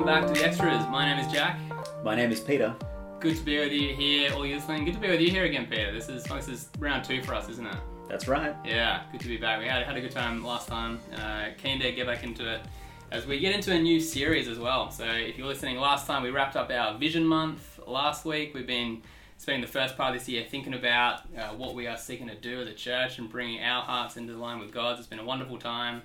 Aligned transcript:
welcome 0.00 0.26
back 0.26 0.34
to 0.34 0.40
the 0.40 0.46
extras. 0.46 0.88
My 0.88 1.04
name 1.04 1.22
is 1.22 1.30
Jack. 1.30 1.60
My 2.02 2.14
name 2.14 2.32
is 2.32 2.40
Peter. 2.40 2.74
Good 3.18 3.36
to 3.36 3.42
be 3.42 3.58
with 3.58 3.70
you 3.70 3.94
here, 3.94 4.32
all 4.32 4.46
you 4.46 4.54
listening. 4.54 4.86
Good 4.86 4.94
to 4.94 5.00
be 5.00 5.10
with 5.10 5.20
you 5.20 5.30
here 5.30 5.44
again, 5.44 5.66
Peter. 5.66 5.92
This 5.92 6.08
is 6.08 6.24
this 6.24 6.48
is 6.48 6.70
round 6.78 7.04
two 7.04 7.22
for 7.22 7.34
us, 7.34 7.50
isn't 7.50 7.66
it? 7.66 7.76
That's 8.08 8.26
right. 8.26 8.54
Yeah, 8.64 9.02
good 9.12 9.20
to 9.20 9.28
be 9.28 9.36
back. 9.36 9.60
We 9.60 9.66
had, 9.66 9.82
had 9.82 9.98
a 9.98 10.00
good 10.00 10.12
time 10.12 10.42
last 10.42 10.68
time. 10.68 11.00
Uh, 11.14 11.48
keen 11.62 11.78
to 11.80 11.92
get 11.92 12.06
back 12.06 12.24
into 12.24 12.50
it 12.50 12.62
as 13.10 13.26
we 13.26 13.40
get 13.40 13.54
into 13.54 13.72
a 13.72 13.78
new 13.78 14.00
series 14.00 14.48
as 14.48 14.58
well. 14.58 14.90
So 14.90 15.04
if 15.04 15.36
you're 15.36 15.46
listening, 15.46 15.76
last 15.76 16.06
time 16.06 16.22
we 16.22 16.30
wrapped 16.30 16.56
up 16.56 16.70
our 16.70 16.96
Vision 16.96 17.26
Month. 17.26 17.78
Last 17.86 18.24
week 18.24 18.54
we've 18.54 18.66
been 18.66 19.02
spending 19.36 19.60
the 19.60 19.70
first 19.70 19.98
part 19.98 20.14
of 20.14 20.18
this 20.18 20.26
year 20.30 20.46
thinking 20.48 20.72
about 20.72 21.24
uh, 21.36 21.48
what 21.48 21.74
we 21.74 21.86
are 21.86 21.98
seeking 21.98 22.28
to 22.28 22.36
do 22.36 22.62
as 22.62 22.68
a 22.68 22.74
church 22.74 23.18
and 23.18 23.28
bringing 23.28 23.62
our 23.62 23.82
hearts 23.82 24.16
into 24.16 24.34
line 24.34 24.60
with 24.60 24.72
God's. 24.72 25.00
It's 25.00 25.08
been 25.08 25.18
a 25.18 25.24
wonderful 25.24 25.58
time. 25.58 26.00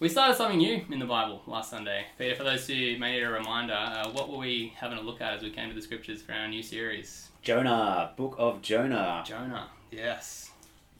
We 0.00 0.08
started 0.08 0.36
something 0.36 0.58
new 0.58 0.84
in 0.92 1.00
the 1.00 1.06
Bible 1.06 1.42
last 1.48 1.70
Sunday. 1.70 2.06
Peter, 2.18 2.36
for 2.36 2.44
those 2.44 2.66
who 2.68 2.96
may 2.98 3.12
need 3.16 3.22
a 3.24 3.30
reminder, 3.30 3.74
uh, 3.74 4.08
what 4.10 4.30
were 4.30 4.38
we 4.38 4.72
having 4.76 4.96
a 4.96 5.00
look 5.00 5.20
at 5.20 5.32
as 5.34 5.42
we 5.42 5.50
came 5.50 5.68
to 5.70 5.74
the 5.74 5.82
scriptures 5.82 6.22
for 6.22 6.32
our 6.32 6.46
new 6.46 6.62
series? 6.62 7.30
Jonah, 7.42 8.12
Book 8.16 8.36
of 8.38 8.62
Jonah. 8.62 9.24
Jonah, 9.26 9.68
yes. 9.90 10.50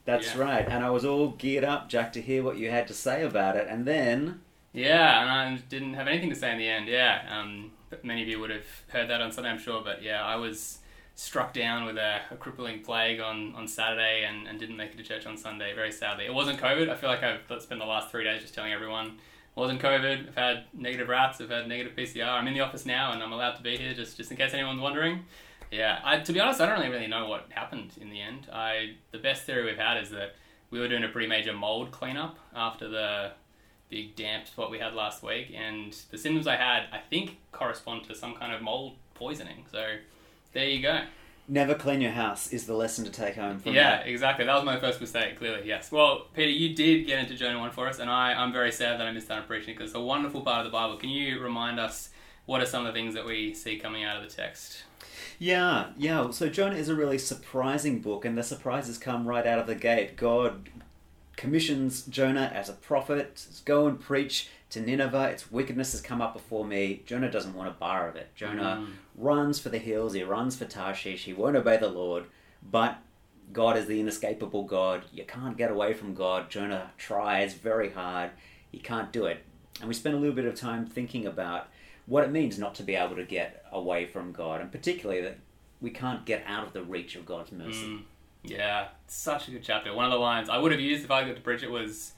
That's 0.04 0.34
Yeah. 0.34 0.40
right. 0.42 0.66
And 0.68 0.82
I 0.84 0.90
was 0.90 1.04
all 1.04 1.28
geared 1.28 1.62
up, 1.62 1.88
Jack, 1.88 2.12
to 2.14 2.20
hear 2.22 2.42
what 2.42 2.56
you 2.56 2.70
had 2.70 2.88
to 2.88 2.94
say 2.94 3.22
about 3.22 3.54
it. 3.56 3.68
And 3.68 3.86
then, 3.86 4.40
Yeah, 4.72 5.22
and 5.22 5.30
I 5.30 5.56
didn't 5.68 5.94
have 5.94 6.08
anything 6.08 6.30
to 6.30 6.36
say 6.36 6.50
in 6.52 6.58
the 6.58 6.68
end. 6.68 6.88
Yeah, 6.88 7.24
um, 7.30 7.70
but 7.90 8.04
many 8.04 8.22
of 8.22 8.28
you 8.28 8.38
would 8.40 8.50
have 8.50 8.66
heard 8.88 9.08
that 9.10 9.20
on 9.20 9.30
Sunday, 9.32 9.50
I'm 9.50 9.58
sure. 9.58 9.80
But 9.82 10.02
yeah, 10.02 10.24
I 10.24 10.34
was 10.36 10.78
struck 11.18 11.52
down 11.52 11.84
with 11.84 11.96
a, 11.96 12.20
a 12.30 12.36
crippling 12.36 12.80
plague 12.80 13.18
on, 13.18 13.52
on 13.56 13.66
Saturday 13.66 14.24
and, 14.24 14.46
and 14.46 14.56
didn't 14.56 14.76
make 14.76 14.92
it 14.92 14.96
to 14.96 15.02
church 15.02 15.26
on 15.26 15.36
Sunday. 15.36 15.74
Very 15.74 15.90
sadly, 15.90 16.26
it 16.26 16.32
wasn't 16.32 16.60
COVID. 16.60 16.88
I 16.88 16.94
feel 16.94 17.10
like 17.10 17.24
I've 17.24 17.40
spent 17.60 17.80
the 17.80 17.86
last 17.86 18.12
three 18.12 18.22
days 18.22 18.40
just 18.40 18.54
telling 18.54 18.72
everyone 18.72 19.06
it 19.06 19.60
wasn't 19.60 19.82
COVID. 19.82 20.28
I've 20.28 20.34
had 20.36 20.64
negative 20.72 21.08
RATs. 21.08 21.40
I've 21.40 21.50
had 21.50 21.66
negative 21.66 21.96
PCR. 21.96 22.28
I'm 22.28 22.46
in 22.46 22.54
the 22.54 22.60
office 22.60 22.86
now 22.86 23.10
and 23.10 23.20
I'm 23.20 23.32
allowed 23.32 23.56
to 23.56 23.62
be 23.62 23.76
here 23.76 23.94
just 23.94 24.16
just 24.16 24.30
in 24.30 24.36
case 24.36 24.54
anyone's 24.54 24.80
wondering. 24.80 25.24
Yeah, 25.72 25.98
I, 26.04 26.20
to 26.20 26.32
be 26.32 26.38
honest, 26.38 26.60
I 26.60 26.66
don't 26.66 26.78
really, 26.78 26.92
really 26.92 27.08
know 27.08 27.28
what 27.28 27.46
happened 27.50 27.94
in 28.00 28.10
the 28.10 28.20
end. 28.20 28.46
I 28.52 28.94
the 29.10 29.18
best 29.18 29.42
theory 29.42 29.64
we've 29.64 29.76
had 29.76 30.00
is 30.00 30.10
that 30.10 30.36
we 30.70 30.78
were 30.78 30.86
doing 30.86 31.02
a 31.02 31.08
pretty 31.08 31.26
major 31.26 31.52
mold 31.52 31.90
cleanup 31.90 32.38
after 32.54 32.88
the 32.88 33.32
big 33.90 34.14
damp 34.14 34.46
spot 34.46 34.70
we 34.70 34.78
had 34.78 34.94
last 34.94 35.24
week, 35.24 35.52
and 35.52 35.96
the 36.12 36.18
symptoms 36.18 36.46
I 36.46 36.56
had, 36.56 36.84
I 36.92 36.98
think, 37.10 37.38
correspond 37.50 38.04
to 38.04 38.14
some 38.14 38.34
kind 38.34 38.52
of 38.52 38.62
mold 38.62 38.94
poisoning. 39.14 39.64
So 39.72 39.96
there 40.52 40.68
you 40.68 40.82
go. 40.82 41.02
never 41.46 41.74
clean 41.74 42.00
your 42.00 42.12
house 42.12 42.52
is 42.52 42.66
the 42.66 42.74
lesson 42.74 43.04
to 43.04 43.10
take 43.10 43.36
home 43.36 43.58
from 43.58 43.74
yeah, 43.74 43.98
that. 43.98 44.08
exactly. 44.08 44.44
That 44.44 44.54
was 44.54 44.64
my 44.64 44.78
first 44.78 45.00
mistake. 45.00 45.38
Clearly, 45.38 45.66
yes. 45.66 45.90
Well, 45.90 46.26
Peter, 46.34 46.50
you 46.50 46.74
did 46.74 47.06
get 47.06 47.18
into 47.18 47.34
Jonah 47.34 47.58
one 47.58 47.70
for 47.70 47.88
us, 47.88 47.98
and 47.98 48.10
I, 48.10 48.32
I'm 48.34 48.52
very 48.52 48.72
sad 48.72 49.00
that 49.00 49.06
I 49.06 49.12
missed 49.12 49.30
out 49.30 49.42
on 49.42 49.46
preaching 49.46 49.74
because 49.74 49.90
it's 49.90 49.96
a 49.96 50.00
wonderful 50.00 50.42
part 50.42 50.58
of 50.58 50.64
the 50.64 50.76
Bible. 50.76 50.96
Can 50.96 51.10
you 51.10 51.40
remind 51.40 51.80
us 51.80 52.10
what 52.46 52.60
are 52.60 52.66
some 52.66 52.86
of 52.86 52.92
the 52.92 52.98
things 52.98 53.14
that 53.14 53.24
we 53.26 53.54
see 53.54 53.78
coming 53.78 54.04
out 54.04 54.22
of 54.22 54.28
the 54.28 54.34
text? 54.34 54.84
Yeah, 55.38 55.86
yeah. 55.96 56.30
So 56.30 56.48
Jonah 56.48 56.76
is 56.76 56.88
a 56.88 56.94
really 56.94 57.18
surprising 57.18 58.00
book, 58.00 58.24
and 58.24 58.36
the 58.36 58.42
surprises 58.42 58.98
come 58.98 59.26
right 59.26 59.46
out 59.46 59.58
of 59.58 59.66
the 59.66 59.74
gate. 59.74 60.16
God 60.16 60.68
commissions 61.36 62.02
Jonah 62.02 62.50
as 62.52 62.68
a 62.68 62.72
prophet, 62.72 63.38
says, 63.38 63.60
go 63.60 63.86
and 63.86 64.00
preach 64.00 64.48
to 64.70 64.80
Nineveh. 64.80 65.28
Its 65.30 65.50
wickedness 65.50 65.92
has 65.92 66.00
come 66.00 66.20
up 66.20 66.32
before 66.34 66.64
me. 66.64 67.02
Jonah 67.06 67.30
doesn't 67.30 67.54
want 67.54 67.68
a 67.68 67.72
bar 67.72 68.08
of 68.08 68.16
it. 68.16 68.34
Jonah 68.34 68.84
Mm. 68.86 68.92
runs 69.16 69.58
for 69.58 69.68
the 69.70 69.78
hills, 69.78 70.12
he 70.14 70.22
runs 70.22 70.56
for 70.56 70.64
Tarshish, 70.64 71.24
he 71.24 71.32
won't 71.32 71.56
obey 71.56 71.76
the 71.76 71.88
Lord, 71.88 72.24
but 72.62 72.98
God 73.52 73.76
is 73.78 73.86
the 73.86 73.98
inescapable 74.00 74.64
God. 74.64 75.04
You 75.12 75.24
can't 75.24 75.56
get 75.56 75.70
away 75.70 75.94
from 75.94 76.14
God. 76.14 76.50
Jonah 76.50 76.90
tries 76.98 77.54
very 77.54 77.90
hard, 77.92 78.30
he 78.70 78.78
can't 78.78 79.10
do 79.12 79.24
it. 79.26 79.42
And 79.80 79.88
we 79.88 79.94
spent 79.94 80.14
a 80.14 80.18
little 80.18 80.34
bit 80.36 80.44
of 80.44 80.54
time 80.54 80.84
thinking 80.86 81.24
about 81.26 81.68
what 82.06 82.24
it 82.24 82.30
means 82.30 82.58
not 82.58 82.74
to 82.76 82.82
be 82.82 82.94
able 82.94 83.16
to 83.16 83.24
get 83.24 83.64
away 83.72 84.04
from 84.06 84.32
God, 84.32 84.60
and 84.60 84.70
particularly 84.72 85.20
that 85.22 85.38
we 85.80 85.90
can't 85.90 86.24
get 86.26 86.42
out 86.46 86.66
of 86.66 86.72
the 86.72 86.82
reach 86.82 87.14
of 87.16 87.24
God's 87.24 87.52
mercy. 87.52 87.86
Mm, 87.86 88.02
yeah, 88.42 88.88
such 89.06 89.48
a 89.48 89.50
good 89.52 89.62
chapter. 89.62 89.94
One 89.94 90.04
of 90.04 90.10
the 90.10 90.18
lines 90.18 90.48
I 90.48 90.58
would 90.58 90.72
have 90.72 90.80
used 90.80 91.04
if 91.04 91.10
I 91.10 91.24
got 91.24 91.36
to 91.36 91.40
preach 91.42 91.62
it 91.62 91.70
was, 91.70 92.12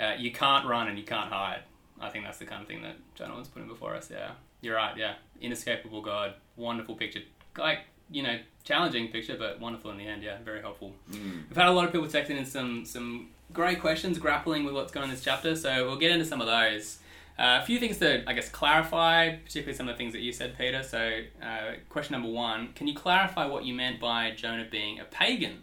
uh, 0.00 0.14
"You 0.18 0.32
can't 0.32 0.66
run 0.66 0.88
and 0.88 0.98
you 0.98 1.04
can't 1.04 1.30
hide." 1.30 1.60
I 2.00 2.10
think 2.10 2.24
that's 2.24 2.38
the 2.38 2.46
kind 2.46 2.62
of 2.62 2.68
thing 2.68 2.82
that 2.82 2.96
Jonah 3.14 3.36
was 3.36 3.48
putting 3.48 3.68
before 3.68 3.94
us. 3.94 4.10
Yeah, 4.10 4.32
you're 4.60 4.76
right. 4.76 4.96
Yeah, 4.96 5.14
inescapable 5.40 6.02
God, 6.02 6.34
wonderful 6.56 6.94
picture. 6.94 7.20
Like 7.56 7.80
you 8.10 8.22
know, 8.22 8.38
challenging 8.64 9.08
picture, 9.08 9.36
but 9.38 9.60
wonderful 9.60 9.90
in 9.90 9.98
the 9.98 10.06
end. 10.06 10.22
Yeah, 10.22 10.38
very 10.44 10.60
helpful. 10.60 10.92
Mm. 11.10 11.48
We've 11.48 11.56
had 11.56 11.68
a 11.68 11.72
lot 11.72 11.84
of 11.86 11.92
people 11.92 12.08
texting 12.08 12.38
in 12.38 12.44
some 12.44 12.84
some 12.84 13.28
great 13.52 13.80
questions, 13.80 14.18
grappling 14.18 14.64
with 14.64 14.74
what's 14.74 14.92
going 14.92 15.04
on 15.04 15.10
in 15.10 15.14
this 15.14 15.24
chapter. 15.24 15.54
So 15.56 15.86
we'll 15.86 15.98
get 15.98 16.10
into 16.10 16.24
some 16.24 16.40
of 16.40 16.46
those. 16.46 16.98
Uh, 17.36 17.58
a 17.60 17.66
few 17.66 17.80
things 17.80 17.98
to, 17.98 18.22
I 18.28 18.32
guess, 18.32 18.48
clarify, 18.48 19.34
particularly 19.34 19.76
some 19.76 19.88
of 19.88 19.96
the 19.96 19.98
things 19.98 20.12
that 20.12 20.20
you 20.20 20.32
said, 20.32 20.56
Peter. 20.56 20.84
So, 20.84 21.22
uh, 21.42 21.72
question 21.88 22.12
number 22.12 22.28
one: 22.28 22.72
Can 22.74 22.86
you 22.86 22.94
clarify 22.94 23.46
what 23.46 23.64
you 23.64 23.74
meant 23.74 23.98
by 23.98 24.30
Jonah 24.30 24.66
being 24.70 25.00
a 25.00 25.04
pagan? 25.04 25.62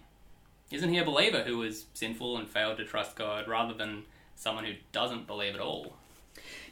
Isn't 0.70 0.90
he 0.90 0.98
a 0.98 1.06
believer 1.06 1.44
who 1.44 1.58
was 1.58 1.86
sinful 1.94 2.38
and 2.38 2.48
failed 2.50 2.78
to 2.78 2.86
trust 2.86 3.16
God, 3.16 3.48
rather 3.48 3.74
than 3.74 4.04
someone 4.36 4.66
who 4.66 4.74
doesn't 4.92 5.28
believe 5.28 5.56
at 5.56 5.62
all? 5.62 5.96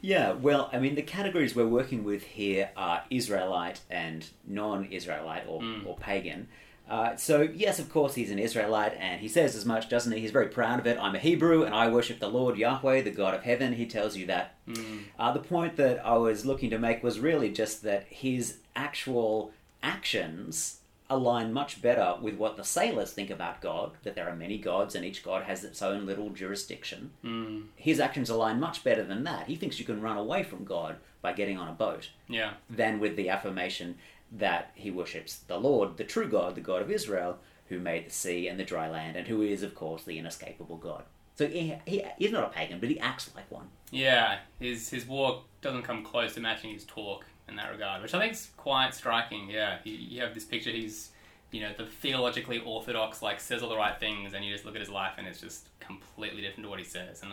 Yeah, 0.02 0.32
well, 0.32 0.70
I 0.72 0.78
mean, 0.78 0.94
the 0.94 1.02
categories 1.02 1.54
we're 1.54 1.66
working 1.66 2.04
with 2.04 2.22
here 2.22 2.70
are 2.76 3.02
Israelite 3.10 3.80
and 3.90 4.26
non 4.46 4.86
Israelite 4.86 5.44
or, 5.46 5.60
Mm. 5.60 5.86
or 5.86 5.96
pagan. 5.96 6.48
Uh, 6.88 7.14
so, 7.14 7.42
yes, 7.42 7.78
of 7.78 7.88
course, 7.88 8.14
he's 8.16 8.32
an 8.32 8.38
Israelite, 8.40 8.94
and 8.98 9.20
he 9.20 9.28
says 9.28 9.54
as 9.54 9.64
much, 9.64 9.88
doesn't 9.88 10.10
he? 10.12 10.18
He's 10.20 10.32
very 10.32 10.48
proud 10.48 10.80
of 10.80 10.86
it. 10.88 10.98
I'm 10.98 11.14
a 11.14 11.20
Hebrew, 11.20 11.62
and 11.62 11.72
I 11.72 11.88
worship 11.88 12.18
the 12.18 12.26
Lord 12.28 12.56
Yahweh, 12.58 13.02
the 13.02 13.12
God 13.12 13.32
of 13.32 13.44
heaven. 13.44 13.74
He 13.74 13.86
tells 13.86 14.16
you 14.16 14.26
that. 14.26 14.56
Mm. 14.66 15.02
Uh, 15.16 15.32
the 15.32 15.38
point 15.38 15.76
that 15.76 16.04
I 16.04 16.16
was 16.16 16.44
looking 16.44 16.68
to 16.70 16.78
make 16.80 17.04
was 17.04 17.20
really 17.20 17.50
just 17.52 17.82
that 17.84 18.06
his 18.08 18.56
actual 18.74 19.52
actions 19.84 20.79
align 21.10 21.52
much 21.52 21.82
better 21.82 22.14
with 22.22 22.36
what 22.36 22.56
the 22.56 22.64
sailors 22.64 23.12
think 23.12 23.28
about 23.30 23.60
God, 23.60 23.90
that 24.04 24.14
there 24.14 24.28
are 24.28 24.36
many 24.36 24.56
gods 24.56 24.94
and 24.94 25.04
each 25.04 25.22
god 25.22 25.42
has 25.44 25.64
its 25.64 25.82
own 25.82 26.06
little 26.06 26.30
jurisdiction. 26.30 27.10
Mm. 27.24 27.64
His 27.76 28.00
actions 28.00 28.30
align 28.30 28.60
much 28.60 28.82
better 28.84 29.04
than 29.04 29.24
that. 29.24 29.46
He 29.48 29.56
thinks 29.56 29.78
you 29.78 29.84
can 29.84 30.00
run 30.00 30.16
away 30.16 30.42
from 30.44 30.64
God 30.64 30.96
by 31.20 31.32
getting 31.32 31.58
on 31.58 31.68
a 31.68 31.72
boat 31.72 32.08
Yeah. 32.28 32.52
than 32.70 33.00
with 33.00 33.16
the 33.16 33.28
affirmation 33.28 33.98
that 34.32 34.70
he 34.74 34.90
worships 34.90 35.38
the 35.48 35.58
Lord, 35.58 35.96
the 35.96 36.04
true 36.04 36.28
God, 36.28 36.54
the 36.54 36.60
God 36.60 36.80
of 36.80 36.90
Israel, 36.90 37.38
who 37.68 37.78
made 37.78 38.06
the 38.06 38.10
sea 38.10 38.48
and 38.48 38.58
the 38.58 38.64
dry 38.64 38.88
land, 38.88 39.16
and 39.16 39.26
who 39.26 39.42
is, 39.42 39.62
of 39.62 39.74
course, 39.74 40.04
the 40.04 40.18
inescapable 40.18 40.76
God. 40.76 41.04
So 41.36 41.46
he, 41.46 41.74
he, 41.86 42.04
he's 42.18 42.32
not 42.32 42.44
a 42.44 42.48
pagan, 42.48 42.80
but 42.80 42.88
he 42.90 43.00
acts 43.00 43.30
like 43.34 43.50
one. 43.50 43.68
Yeah, 43.90 44.38
his 44.60 44.90
his 44.90 45.06
walk 45.06 45.44
doesn't 45.62 45.82
come 45.82 46.04
close 46.04 46.34
to 46.34 46.40
matching 46.40 46.72
his 46.72 46.84
talk 46.84 47.24
in 47.50 47.56
that 47.56 47.70
regard, 47.70 48.02
which 48.02 48.14
I 48.14 48.20
think 48.20 48.32
is 48.32 48.50
quite 48.56 48.94
striking. 48.94 49.50
Yeah, 49.50 49.78
you, 49.84 49.94
you 49.94 50.20
have 50.20 50.34
this 50.34 50.44
picture. 50.44 50.70
He's 50.70 51.10
you 51.50 51.60
know 51.60 51.72
the 51.76 51.86
theologically 51.86 52.58
orthodox, 52.58 53.22
like 53.22 53.40
says 53.40 53.62
all 53.62 53.68
the 53.68 53.76
right 53.76 53.98
things, 53.98 54.32
and 54.34 54.44
you 54.44 54.52
just 54.52 54.64
look 54.64 54.74
at 54.74 54.80
his 54.80 54.90
life, 54.90 55.14
and 55.18 55.26
it's 55.26 55.40
just 55.40 55.68
completely 55.80 56.42
different 56.42 56.64
to 56.64 56.70
what 56.70 56.78
he 56.78 56.84
says. 56.84 57.22
And 57.22 57.32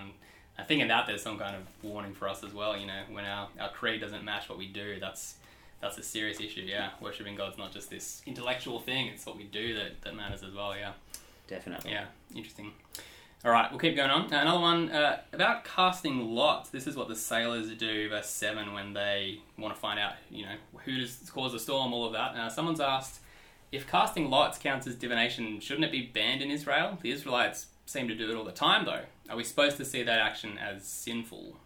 I 0.57 0.63
think 0.63 0.81
in 0.81 0.87
that 0.87 1.07
there's 1.07 1.21
some 1.21 1.37
kind 1.37 1.55
of 1.55 1.61
warning 1.83 2.13
for 2.13 2.27
us 2.27 2.43
as 2.43 2.53
well. 2.53 2.75
You 2.75 2.87
know, 2.87 3.01
when 3.11 3.25
our 3.25 3.47
our 3.59 3.69
creed 3.69 4.01
doesn't 4.01 4.23
match 4.23 4.49
what 4.49 4.57
we 4.57 4.67
do, 4.67 4.99
that's 4.99 5.35
that's 5.81 5.97
a 5.97 6.03
serious 6.03 6.39
issue. 6.39 6.61
Yeah, 6.61 6.89
worshiping 6.99 7.35
God's 7.35 7.57
not 7.57 7.71
just 7.71 7.89
this 7.89 8.21
intellectual 8.25 8.79
thing; 8.79 9.07
it's 9.07 9.25
what 9.25 9.37
we 9.37 9.43
do 9.43 9.75
that 9.75 10.01
that 10.01 10.15
matters 10.15 10.43
as 10.43 10.53
well. 10.53 10.75
Yeah. 10.75 10.93
Definitely. 11.47 11.91
Yeah, 11.91 12.05
interesting. 12.35 12.73
All 13.45 13.51
right, 13.51 13.69
we'll 13.69 13.79
keep 13.79 13.95
going 13.95 14.09
on. 14.09 14.33
Uh, 14.33 14.39
Another 14.41 14.59
one 14.59 14.89
uh, 14.89 15.21
about 15.31 15.63
casting 15.63 16.33
lots. 16.33 16.71
This 16.71 16.87
is 16.87 16.95
what 16.95 17.07
the 17.07 17.15
sailors 17.15 17.69
do, 17.69 18.09
verse 18.09 18.29
7, 18.29 18.73
when 18.73 18.93
they 18.93 19.41
want 19.59 19.75
to 19.75 19.79
find 19.79 19.99
out, 19.99 20.13
you 20.31 20.43
know, 20.43 20.55
who 20.85 20.99
does 20.99 21.17
cause 21.31 21.51
the 21.51 21.59
storm, 21.59 21.93
all 21.93 22.05
of 22.05 22.13
that. 22.13 22.35
Uh, 22.35 22.49
someone's 22.49 22.79
asked, 22.79 23.19
if 23.71 23.85
casting 23.87 24.31
lots 24.31 24.57
counts 24.57 24.87
as 24.87 24.95
divination, 24.95 25.59
shouldn't 25.59 25.85
it 25.85 25.91
be 25.91 26.01
banned 26.01 26.41
in 26.41 26.49
Israel? 26.49 26.97
The 26.99 27.11
Israelites 27.11 27.67
seem 27.85 28.07
to 28.07 28.15
do 28.15 28.29
it 28.31 28.35
all 28.35 28.43
the 28.43 28.51
time, 28.51 28.85
though. 28.85 29.03
Are 29.29 29.37
we 29.37 29.43
supposed 29.43 29.77
to 29.77 29.85
see 29.85 30.01
that 30.01 30.19
action 30.19 30.57
as 30.57 30.83
sinful? 30.85 31.57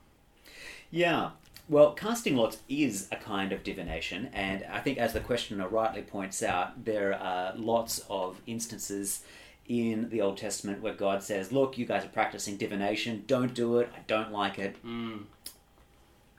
Yeah. 0.89 1.31
Well, 1.69 1.93
casting 1.93 2.35
lots 2.35 2.59
is 2.67 3.07
a 3.13 3.15
kind 3.15 3.53
of 3.53 3.63
divination, 3.63 4.29
and 4.33 4.65
I 4.69 4.81
think, 4.81 4.97
as 4.97 5.13
the 5.13 5.21
questioner 5.21 5.69
rightly 5.69 6.01
points 6.01 6.43
out, 6.43 6.83
there 6.83 7.13
are 7.13 7.53
lots 7.55 8.03
of 8.09 8.41
instances 8.45 9.23
in 9.71 10.09
the 10.09 10.19
Old 10.19 10.37
Testament 10.37 10.81
where 10.81 10.93
God 10.93 11.23
says, 11.23 11.53
Look, 11.53 11.77
you 11.77 11.85
guys 11.85 12.03
are 12.03 12.09
practicing 12.09 12.57
divination, 12.57 13.23
don't 13.25 13.53
do 13.53 13.77
it, 13.77 13.89
I 13.95 13.99
don't 14.05 14.31
like 14.31 14.59
it. 14.59 14.75
Mm, 14.85 15.23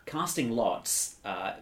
Casting 0.05 0.51
lots 0.51 1.17
uh, 1.25 1.55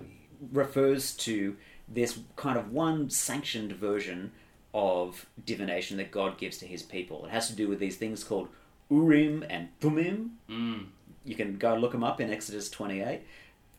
refers 0.51 1.15
to 1.19 1.57
this 1.87 2.19
kind 2.35 2.59
of 2.59 2.73
one 2.73 3.09
sanctioned 3.09 3.73
version 3.73 4.33
of 4.75 5.27
divination 5.45 5.97
that 5.99 6.11
God 6.11 6.39
gives 6.39 6.59
to 6.59 6.67
his 6.67 6.83
people. 6.83 7.27
It 7.27 7.31
has 7.31 7.49
to 7.49 7.55
do 7.55 7.69
with 7.69 7.79
these 7.79 7.97
things 7.97 8.25
called 8.25 8.49
Urim 8.91 9.45
and 9.49 9.69
Thummim, 9.81 10.39
mm, 10.49 10.87
you 11.25 11.37
can 11.37 11.57
go 11.57 11.77
look 11.77 11.93
them 11.93 12.03
up 12.03 12.21
in 12.21 12.33
Exodus 12.33 12.69
28. 12.69 13.21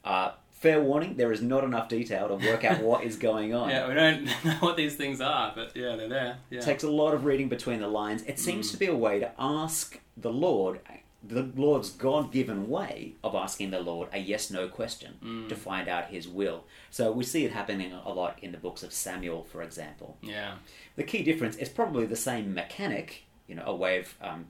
Uh, 0.05 0.31
fair 0.61 0.79
warning, 0.81 1.17
there 1.17 1.31
is 1.31 1.41
not 1.41 1.63
enough 1.63 1.89
detail 1.89 2.27
to 2.29 2.35
work 2.47 2.63
out 2.63 2.81
what 2.81 3.03
is 3.03 3.15
going 3.17 3.53
on. 3.59 3.69
Yeah, 3.69 3.87
we 3.87 3.93
don't 3.95 4.25
know 4.45 4.53
what 4.59 4.77
these 4.77 4.95
things 4.95 5.19
are, 5.19 5.51
but 5.55 5.75
yeah, 5.75 5.95
they're 5.95 6.07
there. 6.07 6.37
Yeah. 6.49 6.59
It 6.59 6.63
takes 6.63 6.83
a 6.83 6.89
lot 6.91 7.13
of 7.13 7.25
reading 7.25 7.49
between 7.49 7.79
the 7.81 7.87
lines. 7.87 8.21
It 8.23 8.37
seems 8.39 8.67
Mm. 8.69 8.71
to 8.71 8.77
be 8.77 8.85
a 8.85 8.95
way 8.95 9.19
to 9.19 9.31
ask 9.39 9.99
the 10.15 10.31
Lord, 10.31 10.79
the 11.23 11.49
Lord's 11.55 11.89
God 11.89 12.31
given 12.31 12.69
way 12.69 13.13
of 13.23 13.33
asking 13.35 13.71
the 13.71 13.79
Lord 13.79 14.09
a 14.13 14.19
yes 14.19 14.51
no 14.51 14.67
question 14.67 15.15
Mm. 15.23 15.49
to 15.49 15.55
find 15.55 15.87
out 15.87 16.07
his 16.11 16.27
will. 16.27 16.63
So 16.91 17.11
we 17.11 17.23
see 17.23 17.43
it 17.45 17.51
happening 17.51 17.91
a 17.93 18.13
lot 18.13 18.37
in 18.41 18.51
the 18.51 18.57
books 18.59 18.83
of 18.83 18.93
Samuel, 18.93 19.43
for 19.51 19.63
example. 19.63 20.17
Yeah. 20.21 20.55
The 20.95 21.03
key 21.03 21.23
difference 21.23 21.55
is 21.57 21.69
probably 21.69 22.05
the 22.05 22.15
same 22.15 22.53
mechanic, 22.53 23.23
you 23.47 23.55
know, 23.55 23.63
a 23.65 23.75
way 23.75 23.97
of 23.99 24.13
um, 24.21 24.45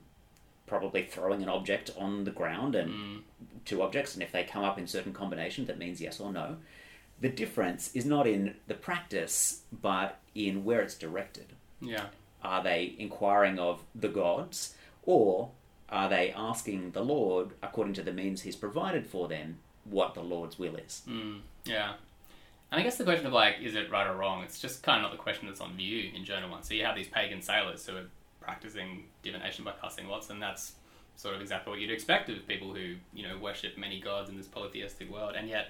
probably 0.72 1.04
throwing 1.04 1.42
an 1.42 1.50
object 1.50 1.90
on 1.98 2.24
the 2.24 2.30
ground 2.30 2.74
and 2.74 2.90
Mm. 2.90 3.22
two 3.66 3.82
objects, 3.82 4.14
and 4.14 4.22
if 4.22 4.32
they 4.32 4.42
come 4.42 4.64
up 4.64 4.78
in 4.78 4.86
certain 4.86 5.12
combination, 5.12 5.66
that 5.66 5.76
means 5.78 6.00
yes 6.00 6.18
or 6.18 6.32
no. 6.32 6.56
The 7.20 7.28
difference 7.28 7.94
is 7.94 8.06
not 8.06 8.26
in 8.26 8.56
the 8.68 8.74
practice, 8.74 9.62
but 9.70 10.18
in 10.34 10.64
where 10.64 10.80
it's 10.80 10.94
directed. 10.96 11.52
Yeah. 11.80 12.06
Are 12.42 12.62
they 12.62 12.94
inquiring 12.98 13.58
of 13.58 13.84
the 13.94 14.08
gods, 14.08 14.74
or 15.02 15.50
are 15.90 16.08
they 16.08 16.32
asking 16.32 16.92
the 16.92 17.04
Lord, 17.04 17.50
according 17.62 17.92
to 17.94 18.02
the 18.02 18.12
means 18.14 18.40
He's 18.42 18.56
provided 18.56 19.06
for 19.06 19.28
them, 19.28 19.58
what 19.84 20.14
the 20.14 20.22
Lord's 20.22 20.58
will 20.58 20.76
is? 20.76 21.02
Mm. 21.06 21.40
Yeah. 21.64 21.94
And 22.70 22.80
I 22.80 22.82
guess 22.82 22.96
the 22.96 23.04
question 23.04 23.26
of 23.26 23.34
like, 23.34 23.56
is 23.60 23.74
it 23.74 23.90
right 23.90 24.06
or 24.06 24.16
wrong? 24.16 24.42
It's 24.42 24.58
just 24.58 24.82
kind 24.82 24.96
of 24.96 25.02
not 25.02 25.12
the 25.12 25.22
question 25.22 25.46
that's 25.46 25.60
on 25.60 25.76
view 25.76 26.10
in 26.14 26.24
Jonah 26.24 26.48
one. 26.48 26.62
So 26.62 26.72
you 26.72 26.84
have 26.86 26.96
these 26.96 27.08
pagan 27.08 27.42
sailors 27.42 27.84
who 27.86 27.96
are 27.98 28.06
practicing 28.42 29.04
divination 29.22 29.64
by 29.64 29.72
casting 29.80 30.08
lots, 30.08 30.30
and 30.30 30.40
that's 30.40 30.74
sort 31.16 31.34
of 31.34 31.40
exactly 31.40 31.70
what 31.70 31.80
you'd 31.80 31.90
expect 31.90 32.28
of 32.28 32.46
people 32.48 32.74
who 32.74 32.94
you 33.14 33.26
know 33.26 33.38
worship 33.38 33.76
many 33.76 34.00
gods 34.00 34.28
in 34.28 34.36
this 34.36 34.46
polytheistic 34.46 35.10
world. 35.10 35.34
And 35.36 35.48
yet, 35.48 35.68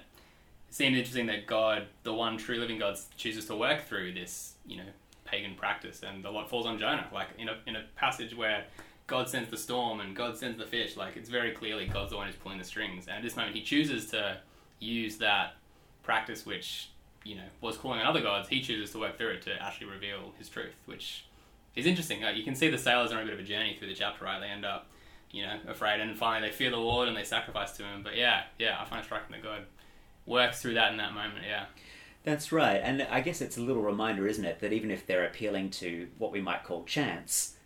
it 0.69 0.75
seems 0.75 0.97
interesting 0.97 1.27
that 1.27 1.45
God, 1.47 1.87
the 2.03 2.13
one 2.13 2.37
true 2.37 2.57
living 2.57 2.79
God, 2.79 2.97
chooses 3.17 3.45
to 3.45 3.55
work 3.55 3.85
through 3.85 4.13
this 4.13 4.53
you 4.65 4.77
know 4.77 4.89
pagan 5.25 5.55
practice, 5.55 6.01
and 6.03 6.23
the 6.23 6.29
lot 6.29 6.49
falls 6.49 6.65
on 6.65 6.77
Jonah. 6.77 7.07
Like 7.13 7.27
in 7.37 7.49
a 7.49 7.57
in 7.67 7.75
a 7.75 7.83
passage 7.95 8.35
where 8.35 8.65
God 9.07 9.27
sends 9.27 9.49
the 9.49 9.57
storm 9.57 9.99
and 9.99 10.15
God 10.15 10.37
sends 10.37 10.57
the 10.57 10.65
fish. 10.65 10.95
Like 10.95 11.17
it's 11.17 11.29
very 11.29 11.51
clearly 11.51 11.87
God's 11.87 12.11
the 12.11 12.17
one 12.17 12.27
who's 12.27 12.35
pulling 12.35 12.57
the 12.57 12.63
strings. 12.63 13.07
And 13.07 13.17
at 13.17 13.23
this 13.23 13.35
moment, 13.35 13.55
He 13.55 13.61
chooses 13.61 14.09
to 14.11 14.37
use 14.79 15.17
that 15.17 15.55
practice, 16.03 16.45
which 16.45 16.89
you 17.23 17.35
know 17.35 17.47
was 17.61 17.77
calling 17.77 17.99
on 17.99 18.05
other 18.05 18.21
gods. 18.21 18.49
He 18.49 18.61
chooses 18.61 18.91
to 18.91 18.99
work 18.99 19.17
through 19.17 19.31
it 19.31 19.41
to 19.43 19.61
actually 19.61 19.87
reveal 19.87 20.33
His 20.37 20.49
truth, 20.49 20.75
which 20.85 21.25
is 21.75 21.85
interesting. 21.85 22.21
Like, 22.21 22.35
you 22.35 22.43
can 22.43 22.55
see 22.55 22.69
the 22.69 22.77
sailors 22.77 23.11
are 23.11 23.17
on 23.17 23.23
a 23.23 23.25
bit 23.25 23.33
of 23.33 23.39
a 23.39 23.43
journey 23.43 23.75
through 23.77 23.87
the 23.89 23.95
chapter. 23.95 24.25
Right, 24.25 24.39
they 24.39 24.47
end 24.47 24.65
up 24.65 24.87
you 25.31 25.43
know 25.43 25.57
afraid, 25.67 25.99
and 25.99 26.17
finally 26.17 26.49
they 26.49 26.55
fear 26.55 26.69
the 26.69 26.77
Lord 26.77 27.07
and 27.07 27.17
they 27.17 27.23
sacrifice 27.23 27.71
to 27.77 27.83
Him. 27.83 28.03
But 28.03 28.15
yeah, 28.15 28.43
yeah, 28.59 28.77
I 28.79 28.85
find 28.85 29.01
it 29.01 29.05
striking 29.05 29.31
that 29.31 29.43
God 29.43 29.63
works 30.25 30.61
through 30.61 30.75
that 30.75 30.91
in 30.91 30.97
that 30.97 31.13
moment. 31.13 31.43
Yeah. 31.47 31.65
That's 32.23 32.53
right, 32.53 32.79
and 32.81 33.01
I 33.11 33.19
guess 33.19 33.41
it's 33.41 33.57
a 33.57 33.61
little 33.61 33.81
reminder, 33.81 34.25
isn't 34.27 34.45
it, 34.45 34.61
that 34.61 34.71
even 34.71 34.91
if 34.91 35.05
they're 35.05 35.25
appealing 35.25 35.71
to 35.71 36.07
what 36.17 36.31
we 36.31 36.39
might 36.39 36.63
call 36.63 36.85
chance, 36.85 37.57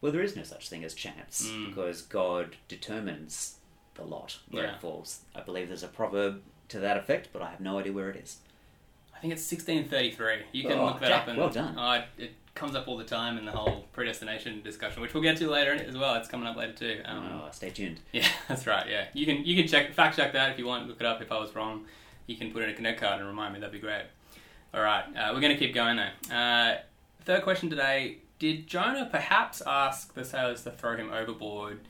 well, 0.00 0.12
there 0.12 0.22
is 0.22 0.36
no 0.36 0.44
such 0.44 0.68
thing 0.68 0.84
as 0.84 0.94
chance 0.94 1.48
Mm. 1.50 1.66
because 1.70 2.02
God 2.02 2.54
determines 2.68 3.56
the 3.94 4.04
lot 4.04 4.38
where 4.48 4.62
Yeah. 4.64 4.74
it 4.76 4.80
falls. 4.80 5.22
I 5.34 5.40
believe 5.40 5.66
there's 5.66 5.82
a 5.82 5.88
proverb 5.88 6.42
to 6.68 6.78
that 6.78 6.96
effect, 6.96 7.30
but 7.32 7.42
I 7.42 7.50
have 7.50 7.58
no 7.60 7.80
idea 7.80 7.92
where 7.92 8.08
it 8.10 8.16
is. 8.16 8.36
I 9.12 9.18
think 9.18 9.32
it's 9.32 9.42
1633. 9.42 10.44
You 10.52 10.62
can 10.68 10.78
Oh, 10.78 10.84
look 10.86 11.00
that 11.00 11.08
Jack, 11.08 11.22
up. 11.22 11.28
And, 11.28 11.38
well 11.38 11.48
done. 11.50 11.76
It, 12.16 12.24
it 12.24 12.32
comes 12.56 12.74
up 12.74 12.88
all 12.88 12.96
the 12.96 13.04
time 13.04 13.38
in 13.38 13.44
the 13.44 13.52
whole 13.52 13.84
predestination 13.92 14.62
discussion, 14.62 15.02
which 15.02 15.14
we'll 15.14 15.22
get 15.22 15.36
to 15.36 15.48
later 15.48 15.72
as 15.72 15.96
well. 15.96 16.14
It's 16.16 16.28
coming 16.28 16.46
up 16.46 16.56
later 16.56 16.72
too. 16.72 17.00
Um, 17.04 17.42
oh, 17.44 17.48
stay 17.52 17.70
tuned. 17.70 18.00
Yeah, 18.12 18.26
that's 18.48 18.66
right. 18.66 18.88
Yeah, 18.88 19.06
you 19.12 19.26
can 19.26 19.44
you 19.44 19.54
can 19.54 19.68
check 19.68 19.92
fact 19.92 20.16
check 20.16 20.32
that 20.32 20.50
if 20.52 20.58
you 20.58 20.66
want. 20.66 20.88
Look 20.88 21.00
it 21.00 21.06
up. 21.06 21.22
If 21.22 21.30
I 21.30 21.38
was 21.38 21.54
wrong, 21.54 21.84
you 22.26 22.36
can 22.36 22.50
put 22.50 22.62
in 22.62 22.70
a 22.70 22.74
connect 22.74 23.00
card 23.00 23.20
and 23.20 23.28
remind 23.28 23.54
me. 23.54 23.60
That'd 23.60 23.72
be 23.72 23.78
great. 23.78 24.04
All 24.74 24.80
right, 24.82 25.04
uh, 25.16 25.30
we're 25.32 25.40
going 25.40 25.56
to 25.56 25.58
keep 25.58 25.74
going 25.74 25.96
though. 25.96 26.34
Uh, 26.34 26.78
third 27.24 27.42
question 27.42 27.70
today: 27.70 28.18
Did 28.38 28.66
Jonah 28.66 29.08
perhaps 29.10 29.62
ask 29.66 30.14
the 30.14 30.24
sailors 30.24 30.64
to 30.64 30.70
throw 30.70 30.96
him 30.96 31.12
overboard 31.12 31.80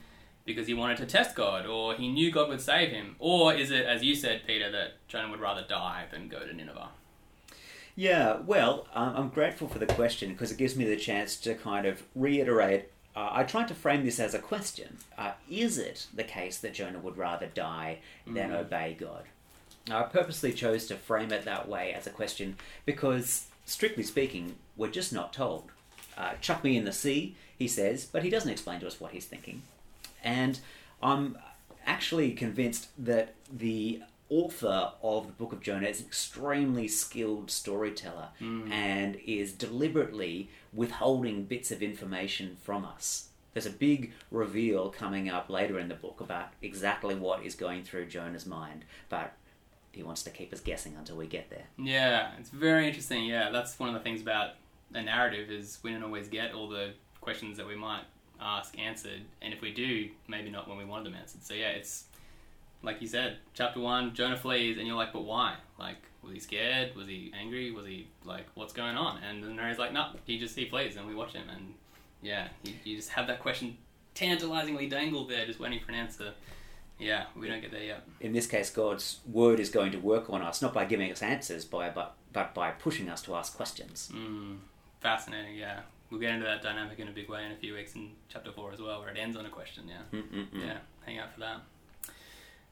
because 0.45 0.67
he 0.67 0.75
wanted 0.75 0.97
to 0.99 1.07
test 1.07 1.35
God, 1.35 1.67
or 1.67 1.95
he 1.95 2.09
knew 2.09 2.31
God 2.31 2.49
would 2.49 2.61
save 2.61 2.91
him, 2.91 3.17
or 3.19 3.53
is 3.55 3.71
it, 3.71 3.85
as 3.85 4.03
you 4.03 4.15
said, 4.15 4.43
Peter, 4.47 4.71
that 4.71 5.07
Jonah 5.09 5.31
would 5.31 5.41
rather 5.41 5.65
die 5.69 6.05
than 6.11 6.29
go 6.29 6.41
to 6.47 6.53
Nineveh? 6.53 6.89
Yeah, 7.99 8.41
well, 8.45 8.87
um, 8.95 9.15
I'm 9.17 9.29
grateful 9.31 9.69
for 9.69 9.79
the 9.79 9.87
question 9.87 10.33
because 10.33 10.53
it 10.53 10.59
gives 10.59 10.77
me 10.77 10.85
the 10.85 10.97
chance 10.97 11.35
to 11.37 11.55
kind 11.55 11.87
of 11.87 12.03
reiterate. 12.15 12.91
Uh, 13.17 13.31
I 13.33 13.45
tried 13.45 13.69
to 13.69 13.75
frame 13.75 14.05
this 14.05 14.21
as 14.21 14.35
a 14.35 14.39
question. 14.39 14.99
Uh, 15.17 15.33
is 15.51 15.79
it 15.79 16.07
the 16.15 16.23
case 16.25 16.59
that 16.59 16.75
Jonah 16.75 16.99
would 16.99 17.17
rather 17.17 17.47
die 17.47 17.99
than 18.27 18.51
Mm. 18.51 18.61
obey 18.61 18.95
God? 19.01 19.25
Now, 19.89 20.01
I 20.01 20.03
purposely 20.03 20.53
chose 20.53 20.87
to 20.89 20.97
frame 20.97 21.33
it 21.33 21.45
that 21.47 21.69
way 21.69 21.95
as 21.95 22.07
a 22.07 22.11
question 22.11 22.57
because, 22.85 23.47
strictly 23.65 24.03
speaking, 24.03 24.57
we're 24.77 24.91
just 24.91 25.13
not 25.13 25.33
told. 25.33 25.71
Uh, 26.19 26.35
chuck 26.43 26.63
me 26.63 26.77
in 26.77 26.85
the 26.85 26.93
sea, 26.93 27.35
he 27.57 27.67
says, 27.69 28.05
but 28.05 28.23
he 28.23 28.29
doesn't 28.31 28.51
explain 28.51 28.81
to 28.81 28.87
us 28.87 29.01
what 29.01 29.13
he's 29.13 29.25
thinking. 29.27 29.63
And 30.23 30.61
I'm 31.03 31.39
actually 31.87 32.33
convinced 32.33 32.89
that 32.99 33.35
the 33.51 34.03
author 34.29 34.93
of 35.03 35.27
the 35.27 35.33
book 35.33 35.53
of 35.53 35.61
Jonah 35.61 35.87
is 35.87 36.01
an 36.01 36.07
extremely 36.07 36.89
skilled 36.89 37.51
storyteller 37.51 38.29
Mm. 38.41 38.71
and 38.71 39.17
is 39.25 39.53
deliberately 39.53 40.51
withholding 40.73 41.45
bits 41.45 41.71
of 41.71 41.83
information 41.83 42.57
from 42.63 42.85
us. 42.85 43.29
There's 43.55 43.67
a 43.67 43.71
big 43.71 44.13
reveal 44.31 44.91
coming 44.91 45.29
up 45.31 45.49
later 45.49 45.79
in 45.79 45.89
the 45.89 45.95
book 45.95 46.21
about 46.21 46.49
exactly 46.61 47.15
what 47.15 47.43
is 47.45 47.55
going 47.55 47.85
through 47.85 48.07
Jonah's 48.07 48.45
mind, 48.47 48.85
but 49.09 49.33
he 49.93 50.03
wants 50.03 50.23
to 50.25 50.31
keep 50.31 50.53
us 50.53 50.61
guessing 50.61 50.95
until 50.97 51.17
we 51.17 51.27
get 51.27 51.49
there. 51.49 51.65
Yeah, 51.79 52.33
it's 52.39 52.51
very 52.51 52.87
interesting. 52.87 53.25
Yeah, 53.25 53.51
that's 53.51 53.79
one 53.79 53.89
of 53.89 53.95
the 53.95 54.01
things 54.01 54.21
about 54.21 54.51
a 54.93 55.03
narrative 55.03 55.51
is 55.51 55.79
we 55.83 55.91
don't 55.93 56.03
always 56.03 56.29
get 56.29 56.53
all 56.53 56.69
the 56.69 56.93
questions 57.23 57.57
that 57.57 57.67
we 57.67 57.77
might 57.77 58.03
ask 58.39 58.79
answered, 58.79 59.23
and 59.41 59.55
if 59.55 59.63
we 59.63 59.73
do, 59.73 60.11
maybe 60.29 60.51
not 60.51 60.69
when 60.69 60.77
we 60.77 60.85
wanted 60.85 61.07
them 61.07 61.15
answered. 61.15 61.43
So 61.43 61.55
yeah, 61.55 61.69
it's 61.71 62.05
like 62.87 63.03
you 63.03 63.09
said, 63.09 63.39
chapter 63.53 63.81
one, 63.81 64.15
Jonah 64.15 64.37
flees, 64.37 64.79
and 64.79 64.87
you're 64.87 64.97
like, 64.97 65.13
but 65.13 65.25
why? 65.25 65.57
Like, 65.77 65.97
was 66.23 66.33
he 66.33 66.39
scared? 66.39 66.95
Was 66.95 67.09
he 67.09 67.33
angry? 67.39 67.73
Was 67.73 67.85
he 67.85 68.07
like, 68.25 68.47
what's 68.55 68.73
going 68.73 68.97
on? 68.97 69.23
And 69.23 69.43
the 69.43 69.49
narrator's 69.49 69.79
like, 69.79 69.93
no, 69.93 70.13
he 70.25 70.39
just 70.39 70.57
he 70.57 70.69
flees, 70.69 70.97
and 70.97 71.07
we 71.07 71.15
watch 71.15 71.33
him, 71.33 71.49
and 71.53 71.75
yeah, 72.23 72.49
you, 72.63 72.73
you 72.85 72.97
just 72.97 73.11
have 73.11 73.27
that 73.27 73.41
question 73.41 73.77
tantalizingly 74.15 74.89
dangled 74.89 75.29
there, 75.29 75.45
just 75.45 75.59
waiting 75.59 75.81
for 75.85 75.91
an 75.91 75.99
answer. 75.99 76.33
Yeah, 76.99 77.25
we 77.37 77.49
don't 77.49 77.61
get 77.61 77.73
there 77.73 77.83
yet. 77.83 78.05
In 78.21 78.33
this 78.33 78.47
case, 78.47 78.71
God's 78.71 79.19
word 79.31 79.61
is 79.61 79.69
going 79.69 79.93
to 79.93 79.99
work 79.99 80.31
on 80.31 80.41
us, 80.41 80.63
not 80.63 80.73
by 80.73 80.87
giving 80.87 81.13
us 81.13 81.23
answers, 81.23 81.65
by, 81.65 81.91
but, 81.91 82.15
but 82.33 82.55
by 82.55 82.71
pushing 82.71 83.11
us 83.11 83.21
to 83.23 83.35
ask 83.35 83.55
questions. 83.55 84.11
Mm, 84.15 84.59
fascinating, 85.01 85.57
yeah. 85.57 85.81
We'll 86.11 86.21
get 86.21 86.31
into 86.31 86.47
that 86.47 86.63
dynamic 86.63 86.99
in 87.01 87.09
a 87.09 87.11
big 87.11 87.29
way 87.29 87.45
in 87.45 87.53
a 87.53 87.57
few 87.57 87.75
weeks 87.75 87.97
in 87.97 88.13
chapter 88.29 88.51
4 88.53 88.73
as 88.73 88.81
well, 88.81 89.01
where 89.01 89.11
it 89.11 89.19
ends 89.19 89.37
on 89.37 89.45
a 89.45 89.51
question, 89.51 89.85
yeah. 89.89 90.19
Mm-mm-mm. 90.19 90.65
Yeah, 90.67 90.79
hang 91.05 91.19
out 91.19 91.35
for 91.35 91.41
that. 91.41 91.61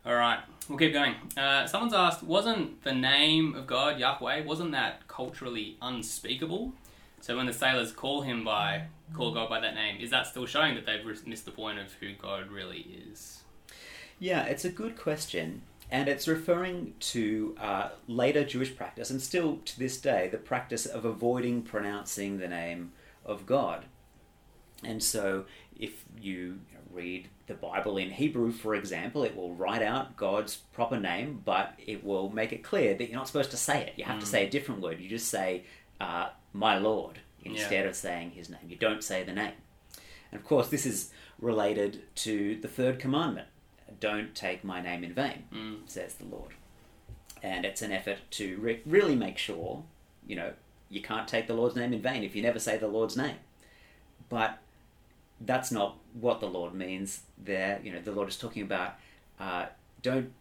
All 0.07 0.15
right, 0.15 0.41
we'll 0.69 0.77
keep 0.77 0.93
going. 0.93 1.15
Uh, 1.35 1.67
someone's 1.67 1.95
asked, 1.95 2.23
wasn't 2.23 2.83
the 2.85 2.93
name 2.93 3.55
of 3.55 3.67
God, 3.67 3.99
Yahweh, 3.99 4.45
wasn't 4.45 4.73
that 4.73 5.09
culturally 5.09 5.79
unspeakable? 5.81 6.75
So 7.23 7.39
when 7.39 7.47
the 7.47 7.55
sailors 7.55 7.91
call 7.91 8.21
him 8.21 8.45
by, 8.45 8.89
call 9.15 9.33
God 9.33 9.49
by 9.49 9.61
that 9.61 9.75
name, 9.75 9.99
is 9.99 10.11
that 10.11 10.27
still 10.27 10.45
showing 10.45 10.75
that 10.75 10.85
they've 10.85 11.27
missed 11.27 11.47
the 11.47 11.53
point 11.53 11.79
of 11.79 11.91
who 11.95 12.13
God 12.13 12.51
really 12.51 12.87
is? 13.09 13.45
Yeah, 14.19 14.43
it's 14.43 14.67
a 14.67 14.71
good 14.71 14.99
question, 14.99 15.63
and 15.91 16.07
it's 16.07 16.29
referring 16.29 16.93
to 17.01 17.57
uh, 17.59 17.89
later 18.07 18.45
Jewish 18.45 18.77
practice, 18.77 19.09
and 19.09 19.23
still 19.23 19.61
to 19.65 19.79
this 19.79 19.99
day, 19.99 20.29
the 20.29 20.37
practice 20.37 20.85
of 20.85 21.07
avoiding 21.07 21.63
pronouncing 21.63 22.37
the 22.37 22.49
name 22.49 22.93
of 23.25 23.47
God. 23.47 23.87
And 24.85 25.03
so, 25.03 25.47
if 25.75 26.05
you 26.21 26.61
read 26.93 27.29
the 27.47 27.55
Bible 27.55 27.97
in 27.99 28.11
Hebrew, 28.11 28.51
for 28.53 28.75
example, 28.75 29.23
it 29.23 29.37
will 29.37 29.55
write 29.55 29.83
out 29.83 30.17
God's 30.17 30.57
proper 30.73 30.99
name, 30.99 31.43
but 31.45 31.75
it 31.85 32.03
will 32.05 32.31
make 32.31 32.53
it 32.53 32.63
clear 32.63 32.95
that 32.95 33.09
you're 33.09 33.19
not 33.19 33.27
supposed 33.27 33.51
to 33.51 33.57
say 33.57 33.83
it. 33.83 33.93
You 33.97 34.05
have 34.05 34.19
to 34.21 34.27
Mm. 34.27 34.31
say 34.31 34.47
a 34.47 34.51
different 34.51 34.81
word. 34.81 35.01
You 35.01 35.09
just 35.09 35.29
say, 35.29 35.65
uh, 36.01 36.31
"My 36.53 36.79
Lord," 36.79 37.21
instead 37.43 37.85
of 37.87 37.95
saying 37.95 38.31
His 38.31 38.49
name. 38.49 38.61
You 38.69 38.77
don't 38.77 39.05
say 39.05 39.23
the 39.23 39.33
name. 39.33 39.53
And 40.33 40.41
of 40.41 40.47
course, 40.47 40.69
this 40.69 40.87
is 40.87 41.11
related 41.39 42.03
to 42.17 42.57
the 42.61 42.69
third 42.69 42.99
commandment 42.99 43.49
don't 44.01 44.35
take 44.35 44.65
my 44.65 44.81
name 44.81 45.05
in 45.05 45.13
vain, 45.15 45.45
Mm, 45.53 45.89
says 45.89 46.15
the 46.17 46.25
Lord. 46.25 46.51
And 47.43 47.65
it's 47.65 47.81
an 47.83 47.93
effort 47.93 48.19
to 48.33 48.57
re- 48.59 48.81
really 48.85 49.15
make 49.15 49.39
sure, 49.39 49.85
you 50.27 50.35
know, 50.35 50.55
you 50.91 51.01
can't 51.01 51.29
take 51.29 51.47
the 51.47 51.55
Lord's 51.55 51.77
name 51.77 51.93
in 51.93 52.01
vain 52.03 52.25
if 52.25 52.35
you 52.35 52.43
never 52.43 52.59
say 52.59 52.77
the 52.77 52.89
Lord's 52.89 53.17
name. 53.17 53.37
But 54.29 54.59
that's 55.41 55.71
not 55.71 55.97
what 56.21 56.41
the 56.41 56.47
Lord 56.47 56.75
means 56.75 57.23
there. 57.43 57.81
You 57.83 57.93
know, 57.93 58.01
the 58.01 58.13
Lord 58.13 58.29
is 58.29 58.37
talking 58.37 58.63
about 58.63 58.95
uh, 59.41 59.67
don't 60.03 60.33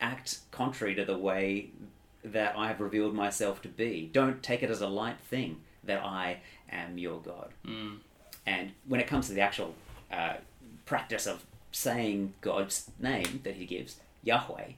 act 0.00 0.38
contrary 0.50 0.94
to 0.94 1.04
the 1.04 1.16
way 1.18 1.70
that 2.24 2.56
I 2.56 2.68
have 2.68 2.80
revealed 2.80 3.14
myself 3.14 3.62
to 3.62 3.68
be. 3.68 4.10
Don't 4.12 4.42
take 4.42 4.62
it 4.62 4.70
as 4.70 4.80
a 4.80 4.86
light 4.88 5.18
thing 5.20 5.60
that 5.84 6.02
I 6.04 6.38
am 6.70 6.98
your 6.98 7.20
God. 7.20 7.50
mm, 7.66 7.96
And 8.46 8.72
when 8.86 9.00
it 9.00 9.06
comes 9.06 9.28
to 9.28 9.32
the 9.32 9.40
actual 9.40 9.74
uh, 10.12 10.34
practice 10.84 11.26
of 11.26 11.44
saying 11.72 12.34
God's 12.40 12.90
name 12.98 13.40
that 13.44 13.54
he 13.54 13.64
gives, 13.64 13.96
Yahweh, 14.22 14.72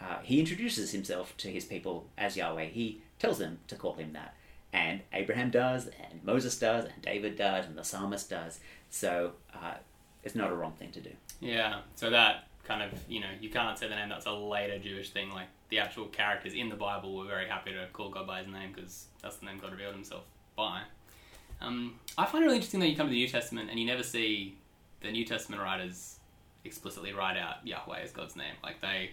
uh, 0.00 0.18
he 0.22 0.40
introduces 0.40 0.92
himself 0.92 1.34
to 1.38 1.48
his 1.48 1.64
people 1.64 2.06
as 2.18 2.36
Yahweh. 2.36 2.66
He 2.66 3.00
tells 3.18 3.38
them 3.38 3.58
to 3.68 3.76
call 3.76 3.94
him 3.94 4.12
that. 4.12 4.34
And 4.72 5.02
Abraham 5.12 5.50
does, 5.50 5.86
and 5.86 6.24
Moses 6.24 6.58
does, 6.58 6.86
and 6.86 7.02
David 7.02 7.36
does, 7.36 7.66
and 7.66 7.76
the 7.76 7.84
psalmist 7.84 8.30
does. 8.30 8.60
So 8.88 9.32
uh, 9.54 9.74
it's 10.22 10.34
not 10.34 10.50
a 10.50 10.54
wrong 10.54 10.72
thing 10.72 10.90
to 10.92 11.00
do. 11.00 11.10
Yeah, 11.40 11.80
so 11.94 12.10
that 12.10 12.46
kind 12.64 12.82
of, 12.82 12.98
you 13.08 13.20
know, 13.20 13.26
you 13.40 13.50
can't 13.50 13.78
say 13.78 13.88
the 13.88 13.96
name 13.96 14.08
that's 14.08 14.26
a 14.26 14.32
later 14.32 14.78
Jewish 14.78 15.10
thing. 15.10 15.30
Like 15.30 15.48
the 15.68 15.78
actual 15.78 16.06
characters 16.06 16.54
in 16.54 16.68
the 16.68 16.76
Bible 16.76 17.14
were 17.16 17.26
very 17.26 17.48
happy 17.48 17.72
to 17.72 17.86
call 17.92 18.08
God 18.08 18.26
by 18.26 18.42
his 18.42 18.48
name 18.48 18.72
because 18.74 19.06
that's 19.22 19.36
the 19.36 19.46
name 19.46 19.58
God 19.58 19.72
revealed 19.72 19.94
himself 19.94 20.22
by. 20.56 20.82
Um, 21.60 21.98
I 22.18 22.26
find 22.26 22.42
it 22.42 22.46
really 22.46 22.56
interesting 22.56 22.80
that 22.80 22.88
you 22.88 22.96
come 22.96 23.06
to 23.06 23.12
the 23.12 23.18
New 23.18 23.28
Testament 23.28 23.70
and 23.70 23.78
you 23.78 23.86
never 23.86 24.02
see 24.02 24.56
the 25.00 25.10
New 25.10 25.24
Testament 25.24 25.62
writers 25.62 26.18
explicitly 26.64 27.12
write 27.12 27.36
out 27.36 27.66
Yahweh 27.66 28.00
as 28.00 28.12
God's 28.12 28.36
name. 28.36 28.54
Like 28.62 28.80
they 28.80 29.10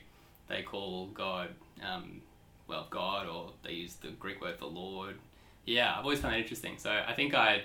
they 0.48 0.64
call 0.64 1.08
God, 1.08 1.50
um, 1.88 2.22
well, 2.68 2.88
God, 2.90 3.28
or 3.28 3.52
they 3.64 3.74
use 3.74 3.96
the 3.96 4.10
Greek 4.10 4.42
word 4.42 4.58
for 4.58 4.66
Lord. 4.66 5.16
Yeah, 5.70 5.94
I've 5.96 6.04
always 6.04 6.20
found 6.20 6.34
that 6.34 6.40
interesting. 6.40 6.78
So 6.78 6.90
I 6.90 7.14
think 7.14 7.34
I, 7.34 7.62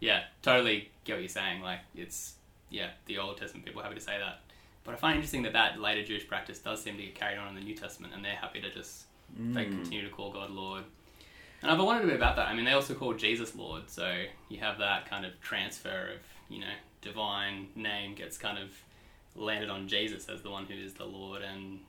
yeah, 0.00 0.24
totally 0.42 0.90
get 1.04 1.14
what 1.14 1.20
you're 1.22 1.28
saying. 1.28 1.60
Like 1.60 1.80
it's 1.94 2.34
yeah, 2.70 2.90
the 3.06 3.18
Old 3.18 3.36
Testament 3.38 3.64
people 3.66 3.80
are 3.80 3.84
happy 3.84 3.96
to 3.96 4.00
say 4.00 4.16
that. 4.18 4.40
But 4.84 4.94
I 4.94 4.96
find 4.96 5.14
it 5.14 5.16
interesting 5.16 5.42
that 5.42 5.52
that 5.54 5.80
later 5.80 6.04
Jewish 6.04 6.26
practice 6.28 6.58
does 6.60 6.82
seem 6.82 6.96
to 6.96 7.02
get 7.02 7.14
carried 7.14 7.38
on 7.38 7.48
in 7.48 7.54
the 7.54 7.60
New 7.60 7.74
Testament, 7.74 8.14
and 8.14 8.24
they're 8.24 8.36
happy 8.36 8.60
to 8.60 8.70
just 8.70 9.04
they 9.36 9.64
Mm. 9.66 9.70
continue 9.72 10.02
to 10.08 10.08
call 10.14 10.32
God 10.32 10.50
Lord. 10.50 10.84
And 11.60 11.70
I've 11.70 11.78
wondered 11.78 12.04
a 12.04 12.06
bit 12.06 12.16
about 12.16 12.36
that. 12.36 12.48
I 12.48 12.54
mean, 12.54 12.64
they 12.64 12.72
also 12.72 12.94
call 12.94 13.12
Jesus 13.14 13.54
Lord, 13.54 13.90
so 13.90 14.24
you 14.48 14.58
have 14.60 14.78
that 14.78 15.10
kind 15.10 15.26
of 15.26 15.38
transfer 15.40 16.12
of 16.14 16.20
you 16.48 16.60
know 16.60 16.74
divine 17.02 17.68
name 17.74 18.14
gets 18.14 18.38
kind 18.38 18.56
of 18.58 18.70
landed 19.34 19.68
on 19.68 19.88
Jesus 19.88 20.28
as 20.28 20.42
the 20.42 20.50
one 20.50 20.64
who 20.66 20.74
is 20.74 20.94
the 20.94 21.04
Lord, 21.04 21.42
and 21.42 21.80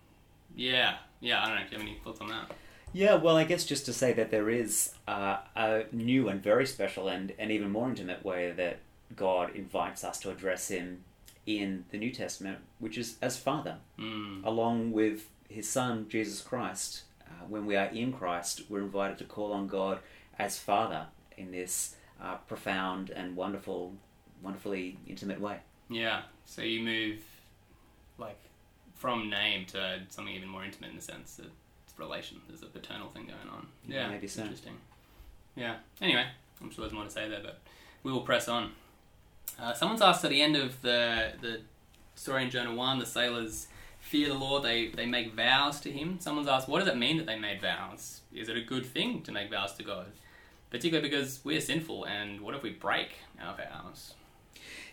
yeah, 0.56 0.98
yeah. 1.22 1.42
I 1.44 1.46
don't 1.48 1.56
know. 1.56 1.62
Do 1.62 1.72
you 1.72 1.78
have 1.80 1.88
any 1.88 1.98
thoughts 2.04 2.22
on 2.22 2.28
that? 2.30 2.52
Yeah, 2.94 3.16
well, 3.16 3.38
I 3.38 3.44
guess 3.44 3.66
just 3.66 3.86
to 3.86 3.94
say 3.94 4.14
that 4.14 4.32
there 4.32 4.50
is 4.50 4.94
uh, 5.08 5.38
a 5.56 5.84
new 5.92 6.28
and 6.30 6.42
very 6.42 6.66
special 6.66 7.08
and, 7.08 7.34
and 7.38 7.52
even 7.52 7.70
more 7.72 7.88
intimate 7.90 8.26
way 8.26 8.52
that 8.52 8.80
God 9.16 9.56
invites 9.56 10.04
us 10.04 10.20
to 10.22 10.32
address 10.32 10.70
Him 10.70 11.04
in 11.46 11.86
the 11.92 11.98
New 11.98 12.12
Testament, 12.12 12.60
which 12.80 12.98
is 12.98 13.18
as 13.22 13.38
Father, 13.38 13.78
Mm. 13.98 14.44
along 14.46 14.92
with 14.92 15.28
His 15.50 15.68
Son, 15.70 16.08
Jesus 16.10 16.42
Christ. 16.42 17.04
Uh, 17.26 17.46
when 17.48 17.66
we 17.66 17.76
are 17.76 17.88
in 17.88 18.12
Christ, 18.12 18.64
we're 18.70 18.82
invited 18.82 19.18
to 19.20 19.24
call 19.26 19.54
on 19.54 19.68
God 19.68 20.00
as 20.38 20.58
Father 20.58 21.06
in 21.38 21.52
this 21.52 21.96
uh, 22.22 22.36
profound 22.48 23.12
and 23.12 23.36
wonderful, 23.36 23.94
wonderfully 24.42 24.98
intimate 25.08 25.40
way. 25.40 25.58
Yeah. 25.90 26.22
So 26.46 26.62
you 26.64 26.82
move 26.82 27.20
like 28.18 28.40
from 28.96 29.30
name 29.30 29.66
to 29.68 30.02
something 30.10 30.34
even 30.36 30.50
more 30.50 30.64
intimate 30.66 30.90
in 30.90 30.96
the 30.98 31.02
sense 31.02 31.36
that 31.36 31.50
relation. 32.00 32.42
There's 32.48 32.64
a 32.64 32.68
paternal 32.68 33.10
thing 33.10 33.26
going 33.26 33.54
on. 33.54 33.68
Yeah, 33.88 34.04
Yeah, 34.04 34.10
maybe 34.10 34.28
so. 34.28 34.42
Interesting. 34.42 34.78
Yeah. 35.56 35.76
Anyway, 36.02 36.26
I'm 36.62 36.72
sure 36.72 36.84
there's 36.84 36.94
more 36.94 37.04
to 37.04 37.10
say 37.10 37.28
there, 37.30 37.42
but 37.44 37.60
we 38.04 38.12
will 38.12 38.22
press 38.22 38.48
on. 38.48 38.72
Uh, 39.60 39.74
someone's 39.74 40.02
asked 40.02 40.24
at 40.24 40.32
the 40.32 40.42
end 40.42 40.56
of 40.56 40.82
the 40.82 41.34
the 41.42 41.62
story 42.16 42.44
in 42.44 42.50
Jonah 42.50 42.74
one, 42.74 43.00
the 43.00 43.06
sailors 43.06 43.68
fear 44.00 44.30
the 44.30 44.34
Lord. 44.36 44.64
They 44.64 44.88
they 44.88 45.06
make 45.06 45.34
vows 45.34 45.80
to 45.82 45.92
Him. 45.92 46.18
Someone's 46.20 46.48
asked, 46.48 46.68
what 46.70 46.80
does 46.80 46.88
it 46.88 46.98
mean 46.98 47.18
that 47.18 47.26
they 47.26 47.38
made 47.38 47.62
vows? 47.62 48.22
Is 48.34 48.50
it 48.50 48.58
a 48.58 48.62
good 48.62 48.86
thing 48.86 49.22
to 49.24 49.32
make 49.32 49.50
vows 49.50 49.74
to 49.74 49.84
God? 49.84 50.08
Particularly 50.70 51.10
because 51.10 51.40
we're 51.44 51.62
sinful, 51.62 52.06
and 52.06 52.42
what 52.42 52.54
if 52.56 52.62
we 52.62 52.70
break 52.72 53.10
our 53.44 53.56
vows? 53.58 54.14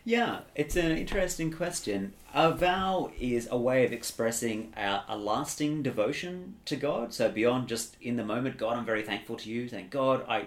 Yeah, 0.09 0.43
it's 0.55 0.77
an 0.77 0.93
interesting 0.97 1.53
question. 1.53 2.13
A 2.33 2.53
vow 2.53 3.11
is 3.19 3.49
a 3.51 3.59
way 3.59 3.85
of 3.85 3.93
expressing 3.93 4.73
a, 4.77 5.01
a 5.09 5.19
lasting 5.19 5.83
devotion 5.83 6.55
to 6.67 6.77
God. 6.77 7.13
So, 7.13 7.29
beyond 7.29 7.67
just 7.67 7.97
in 8.01 8.15
the 8.15 8.25
moment, 8.25 8.57
God, 8.57 8.77
I'm 8.77 8.85
very 8.85 9.03
thankful 9.03 9.35
to 9.35 9.51
you. 9.51 9.69
Thank 9.69 9.91
God, 9.91 10.25
I 10.29 10.47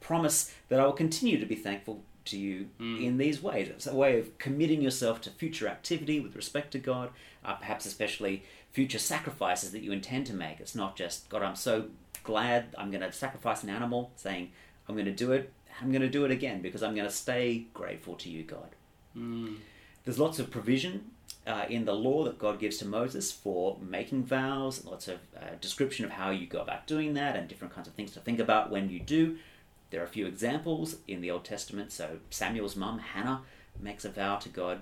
promise 0.00 0.54
that 0.70 0.80
I 0.80 0.86
will 0.86 0.94
continue 0.94 1.38
to 1.38 1.44
be 1.44 1.54
thankful 1.54 2.02
to 2.24 2.38
you 2.38 2.70
Mm. 2.80 3.04
in 3.04 3.18
these 3.18 3.42
ways. 3.42 3.68
It's 3.68 3.86
a 3.86 3.94
way 3.94 4.18
of 4.18 4.38
committing 4.38 4.80
yourself 4.80 5.20
to 5.22 5.30
future 5.30 5.68
activity 5.68 6.18
with 6.18 6.34
respect 6.34 6.70
to 6.72 6.78
God, 6.78 7.10
uh, 7.44 7.56
perhaps 7.56 7.84
especially 7.84 8.42
future 8.72 8.98
sacrifices 8.98 9.72
that 9.72 9.82
you 9.82 9.92
intend 9.92 10.24
to 10.28 10.32
make. 10.32 10.60
It's 10.60 10.74
not 10.74 10.96
just, 10.96 11.28
God, 11.28 11.42
I'm 11.42 11.56
so 11.56 11.88
glad 12.22 12.74
I'm 12.78 12.90
going 12.90 13.02
to 13.02 13.12
sacrifice 13.12 13.62
an 13.62 13.68
animal, 13.68 14.12
saying, 14.16 14.52
I'm 14.88 14.94
going 14.94 15.04
to 15.04 15.12
do 15.12 15.32
it. 15.32 15.52
I'm 15.82 15.90
going 15.92 16.00
to 16.00 16.08
do 16.08 16.24
it 16.24 16.30
again 16.30 16.62
because 16.62 16.82
I'm 16.82 16.94
going 16.94 17.06
to 17.06 17.14
stay 17.14 17.66
grateful 17.74 18.14
to 18.14 18.30
you, 18.30 18.42
God. 18.44 18.70
Mm. 19.16 19.56
There's 20.04 20.18
lots 20.18 20.38
of 20.38 20.50
provision 20.50 21.10
uh, 21.46 21.64
in 21.68 21.84
the 21.84 21.94
law 21.94 22.24
that 22.24 22.38
God 22.38 22.58
gives 22.58 22.78
to 22.78 22.86
Moses 22.86 23.30
for 23.30 23.78
making 23.80 24.24
vows, 24.24 24.84
lots 24.84 25.08
of 25.08 25.18
uh, 25.36 25.56
description 25.60 26.04
of 26.04 26.12
how 26.12 26.30
you 26.30 26.46
go 26.46 26.60
about 26.60 26.86
doing 26.86 27.14
that, 27.14 27.36
and 27.36 27.48
different 27.48 27.74
kinds 27.74 27.88
of 27.88 27.94
things 27.94 28.12
to 28.12 28.20
think 28.20 28.38
about 28.38 28.70
when 28.70 28.90
you 28.90 29.00
do. 29.00 29.36
There 29.90 30.00
are 30.00 30.06
a 30.06 30.08
few 30.08 30.26
examples 30.26 30.96
in 31.06 31.20
the 31.20 31.30
Old 31.30 31.44
Testament. 31.44 31.92
So 31.92 32.18
Samuel's 32.30 32.76
mum, 32.76 32.98
Hannah, 32.98 33.42
makes 33.78 34.04
a 34.04 34.10
vow 34.10 34.36
to 34.36 34.48
God. 34.48 34.80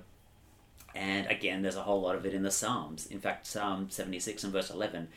And 0.94 1.26
again, 1.26 1.62
there's 1.62 1.76
a 1.76 1.82
whole 1.82 2.00
lot 2.00 2.16
of 2.16 2.26
it 2.26 2.34
in 2.34 2.42
the 2.42 2.50
Psalms. 2.50 3.06
In 3.06 3.20
fact, 3.20 3.46
Psalm 3.46 3.88
76 3.90 4.44
and 4.44 4.52
verse 4.52 4.70
11 4.70 5.08